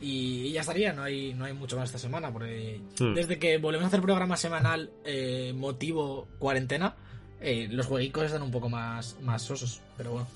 [0.00, 3.14] Y, y ya estaría, no hay, no hay mucho más esta semana, porque Hmm.
[3.14, 6.94] desde que volvemos a hacer programa semanal eh, motivo cuarentena,
[7.40, 9.80] eh, los jueguicos están un poco más, más sosos.
[9.96, 10.26] Pero bueno,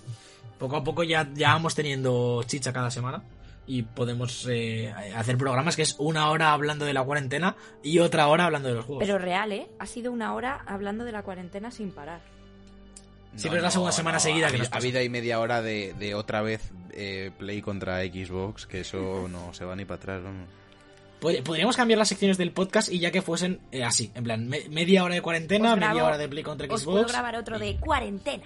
[0.59, 3.22] poco a poco ya, ya vamos teniendo chicha cada semana
[3.66, 8.28] y podemos eh, hacer programas que es una hora hablando de la cuarentena y otra
[8.28, 9.05] hora hablando de los juegos.
[9.05, 9.68] Pero real, ¿eh?
[9.78, 12.20] Ha sido una hora hablando de la cuarentena sin parar.
[13.39, 14.82] Siempre es la segunda semana seguida ha que nos Ha pasa.
[14.82, 19.55] habido ahí media hora de, de otra vez eh, Play contra Xbox, que eso no
[19.55, 20.48] se va ni para atrás, vamos.
[21.20, 24.47] Pod- Podríamos cambiar las secciones del podcast y ya que fuesen eh, así, en plan,
[24.48, 27.12] me- media hora de cuarentena, grabo- media hora de Play contra Os puedo Xbox.
[27.12, 28.44] grabar otro de cuarentena.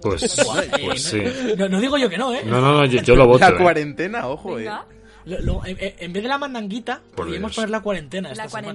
[0.00, 0.42] Pues, Eh,
[0.84, 1.20] pues sí.
[1.56, 2.42] no, no digo yo que no, ¿eh?
[2.44, 3.40] No, no, no, yo, yo lo voto.
[3.40, 3.58] La eh.
[3.60, 4.86] cuarentena, ojo, Venga,
[5.24, 7.56] Lo- lo- en, en vez de la mandanguita, Por podríamos Dios.
[7.56, 8.28] poner la cuarentena.
[8.28, 8.74] la semanas.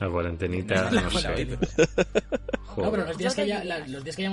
[0.00, 1.22] La cuarentenita, La no sé.
[1.22, 1.68] cuarentena.
[2.66, 2.84] Joder.
[2.84, 3.64] No, pero los días, que diría.
[3.64, 4.28] la- los días que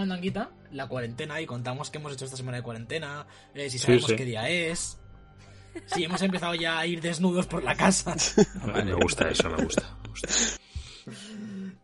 [0.72, 4.06] la cuarentena y contamos qué hemos hecho esta semana de cuarentena, eh, si Sí, sabemos
[4.08, 4.16] sí.
[4.16, 5.00] qué día es.
[5.88, 8.16] Si hemos empezado ya a ir desnudos por la casa.
[8.62, 9.84] Ah, Me gusta eso, me gusta.
[10.04, 10.30] me gusta.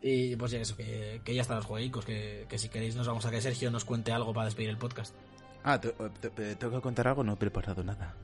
[0.04, 3.06] Y pues ya eso, que, que ya están los jueguicos, que, que si queréis nos
[3.06, 5.14] vamos a que Sergio nos cuente algo para despedir el podcast.
[5.62, 5.90] Ah, te-
[6.20, 8.16] te- te- tengo que contar algo, no he preparado nada.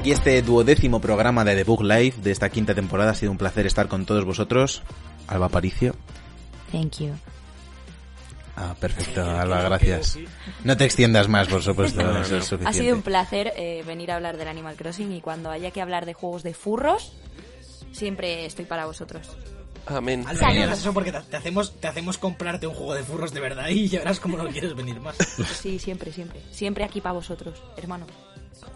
[0.00, 3.10] Aquí este duodécimo programa de The Book Live de esta quinta temporada.
[3.10, 4.82] Ha sido un placer estar con todos vosotros.
[5.26, 5.94] Alba Paricio.
[6.72, 7.12] Thank you.
[8.56, 10.18] Ah, perfecto, Alba, gracias.
[10.64, 12.00] No te extiendas más, por supuesto.
[12.22, 15.50] eso es Ha sido un placer eh, venir a hablar del Animal Crossing y cuando
[15.50, 17.12] haya que hablar de juegos de furros,
[17.92, 19.36] siempre estoy para vosotros.
[19.84, 20.24] Amén.
[20.26, 23.40] Alba, no eso porque te, te hacemos, te hacemos comprarte un juego de furros de
[23.40, 25.16] verdad y ya verás cómo no quieres venir más.
[25.60, 26.40] Sí, siempre, siempre.
[26.50, 28.06] Siempre aquí para vosotros, hermano.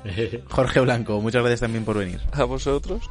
[0.51, 2.21] Jorge Blanco, muchas gracias también por venir.
[2.33, 3.09] A vosotros.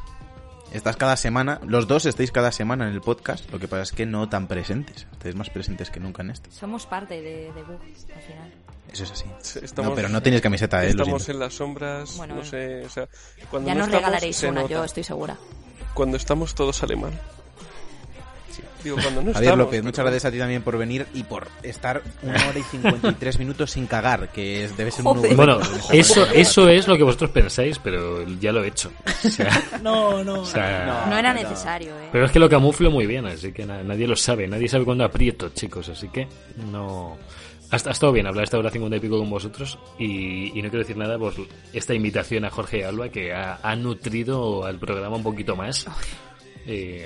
[0.72, 3.92] Estás cada semana, los dos estáis cada semana en el podcast, lo que pasa es
[3.92, 5.06] que no tan presentes.
[5.12, 6.50] Estáis más presentes que nunca en este.
[6.50, 7.78] Somos parte de, de Bug,
[8.14, 8.52] al final.
[8.92, 9.24] Eso es así.
[9.62, 10.88] Estamos, no, pero no tenéis camiseta, ¿eh?
[10.90, 12.50] Estamos en las sombras, Bueno, no bueno.
[12.50, 13.08] sé, o sea,
[13.50, 14.72] cuando Ya no nos estamos, regalaréis una, nota.
[14.72, 15.36] yo estoy segura.
[15.94, 17.12] Cuando estamos todos sale mal.
[18.84, 21.22] Digo, cuando no Javier estamos, López, muchas pero- gracias a ti también por venir y
[21.24, 25.34] por estar una hora y 53 minutos sin cagar, que es- debe ser un nuevo
[25.36, 25.58] Bueno,
[25.92, 28.92] eso, eso es lo que vosotros pensáis, pero ya lo he hecho.
[29.24, 30.40] O sea, No, no.
[30.42, 32.08] o sea, No era necesario, ¿eh?
[32.12, 34.46] Pero es que lo camuflo muy bien, así que na- nadie lo sabe.
[34.46, 36.28] Nadie sabe cuándo aprieto, chicos, así que
[36.70, 37.16] no...
[37.70, 40.68] Ha, ha estado bien hablar esta hora cincuenta y pico con vosotros y, y no
[40.68, 41.32] quiero decir nada por
[41.72, 45.86] esta invitación a Jorge y Alba que ha, ha nutrido al programa un poquito más.
[46.66, 47.04] Eh,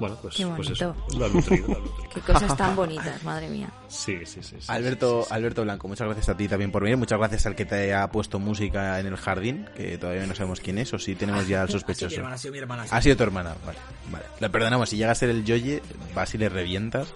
[0.00, 1.18] bueno, pues, Qué pues eso, bonito.
[1.18, 2.10] lo ha nutrido, lo ha nutrido.
[2.14, 3.70] Qué cosas tan bonitas, madre mía.
[3.88, 4.56] Sí, sí, sí.
[4.60, 5.34] sí, Alberto, sí, sí, sí.
[5.34, 6.96] Alberto Blanco, muchas gracias a ti también por venir.
[6.96, 10.60] Muchas gracias al que te ha puesto música en el jardín, que todavía no sabemos
[10.60, 12.16] quién es, o si tenemos ya al Ha sido mi sospechoso.
[12.16, 12.84] hermana, ha sido mi hermana.
[12.90, 13.78] Ha sido tu hermana, vale.
[14.10, 14.24] vale.
[14.40, 15.82] Le perdonamos, si llega a ser el Yoye,
[16.14, 17.08] vas y le revientas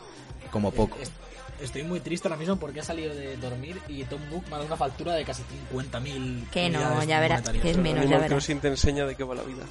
[0.50, 0.96] como poco.
[1.00, 1.12] Est-
[1.60, 4.58] Estoy muy triste ahora mismo porque he salido de dormir y Tom Book me ha
[4.58, 5.42] dado una factura de casi
[5.74, 8.28] 50.000 Que no, ya verás, que es menos, ya verás.
[8.28, 9.64] Crossing te enseña de qué va la vida.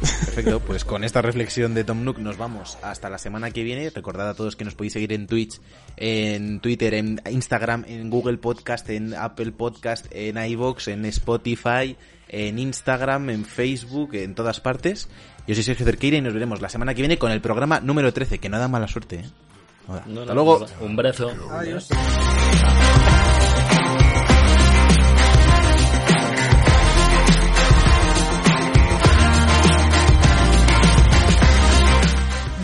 [0.00, 3.90] Perfecto, pues con esta reflexión de Tom Nook nos vamos hasta la semana que viene.
[3.90, 5.60] Recordad a todos que nos podéis seguir en Twitch,
[5.96, 11.96] en Twitter, en Instagram, en Google Podcast, en Apple Podcast, en iVoox, en Spotify,
[12.28, 15.08] en Instagram, en Facebook, en todas partes.
[15.46, 18.12] Yo soy Sergio Cerqueira y nos veremos la semana que viene con el programa número
[18.12, 19.16] 13, que no da mala suerte.
[19.16, 19.30] ¿eh?
[19.88, 20.04] No da.
[20.06, 20.66] No, Hasta no, luego.
[20.80, 21.32] Un brazo.
[21.50, 21.88] Adiós.